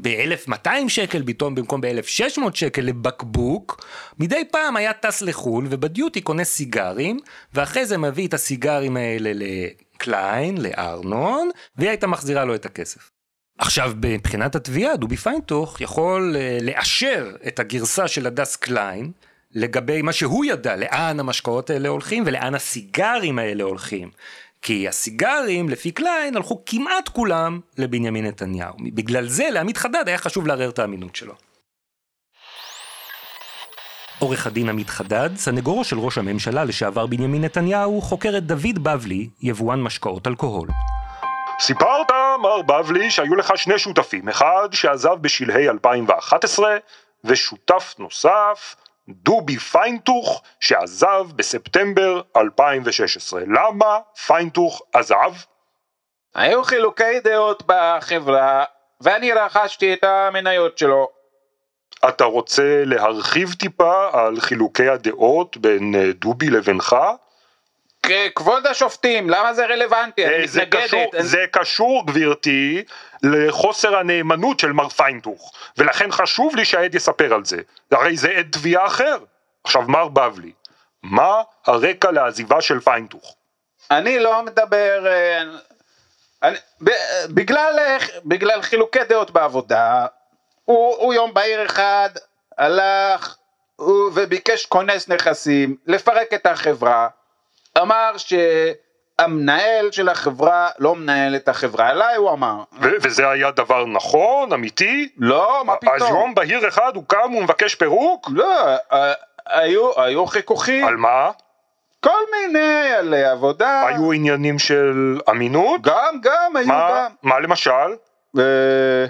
ב-1200 0.01 0.69
שקל 0.87 1.23
פתאום 1.25 1.55
במקום 1.55 1.81
ב-1600 1.81 2.41
שקל 2.53 2.81
לבקבוק, 2.81 3.85
מדי 4.19 4.43
פעם 4.51 4.75
היה 4.75 4.93
טס 4.93 5.21
לחו"ל 5.21 5.67
ובדיוטי 5.69 6.21
קונה 6.21 6.43
סיגרים, 6.43 7.19
ואחרי 7.53 7.85
זה 7.85 7.97
מביא 7.97 8.27
את 8.27 8.33
הסיגרים 8.33 8.97
האלה 8.97 9.31
לקליין, 9.33 10.57
לארנון, 10.57 11.49
והיא 11.75 11.89
הייתה 11.89 12.07
מחזירה 12.07 12.45
לו 12.45 12.55
את 12.55 12.65
הכסף. 12.65 13.11
עכשיו, 13.57 13.93
מבחינת 14.05 14.55
התביעה, 14.55 14.97
דובי 14.97 15.17
פיינטוך 15.17 15.81
יכול 15.81 16.35
אה, 16.35 16.57
לאשר 16.61 17.35
את 17.47 17.59
הגרסה 17.59 18.07
של 18.07 18.27
הדס 18.27 18.55
קליין 18.55 19.11
לגבי 19.55 20.01
מה 20.01 20.13
שהוא 20.13 20.45
ידע, 20.45 20.75
לאן 20.75 21.19
המשקאות 21.19 21.69
האלה 21.69 21.89
הולכים 21.89 22.23
ולאן 22.25 22.55
הסיגרים 22.55 23.39
האלה 23.39 23.63
הולכים. 23.63 24.09
כי 24.61 24.87
הסיגרים, 24.87 25.69
לפי 25.69 25.91
קליין, 25.91 26.35
הלכו 26.35 26.61
כמעט 26.65 27.09
כולם 27.09 27.59
לבנימין 27.77 28.25
נתניהו. 28.25 28.73
בגלל 28.93 29.27
זה, 29.27 29.49
לעמית 29.51 29.77
חדד 29.77 30.03
היה 30.07 30.17
חשוב 30.17 30.47
לערער 30.47 30.69
את 30.69 30.79
האמינות 30.79 31.15
שלו. 31.15 31.33
עורך 34.19 34.47
הדין 34.47 34.69
עמית 34.69 34.89
חדד, 34.89 35.29
סנגורו 35.35 35.83
של 35.83 35.99
ראש 35.99 36.17
הממשלה 36.17 36.63
לשעבר 36.63 37.05
בנימין 37.05 37.43
נתניהו, 37.43 38.01
חוקר 38.01 38.37
את 38.37 38.43
דוד 38.43 38.83
בבלי, 38.83 39.29
יבואן 39.41 39.81
משקאות 39.81 40.27
אלכוהול. 40.27 40.69
סיפרת, 41.59 42.11
מר 42.41 42.61
בבלי, 42.61 43.11
שהיו 43.11 43.35
לך 43.35 43.53
שני 43.55 43.79
שותפים, 43.79 44.29
אחד 44.29 44.69
שעזב 44.71 45.15
בשלהי 45.21 45.69
2011, 45.69 46.77
ושותף 47.23 47.95
נוסף, 47.99 48.75
דובי 49.09 49.57
פיינטוך, 49.57 50.41
שעזב 50.59 51.27
בספטמבר 51.35 52.21
2016. 52.37 53.41
למה 53.47 53.99
פיינטוך 54.27 54.81
עזב? 54.93 55.33
היו 56.35 56.63
חילוקי 56.63 57.19
דעות 57.23 57.63
בחברה, 57.65 58.63
ואני 59.01 59.33
רכשתי 59.33 59.93
את 59.93 60.03
המניות 60.03 60.77
שלו. 60.77 61.07
אתה 62.09 62.23
רוצה 62.23 62.83
להרחיב 62.85 63.53
טיפה 63.53 64.09
על 64.13 64.39
חילוקי 64.39 64.89
הדעות 64.89 65.57
בין 65.57 65.95
אה, 65.95 66.11
דובי 66.13 66.49
לבינך? 66.49 66.95
כבוד 68.35 68.67
השופטים, 68.67 69.29
למה 69.29 69.53
זה 69.53 69.65
רלוונטי? 69.65 70.25
אה, 70.25 70.41
זה 70.45 70.61
מתנגדת. 70.61 70.83
קשור, 70.83 71.11
אני- 71.13 71.23
זה 71.23 71.45
קשור, 71.51 72.03
גברתי, 72.07 72.83
לחוסר 73.23 73.95
הנאמנות 73.95 74.59
של 74.59 74.71
מר 74.71 74.89
פיינטוך, 74.89 75.51
ולכן 75.77 76.11
חשוב 76.11 76.55
לי 76.55 76.65
שהעד 76.65 76.95
יספר 76.95 77.33
על 77.33 77.45
זה, 77.45 77.57
הרי 77.91 78.17
זה 78.17 78.29
עד 78.31 78.47
תביעה 78.51 78.85
אחר. 78.85 79.17
עכשיו, 79.63 79.81
מר 79.87 80.07
בבלי, 80.07 80.51
מה 81.03 81.41
הרקע 81.65 82.11
לעזיבה 82.11 82.61
של 82.61 82.79
פיינטוך? 82.79 83.35
אני 83.91 84.19
לא 84.19 84.43
מדבר... 84.43 85.07
אה, 85.07 85.41
אני, 86.43 86.57
בגלל, 87.29 87.75
אה, 87.79 87.97
בגלל 88.25 88.61
חילוקי 88.61 89.03
דעות 89.09 89.31
בעבודה, 89.31 90.05
הוא, 90.65 90.95
הוא 90.97 91.13
יום 91.13 91.33
בהיר 91.33 91.65
אחד 91.65 92.09
הלך 92.57 93.35
וביקש 94.13 94.65
כונס 94.65 95.07
נכסים 95.07 95.75
לפרק 95.87 96.33
את 96.33 96.45
החברה, 96.45 97.07
אמר 97.81 98.11
שהמנהל 98.17 99.91
של 99.91 100.09
החברה 100.09 100.69
לא 100.79 100.95
מנהל 100.95 101.35
את 101.35 101.49
החברה, 101.49 101.89
אליי 101.91 102.15
הוא 102.15 102.31
אמר. 102.31 102.63
ו- 102.81 102.89
וזה 103.01 103.29
היה 103.29 103.51
דבר 103.51 103.85
נכון, 103.85 104.53
אמיתי? 104.53 105.09
לא, 105.17 105.63
מה 105.65 105.75
פתאום? 105.75 105.93
אז 105.95 106.09
יום 106.09 106.35
בהיר 106.35 106.67
אחד 106.67 106.91
הוא 106.95 107.03
קם 107.07 107.35
ומבקש 107.35 107.75
פירוק? 107.75 108.29
לא, 108.33 108.65
אה, 108.91 109.13
היו, 109.45 110.01
היו 110.01 110.25
חיכוכים, 110.25 110.85
על 110.85 110.95
מה? 110.97 111.31
כל 112.03 112.19
מיני, 112.31 112.93
על 112.97 113.13
עבודה, 113.13 113.87
היו 113.87 114.11
עניינים 114.11 114.59
של 114.59 115.19
אמינות? 115.29 115.81
גם, 115.81 116.19
גם, 116.21 116.55
היו 116.55 116.67
מה, 116.67 116.89
גם. 116.91 117.11
מה 117.23 117.39
למשל? 117.39 117.95
ו- 118.37 119.05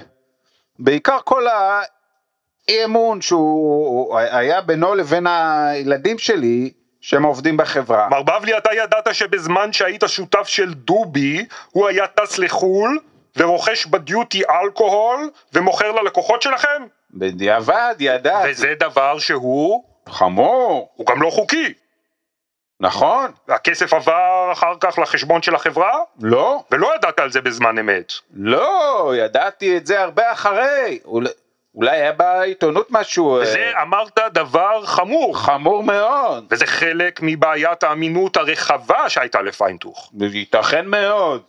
בעיקר 0.79 1.17
כל 1.23 1.47
האי 1.47 2.85
אמון 2.85 3.21
שהוא 3.21 4.17
היה 4.19 4.61
בינו 4.61 4.95
לבין 4.95 5.27
הילדים 5.27 6.17
שלי 6.17 6.71
שהם 7.01 7.23
עובדים 7.23 7.57
בחברה. 7.57 8.09
מר 8.09 8.23
בבלי, 8.23 8.57
אתה 8.57 8.73
ידעת 8.73 9.15
שבזמן 9.15 9.73
שהיית 9.73 10.03
שותף 10.07 10.47
של 10.47 10.73
דובי, 10.73 11.45
הוא 11.71 11.87
היה 11.87 12.07
טס 12.07 12.37
לחו"ל 12.37 12.99
ורוכש 13.37 13.85
בדיוטי 13.85 14.41
אלכוהול 14.49 15.29
ומוכר 15.53 15.91
ללקוחות 15.91 16.41
שלכם? 16.41 16.83
בדיעבד 17.13 17.95
ידעתי, 17.99 18.51
וזה 18.51 18.73
דבר 18.79 19.19
שהוא, 19.19 19.83
חמור, 20.09 20.89
הוא 20.95 21.05
גם 21.07 21.21
לא 21.21 21.29
חוקי. 21.29 21.73
נכון? 22.79 23.31
הכסף 23.47 23.93
עבר 23.93 24.49
אחר 24.51 24.73
כך 24.79 24.99
לחשבון 24.99 25.41
של 25.41 25.55
החברה, 25.55 25.91
לא, 26.21 26.63
ולא 26.71 26.95
ידעת 26.95 27.19
על 27.19 27.31
זה 27.31 27.41
בזמן 27.41 27.77
אמת. 27.77 28.13
לא, 28.33 29.13
ידעתי 29.17 29.77
את 29.77 29.87
זה 29.87 30.01
הרבה 30.01 30.31
אחרי. 30.31 30.99
אולי, 31.05 31.29
אולי 31.77 31.91
היה 31.91 32.11
בעיתונות 32.11 32.87
משהו 32.89 33.35
אה, 33.35 33.41
וזה 33.41 33.71
אמרת 33.81 34.19
דבר 34.33 34.85
חמור, 34.85 35.37
חמור 35.37 35.83
מאוד. 35.83 36.45
וזה 36.51 36.65
חלק 36.65 37.19
מבעיית 37.23 37.83
האמינות 37.83 38.37
הרחבה 38.37 39.09
שהייתה 39.09 39.41
לפיינטוך. 39.41 40.11
ייתכן 40.33 40.87
מאוד. 40.87 41.41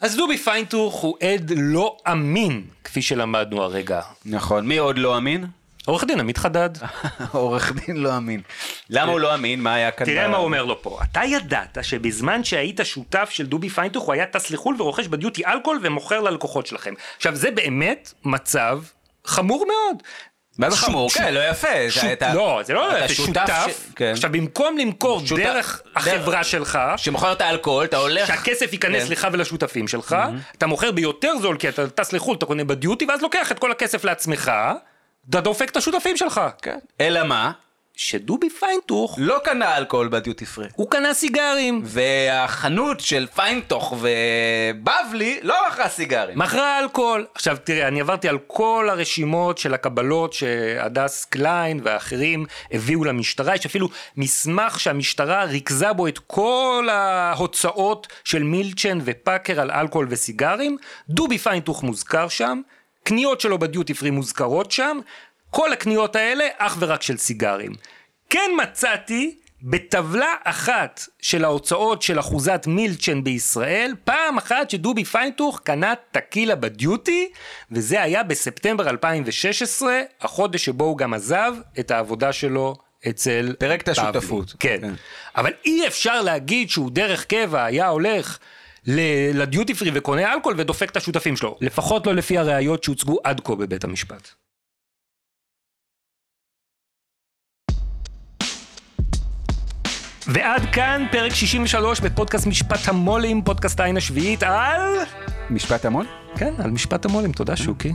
אז 0.00 0.16
דובי 0.16 0.38
פיינטוך 0.38 0.94
הוא 0.94 1.16
עד 1.20 1.52
לא 1.56 1.96
אמין, 2.12 2.64
כפי 2.84 3.02
שלמדנו 3.02 3.62
הרגע. 3.62 4.00
נכון, 4.24 4.66
מי 4.66 4.78
עוד 4.78 4.98
לא 4.98 5.16
אמין? 5.16 5.46
עורך 5.86 6.04
דין 6.04 6.20
עמית 6.20 6.38
חדד. 6.38 6.70
עורך 7.32 7.72
דין 7.72 7.96
לא 7.96 8.16
אמין. 8.16 8.40
למה 8.90 9.12
הוא 9.12 9.20
לא 9.20 9.34
אמין? 9.34 9.60
מה 9.60 9.74
היה 9.74 9.90
כאן? 9.90 10.06
תראה 10.06 10.28
מה 10.28 10.36
הוא 10.36 10.44
אומר 10.44 10.64
לו 10.64 10.82
פה. 10.82 10.98
אתה 11.12 11.20
ידעת 11.24 11.78
שבזמן 11.82 12.44
שהיית 12.44 12.80
שותף 12.84 13.28
של 13.32 13.46
דובי 13.46 13.68
פיינטוך 13.68 14.04
הוא 14.04 14.12
היה 14.14 14.26
טס 14.26 14.50
לחו"ל 14.50 14.76
ורוכש 14.78 15.06
בדיוטי 15.06 15.46
אלכוהול 15.46 15.78
ומוכר 15.82 16.20
ללקוחות 16.20 16.66
שלכם. 16.66 16.94
עכשיו 17.16 17.36
זה 17.36 17.50
באמת 17.50 18.12
מצב 18.24 18.80
חמור 19.24 19.66
מאוד. 19.66 20.02
מה 20.58 20.70
זה 20.70 20.76
חמור? 20.76 21.10
כן, 21.10 21.34
לא 21.34 21.40
יפה. 21.48 21.68
אתה- 22.12 22.34
לא, 22.34 22.60
זה 22.64 22.72
לא 22.74 22.98
יפה, 22.98 23.14
שותף. 23.14 23.66
ש- 23.68 23.92
כן. 23.96 24.12
עכשיו 24.12 24.32
במקום 24.32 24.78
למכור 24.78 25.20
שותף- 25.26 25.36
דרך 25.42 25.82
דרך- 25.84 25.96
החברה 25.96 26.44
שלך, 26.44 26.78
שמוכר 26.96 27.32
את 27.32 27.40
האלכוהול, 27.40 27.84
אתה 27.84 27.96
הולך... 27.96 28.26
שהכסף 28.26 28.72
ייכנס 28.72 29.04
כן. 29.04 29.12
לך 29.12 29.26
ולשותפים 29.32 29.88
שלך, 29.88 30.16
אתה 30.58 30.66
מוכר 30.66 30.90
ביותר 30.92 31.32
זול 31.40 31.56
כי 31.56 31.68
אתה 31.68 31.88
טס 31.90 32.12
לחו"ל, 32.12 32.36
אתה 32.36 32.46
קונה 32.46 32.64
בדיוטי 32.64 33.04
ואז 33.08 33.22
לוקח 33.22 33.52
את 33.52 33.58
כל 33.58 33.70
הכסף 33.72 34.04
לעצמך, 34.04 34.52
אתה 35.30 35.40
דופק 35.40 35.70
את 35.70 35.76
השותפים 35.76 36.16
שלך. 36.16 36.40
כן. 36.62 36.78
אלא 37.00 37.24
מה? 37.24 37.52
שדובי 37.96 38.50
פיינטוך, 38.50 39.14
לא 39.18 39.38
קנה 39.44 39.76
אלכוהול 39.76 40.08
בדיוטי 40.08 40.46
פרי. 40.46 40.66
הוא 40.74 40.90
קנה 40.90 41.14
סיגרים. 41.14 41.82
והחנות 41.84 43.00
של 43.00 43.26
פיינטוך 43.34 43.94
ובבלי 44.00 45.40
לא 45.42 45.54
מכרה 45.68 45.88
סיגרים. 45.88 46.38
מכרה 46.38 46.78
אלכוהול. 46.78 47.26
עכשיו 47.34 47.56
תראה, 47.64 47.88
אני 47.88 48.00
עברתי 48.00 48.28
על 48.28 48.38
כל 48.46 48.88
הרשימות 48.90 49.58
של 49.58 49.74
הקבלות 49.74 50.32
שהדס 50.32 51.24
קליין 51.24 51.80
ואחרים 51.82 52.46
הביאו 52.72 53.04
למשטרה, 53.04 53.54
יש 53.54 53.66
אפילו 53.66 53.88
מסמך 54.16 54.80
שהמשטרה 54.80 55.44
ריכזה 55.44 55.92
בו 55.92 56.08
את 56.08 56.18
כל 56.18 56.88
ההוצאות 56.90 58.06
של 58.24 58.42
מילצ'ן 58.42 58.98
ופאקר 59.04 59.60
על 59.60 59.70
אלכוהול 59.70 60.06
וסיגרים, 60.10 60.76
דובי 61.08 61.38
פיינטוך 61.38 61.82
מוזכר 61.82 62.28
שם, 62.28 62.60
קניות 63.02 63.40
שלו 63.40 63.58
בדיוטי 63.58 63.94
פרי 63.94 64.10
מוזכרות 64.10 64.70
שם, 64.70 64.98
כל 65.50 65.72
הקניות 65.72 66.16
האלה 66.16 66.44
אך 66.58 66.76
ורק 66.78 67.02
של 67.02 67.16
סיגרים. 67.16 67.72
כן 68.30 68.50
מצאתי 68.62 69.36
בטבלה 69.62 70.34
אחת 70.44 71.00
של 71.22 71.44
ההוצאות 71.44 72.02
של 72.02 72.20
אחוזת 72.20 72.64
מילצ'ן 72.66 73.24
בישראל, 73.24 73.94
פעם 74.04 74.38
אחת 74.38 74.70
שדובי 74.70 75.04
פיינטוך 75.04 75.60
קנה 75.64 75.94
טקילה 76.10 76.54
בדיוטי, 76.54 77.30
וזה 77.70 78.02
היה 78.02 78.22
בספטמבר 78.22 78.90
2016, 78.90 80.00
החודש 80.20 80.64
שבו 80.64 80.84
הוא 80.84 80.98
גם 80.98 81.14
עזב 81.14 81.54
את 81.78 81.90
העבודה 81.90 82.32
שלו 82.32 82.76
אצל... 83.08 83.54
פירק 83.58 83.82
את. 83.82 83.88
השותפות. 83.88 84.54
כן. 84.60 84.78
כן. 84.80 84.94
אבל 85.36 85.52
אי 85.64 85.86
אפשר 85.86 86.22
להגיד 86.22 86.70
שהוא 86.70 86.90
דרך 86.90 87.24
קבע 87.24 87.64
היה 87.64 87.88
הולך 87.88 88.38
לדיוטי 89.34 89.74
פרי 89.74 89.90
וקונה 89.94 90.32
אלכוהול 90.32 90.60
ודופק 90.60 90.90
את 90.90 90.96
השותפים 90.96 91.36
שלו. 91.36 91.58
לפחות 91.60 92.06
לא 92.06 92.14
לפי 92.14 92.38
הראיות 92.38 92.84
שהוצגו 92.84 93.18
עד 93.24 93.40
כה 93.44 93.54
בבית 93.54 93.84
המשפט. 93.84 94.28
ועד 100.26 100.62
כאן 100.72 101.06
פרק 101.12 101.34
63 101.34 102.00
בפודקאסט 102.00 102.46
משפט 102.46 102.88
המו"לים, 102.88 103.42
פודקאסט 103.44 103.80
העין 103.80 103.96
השביעית 103.96 104.42
על... 104.42 104.80
משפט 105.50 105.84
המון? 105.84 106.06
כן, 106.36 106.54
על 106.58 106.70
משפט 106.70 107.04
המו"לים, 107.04 107.32
תודה 107.32 107.56
שוקי. 107.56 107.92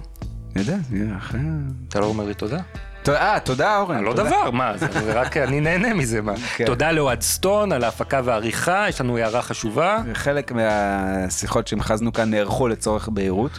יודע, 0.55 0.77
אחרי... 1.17 1.39
אתה 1.87 1.99
לא 1.99 2.05
אומר 2.05 2.25
לי 2.25 2.33
תודה? 2.33 2.61
אה, 3.15 3.39
תודה 3.39 3.77
אורן. 3.77 4.03
לא. 4.03 4.13
דבר, 4.13 4.51
מה, 4.51 4.77
זה 4.77 4.87
רק 5.13 5.37
אני 5.37 5.59
נהנה 5.59 5.93
מזה, 5.93 6.21
מה. 6.21 6.33
כן. 6.55 6.65
תודה 6.65 6.91
לאוהד 6.91 7.21
סטון 7.21 7.71
על 7.71 7.83
ההפקה 7.83 8.21
והעריכה, 8.23 8.85
יש 8.89 9.01
לנו 9.01 9.17
הערה 9.17 9.41
חשובה. 9.41 9.97
חלק 10.13 10.51
מהשיחות 10.51 11.67
שהמחזנו 11.67 12.13
כאן 12.13 12.29
נערכו 12.31 12.67
לצורך 12.67 13.09
בהירות. 13.09 13.51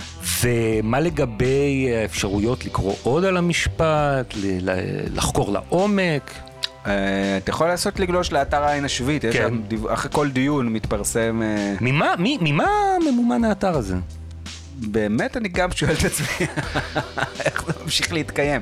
ומה 0.42 1.00
לגבי 1.00 1.90
האפשרויות 2.02 2.64
לקרוא 2.64 2.94
עוד 3.02 3.24
על 3.24 3.36
המשפט, 3.36 4.34
לחקור 5.14 5.52
לעומק? 5.52 6.32
אה, 6.86 7.36
אתה 7.36 7.50
יכול 7.50 7.66
לעשות 7.66 8.00
לגלוש 8.00 8.32
לאתר 8.32 8.62
העין 8.62 8.84
השביעית, 8.84 9.24
יש 9.24 9.36
כן. 9.36 9.48
שם 9.70 9.86
אחרי 9.88 10.10
כל 10.14 10.30
דיון 10.30 10.68
מתפרסם... 10.68 11.42
אה, 11.42 11.74
ממה 11.80 12.14
ממומן 13.04 13.44
האתר 13.44 13.76
הזה? 13.76 13.96
באמת 14.80 15.36
אני 15.36 15.48
גם 15.48 15.72
שואל 15.72 15.92
את 15.92 16.04
עצמי, 16.04 16.46
איך 17.44 17.64
זה 17.66 17.72
ממשיך 17.84 18.12
להתקיים. 18.12 18.60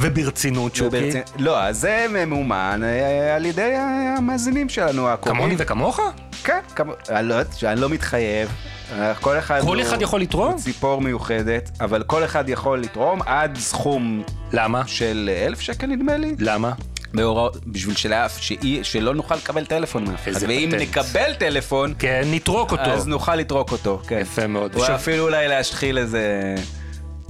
וברצינות, 0.00 0.74
שוקי? 0.74 0.88
וברצי- 0.98 1.18
לא, 1.38 1.62
אז 1.62 1.80
זה 1.80 2.06
ממומן 2.10 2.80
אה, 2.84 3.36
על 3.36 3.46
ידי 3.46 3.74
המאזינים 4.18 4.68
שלנו 4.68 5.08
הקרובים. 5.08 5.34
כמוני 5.40 5.54
וכמוך? 5.58 6.00
כן, 6.44 6.58
כמו- 6.76 6.92
אני 7.10 7.28
לא 7.28 7.34
שאני 7.56 7.80
לא 7.80 7.88
מתחייב. 7.88 8.48
אה, 8.92 9.14
כל 9.14 9.38
אחד 9.38 9.60
כל 9.60 9.76
הוא- 9.80 9.82
אחד 9.82 10.02
יכול 10.02 10.20
לתרום? 10.20 10.52
הוא 10.52 10.60
ציפור 10.60 11.00
מיוחדת, 11.00 11.70
אבל 11.80 12.02
כל 12.02 12.24
אחד 12.24 12.48
יכול 12.48 12.80
לתרום 12.80 13.22
עד 13.26 13.56
סכום 13.58 14.22
למה? 14.52 14.82
של 14.86 15.30
אלף 15.46 15.60
שקל 15.60 15.86
נדמה 15.86 16.16
לי. 16.16 16.34
למה? 16.38 16.72
בהוראות, 17.14 17.56
בשביל 17.66 17.96
שלאף, 17.96 18.38
שאי, 18.38 18.80
שלא 18.82 19.14
נוכל 19.14 19.34
לקבל 19.34 19.64
טלפון 19.64 20.04
מאף 20.10 20.28
אחד. 20.28 20.40
ואם 20.48 20.68
פטנט. 20.70 20.80
נקבל 20.82 21.34
טלפון, 21.38 21.94
כן, 21.98 22.22
נטרוק 22.26 22.72
אותו. 22.72 22.82
אז 22.90 23.06
נוכל 23.06 23.36
לטרוק 23.36 23.72
אותו, 23.72 24.00
כן. 24.08 24.18
יפה 24.20 24.46
מאוד. 24.46 24.74
או 24.74 24.94
אפילו 24.94 25.24
אולי 25.24 25.48
להשחיל 25.48 25.98
איזה... 25.98 26.54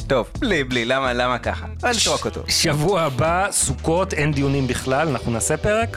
טוב, 0.08 0.30
בלי, 0.38 0.64
בלי, 0.64 0.84
למה, 0.84 1.12
למה 1.12 1.38
ככה? 1.38 1.66
אז 1.82 1.96
נטרוק 1.96 2.24
אותו. 2.24 2.42
שבוע 2.48 3.02
הבא, 3.02 3.46
סוכות, 3.50 4.12
אין 4.12 4.32
דיונים 4.32 4.66
בכלל, 4.66 5.08
אנחנו 5.08 5.32
נעשה 5.32 5.56
פרק? 5.56 5.96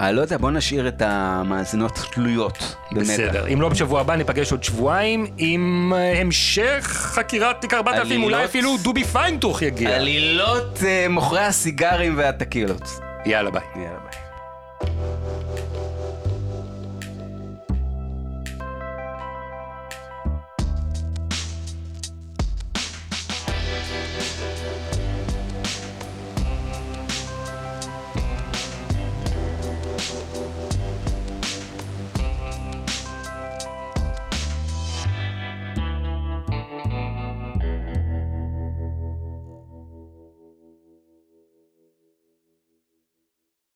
אני 0.00 0.16
לא 0.16 0.20
יודע, 0.20 0.36
בוא 0.38 0.50
נשאיר 0.50 0.88
את 0.88 1.02
המאזינות 1.02 1.98
תלויות. 2.12 2.76
בסדר. 2.92 3.46
אם 3.52 3.60
לא 3.60 3.68
בשבוע 3.68 4.00
הבא, 4.00 4.16
ניפגש 4.16 4.52
עוד 4.52 4.64
שבועיים 4.64 5.26
עם 5.38 5.92
אה, 5.96 6.20
המשך 6.20 6.86
חקירת 6.90 7.60
תיק 7.60 7.74
4000, 7.74 8.22
אולי. 8.22 8.44
אפילו 8.44 8.76
דובי 8.82 9.04
פיינטוך 9.04 9.62
יגיע. 9.62 9.96
עלילות 9.96 10.78
אה, 10.86 11.06
מוכרי 11.10 11.40
הסיגרים 11.40 12.14
והטקילות. 12.18 12.82
יאללה 13.26 13.50
ביי. 13.50 13.62
יאללה 13.76 13.98
ביי. 14.10 14.29